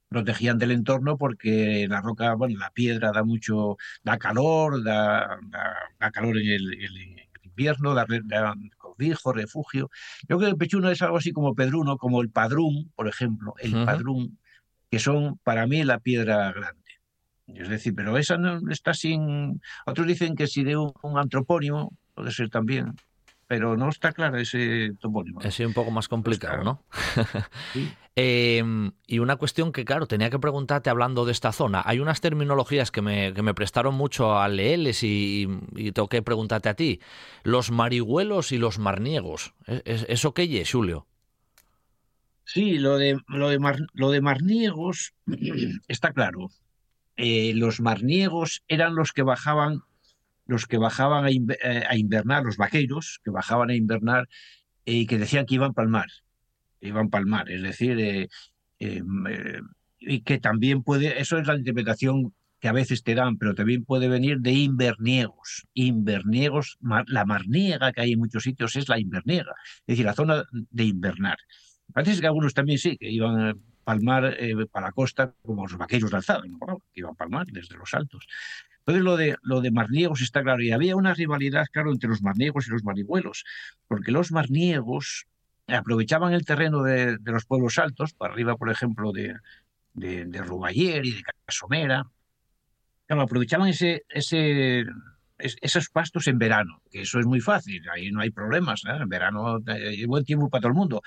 protegían 0.08 0.58
del 0.58 0.72
entorno 0.72 1.16
porque 1.16 1.86
la 1.88 2.00
roca, 2.00 2.34
bueno, 2.34 2.58
la 2.58 2.70
piedra 2.70 3.12
da 3.12 3.22
mucho, 3.22 3.76
da 4.02 4.18
calor, 4.18 4.82
da, 4.82 5.38
da, 6.00 6.10
calor 6.10 6.38
en 6.38 6.48
el, 6.48 6.74
invierno, 7.44 7.94
da, 7.94 8.04
cobijo, 8.96 9.32
refugio. 9.32 9.90
Yo 10.22 10.38
creo 10.38 10.40
que 10.40 10.46
el 10.46 10.56
pechuno 10.56 10.90
es 10.90 11.02
algo 11.02 11.18
así 11.18 11.32
como 11.32 11.54
pedruno, 11.54 11.98
como 11.98 12.22
el 12.22 12.30
padrún, 12.30 12.92
por 12.94 13.08
ejemplo, 13.08 13.54
el 13.58 13.72
padrún, 13.84 14.38
que 14.90 14.98
son 14.98 15.38
para 15.44 15.66
mí 15.66 15.84
la 15.84 16.00
piedra 16.00 16.52
grande. 16.52 16.82
Es 17.46 17.68
decir, 17.68 17.94
pero 17.94 18.18
esa 18.18 18.36
no 18.38 18.60
está 18.70 18.92
sin. 18.92 19.60
Otros 19.86 20.06
dicen 20.06 20.34
que 20.34 20.46
si 20.46 20.64
de 20.64 20.76
un, 20.76 20.92
antropónimo, 21.16 21.96
puede 22.14 22.32
ser 22.32 22.50
también 22.50 22.94
pero 23.46 23.76
no 23.76 23.88
está 23.88 24.12
claro 24.12 24.38
ese 24.38 24.92
topónimo. 25.00 25.40
Es 25.42 25.58
un 25.60 25.72
poco 25.72 25.90
más 25.90 26.08
complicado, 26.08 26.64
¿no? 26.64 26.82
¿Sí? 27.72 27.88
Em, 28.18 28.92
y 29.06 29.18
una 29.18 29.36
cuestión 29.36 29.72
que, 29.72 29.84
claro, 29.84 30.06
tenía 30.06 30.30
que 30.30 30.38
preguntarte 30.38 30.88
hablando 30.88 31.26
de 31.26 31.32
esta 31.32 31.52
zona. 31.52 31.82
Hay 31.84 32.00
unas 32.00 32.22
terminologías 32.22 32.90
que 32.90 33.02
me, 33.02 33.34
que 33.34 33.42
me 33.42 33.52
prestaron 33.52 33.94
mucho 33.94 34.38
a 34.38 34.48
leerles 34.48 35.02
y, 35.02 35.46
y, 35.74 35.92
tengo 35.92 36.08
que 36.08 36.22
preguntarte 36.22 36.70
a 36.70 36.74
ti. 36.74 37.00
Los 37.42 37.70
marihuelos 37.70 38.52
y 38.52 38.58
los 38.58 38.78
marniegos. 38.78 39.52
¿E, 39.66 39.82
¿Eso 39.84 40.32
qué 40.32 40.60
es, 40.60 40.72
Julio? 40.72 41.06
Sí, 42.44 42.78
lo 42.78 42.96
de, 42.96 43.18
lo 43.28 43.50
de, 43.50 43.58
lo 43.92 44.10
de 44.10 44.20
marniegos 44.22 45.12
está 45.88 46.12
claro. 46.12 46.48
Eh, 47.18 47.52
los 47.54 47.80
marniegos 47.80 48.62
eran 48.66 48.94
los 48.94 49.12
que 49.12 49.22
bajaban 49.22 49.82
los 50.46 50.66
que 50.66 50.78
bajaban 50.78 51.24
a, 51.24 51.30
eh, 51.30 51.84
a 51.88 51.96
invernar, 51.96 52.44
los 52.44 52.56
vaqueros 52.56 53.20
que 53.24 53.30
bajaban 53.30 53.70
a 53.70 53.74
invernar 53.74 54.28
y 54.84 55.06
que 55.06 55.18
decían 55.18 55.46
que 55.46 55.56
iban 55.56 55.74
para 55.74 55.86
el 55.86 55.90
mar 55.90 56.08
iban 56.80 57.10
palmar, 57.10 57.50
es 57.50 57.62
decir, 57.62 57.98
eh, 57.98 58.28
eh, 58.78 59.02
eh, 59.28 59.60
y 59.98 60.20
que 60.20 60.38
también 60.38 60.82
puede, 60.82 61.20
eso 61.20 61.38
es 61.38 61.46
la 61.46 61.56
interpretación 61.56 62.34
que 62.60 62.68
a 62.68 62.72
veces 62.72 63.02
te 63.02 63.14
dan, 63.14 63.36
pero 63.36 63.54
también 63.54 63.84
puede 63.84 64.08
venir 64.08 64.38
de 64.40 64.52
inverniegos. 64.52 65.66
Inverniegos, 65.74 66.78
la 67.06 67.24
marniega 67.26 67.92
que 67.92 68.00
hay 68.00 68.12
en 68.12 68.18
muchos 68.18 68.44
sitios 68.44 68.76
es 68.76 68.88
la 68.88 68.98
inverniega, 68.98 69.52
es 69.80 69.86
decir, 69.86 70.06
la 70.06 70.14
zona 70.14 70.44
de 70.52 70.84
invernar. 70.84 71.36
Parece 71.92 72.20
que 72.20 72.26
algunos 72.26 72.54
también 72.54 72.78
sí, 72.78 72.96
que 72.96 73.10
iban 73.10 73.60
palmar 73.86 74.36
para 74.72 74.88
la 74.88 74.92
costa, 74.92 75.32
como 75.42 75.62
los 75.62 75.78
vaqueros 75.78 76.10
de 76.10 76.16
alzada, 76.16 76.42
que 76.42 77.00
iban 77.00 77.12
a 77.12 77.14
palmar 77.14 77.46
desde 77.46 77.76
los 77.76 77.94
altos. 77.94 78.26
Entonces 78.80 79.04
lo 79.04 79.16
de, 79.16 79.36
lo 79.42 79.60
de 79.60 79.70
marniegos 79.70 80.22
está 80.22 80.42
claro, 80.42 80.60
y 80.60 80.72
había 80.72 80.96
una 80.96 81.14
rivalidad, 81.14 81.66
claro, 81.70 81.92
entre 81.92 82.08
los 82.08 82.20
marniegos 82.20 82.66
y 82.66 82.70
los 82.70 82.82
marihuelos, 82.82 83.44
porque 83.86 84.10
los 84.10 84.32
marniegos 84.32 85.26
aprovechaban 85.68 86.32
el 86.32 86.44
terreno 86.44 86.82
de, 86.82 87.16
los 87.22 87.46
pueblos 87.46 87.78
altos, 87.78 88.12
para 88.12 88.32
arriba, 88.32 88.56
por 88.56 88.70
ejemplo, 88.70 89.12
de, 89.12 89.36
de, 89.94 90.24
de 90.24 90.40
y 90.74 91.12
de 91.12 91.22
Casomera. 91.44 92.10
aprovechaban 93.08 93.68
ese, 93.68 94.04
ese, 94.08 94.84
esos 95.38 95.90
pastos 95.90 96.26
en 96.26 96.38
verano, 96.38 96.82
que 96.90 97.02
eso 97.02 97.20
es 97.20 97.26
muy 97.26 97.40
fácil, 97.40 97.82
ahí 97.90 98.10
no 98.10 98.20
hay 98.20 98.30
problemas, 98.30 98.82
¿eh? 98.84 98.96
en 99.00 99.08
verano 99.08 99.60
hay 99.66 100.04
buen 100.06 100.24
tiempo 100.24 100.48
para 100.48 100.62
todo 100.62 100.70
el 100.70 100.78
mundo. 100.78 101.02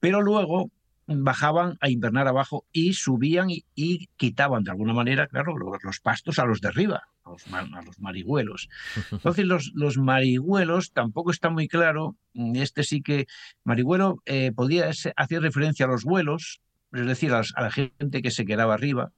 Pero 0.00 0.20
luego 0.20 0.70
bajaban 1.06 1.76
a 1.80 1.90
invernar 1.90 2.28
abajo 2.28 2.64
y 2.72 2.94
subían 2.94 3.48
y, 3.50 4.08
quitaban 4.16 4.64
de 4.64 4.70
alguna 4.70 4.94
manera, 4.94 5.26
claro, 5.26 5.56
los, 5.56 6.00
pastos 6.00 6.38
a 6.38 6.46
los 6.46 6.60
de 6.60 6.68
arriba, 6.68 7.04
a 7.24 7.30
los, 7.30 7.46
a 7.52 7.82
los 7.82 7.98
marihuelos. 8.00 8.68
Entonces 9.10 9.44
los, 9.44 9.72
los, 9.74 9.98
marihuelos 9.98 10.92
tampoco 10.92 11.30
está 11.30 11.50
muy 11.50 11.68
claro, 11.68 12.16
mm, 12.34 12.56
este 12.56 12.84
sí 12.84 13.02
que 13.02 13.26
marihuelo 13.64 14.22
eh, 14.26 14.52
podía 14.52 14.88
hacer 14.88 15.42
referencia 15.42 15.86
a 15.86 15.88
los 15.88 16.04
vuelos, 16.04 16.60
es 16.92 17.06
decir, 17.06 17.32
a, 17.32 17.42
la 17.56 17.70
gente 17.70 18.22
que 18.22 18.30
se 18.30 18.46
quedaba 18.46 18.74
arriba, 18.74 19.12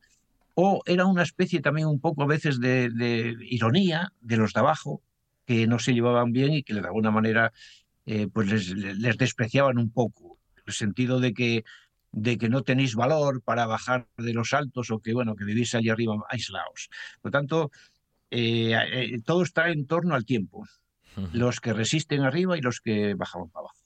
o 0.54 0.82
era 0.86 1.06
una 1.06 1.22
especie 1.22 1.60
también 1.60 1.86
un 1.86 2.00
poco 2.00 2.22
a 2.22 2.26
veces 2.26 2.58
de, 2.58 3.36
ironía 3.42 4.12
de 4.20 4.38
los 4.38 4.54
de 4.54 4.60
abajo, 4.60 5.02
que 5.44 5.66
no 5.68 5.78
se 5.78 5.92
llevaban 5.92 6.32
bien 6.32 6.54
y 6.54 6.62
que 6.64 6.74
de 6.74 6.80
alguna 6.80 7.12
manera 7.12 7.52
eh, 8.06 8.26
pues 8.32 8.48
les, 8.48 8.70
les 8.70 9.16
despreciaban 9.16 9.78
un 9.78 9.90
poco 9.90 10.35
el 10.66 10.74
sentido 10.74 11.20
de 11.20 11.32
que, 11.32 11.64
de 12.12 12.38
que 12.38 12.48
no 12.48 12.62
tenéis 12.62 12.94
valor 12.94 13.42
para 13.42 13.66
bajar 13.66 14.08
de 14.16 14.32
los 14.32 14.52
altos 14.52 14.90
o 14.90 15.00
que, 15.00 15.14
bueno, 15.14 15.36
que 15.36 15.44
vivís 15.44 15.74
allí 15.74 15.88
arriba 15.88 16.16
aislados. 16.28 16.90
Por 17.20 17.30
lo 17.30 17.38
tanto, 17.38 17.70
eh, 18.30 18.74
eh, 18.92 19.20
todo 19.24 19.42
está 19.42 19.68
en 19.70 19.86
torno 19.86 20.14
al 20.14 20.24
tiempo. 20.24 20.66
Los 21.32 21.60
que 21.60 21.72
resisten 21.72 22.22
arriba 22.22 22.58
y 22.58 22.60
los 22.60 22.80
que 22.80 23.14
bajaban 23.14 23.48
para 23.48 23.60
abajo. 23.60 23.85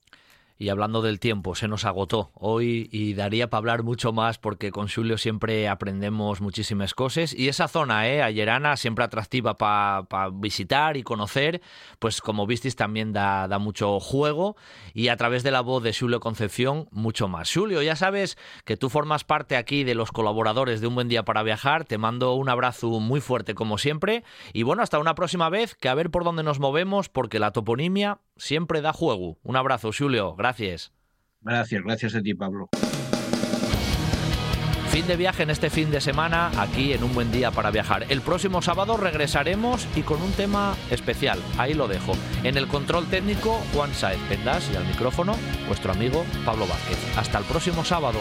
Y 0.61 0.68
hablando 0.68 1.00
del 1.00 1.20
tiempo, 1.20 1.54
se 1.54 1.68
nos 1.68 1.86
agotó 1.86 2.32
hoy 2.34 2.90
y 2.92 3.14
daría 3.14 3.48
para 3.48 3.61
hablar 3.61 3.82
mucho 3.82 4.12
más 4.12 4.36
porque 4.36 4.70
con 4.70 4.88
Julio 4.88 5.16
siempre 5.16 5.66
aprendemos 5.66 6.42
muchísimas 6.42 6.92
cosas. 6.92 7.32
Y 7.32 7.48
esa 7.48 7.66
zona, 7.66 8.06
¿eh? 8.11 8.22
Ayerana, 8.22 8.76
siempre 8.76 9.06
atractiva 9.06 9.56
para 9.56 10.28
visitar 10.30 10.98
y 10.98 11.02
conocer, 11.02 11.62
pues 11.98 12.20
como 12.20 12.46
visteis 12.46 12.76
también 12.76 13.14
da, 13.14 13.48
da, 13.48 13.58
mucho 13.58 14.00
juego. 14.00 14.54
Y 14.92 15.08
a 15.08 15.16
través 15.16 15.44
de 15.44 15.50
la 15.50 15.62
voz 15.62 15.82
de 15.82 15.94
Julio 15.94 16.20
Concepción, 16.20 16.88
mucho 16.90 17.26
más. 17.26 17.50
Julio, 17.50 17.80
ya 17.80 17.96
sabes 17.96 18.36
que 18.66 18.76
tú 18.76 18.90
formas 18.90 19.24
parte 19.24 19.56
aquí 19.56 19.82
de 19.82 19.94
los 19.94 20.12
colaboradores 20.12 20.82
de 20.82 20.88
Un 20.88 20.94
Buen 20.94 21.08
Día 21.08 21.24
para 21.24 21.42
Viajar. 21.42 21.86
Te 21.86 21.96
mando 21.96 22.34
un 22.34 22.50
abrazo 22.50 23.00
muy 23.00 23.22
fuerte 23.22 23.54
como 23.54 23.78
siempre. 23.78 24.24
Y 24.52 24.64
bueno, 24.64 24.82
hasta 24.82 24.98
una 24.98 25.14
próxima 25.14 25.48
vez, 25.48 25.74
que 25.74 25.88
a 25.88 25.94
ver 25.94 26.11
por 26.11 26.22
dónde 26.22 26.42
nos 26.42 26.61
movemos 26.61 27.08
porque 27.08 27.38
la 27.38 27.52
toponimia 27.52 28.18
siempre 28.36 28.82
da 28.82 28.92
juego. 28.92 29.38
Un 29.42 29.56
abrazo, 29.56 29.90
Julio. 29.96 30.34
Gracias. 30.36 30.49
Gracias, 31.40 31.82
gracias 31.82 32.14
a 32.14 32.22
ti, 32.22 32.34
Pablo. 32.34 32.68
Fin 34.90 35.07
de 35.07 35.16
viaje 35.16 35.44
en 35.44 35.51
este 35.51 35.70
fin 35.70 35.92
de 35.92 36.01
semana, 36.01 36.51
aquí 36.61 36.92
en 36.92 37.05
Un 37.05 37.14
Buen 37.14 37.30
Día 37.30 37.53
para 37.53 37.70
Viajar. 37.70 38.07
El 38.09 38.22
próximo 38.22 38.61
sábado 38.61 38.96
regresaremos 38.96 39.86
y 39.94 40.03
con 40.03 40.20
un 40.20 40.32
tema 40.32 40.74
especial. 40.90 41.38
Ahí 41.59 41.74
lo 41.74 41.86
dejo. 41.86 42.14
En 42.42 42.57
el 42.57 42.66
control 42.66 43.07
técnico, 43.07 43.62
Juan 43.72 43.94
Saez 43.94 44.18
Pendas 44.28 44.68
y 44.72 44.76
al 44.76 44.84
micrófono, 44.86 45.36
vuestro 45.68 45.92
amigo 45.92 46.24
Pablo 46.44 46.66
Vázquez. 46.66 46.98
Hasta 47.16 47.38
el 47.38 47.44
próximo 47.44 47.84
sábado. 47.84 48.18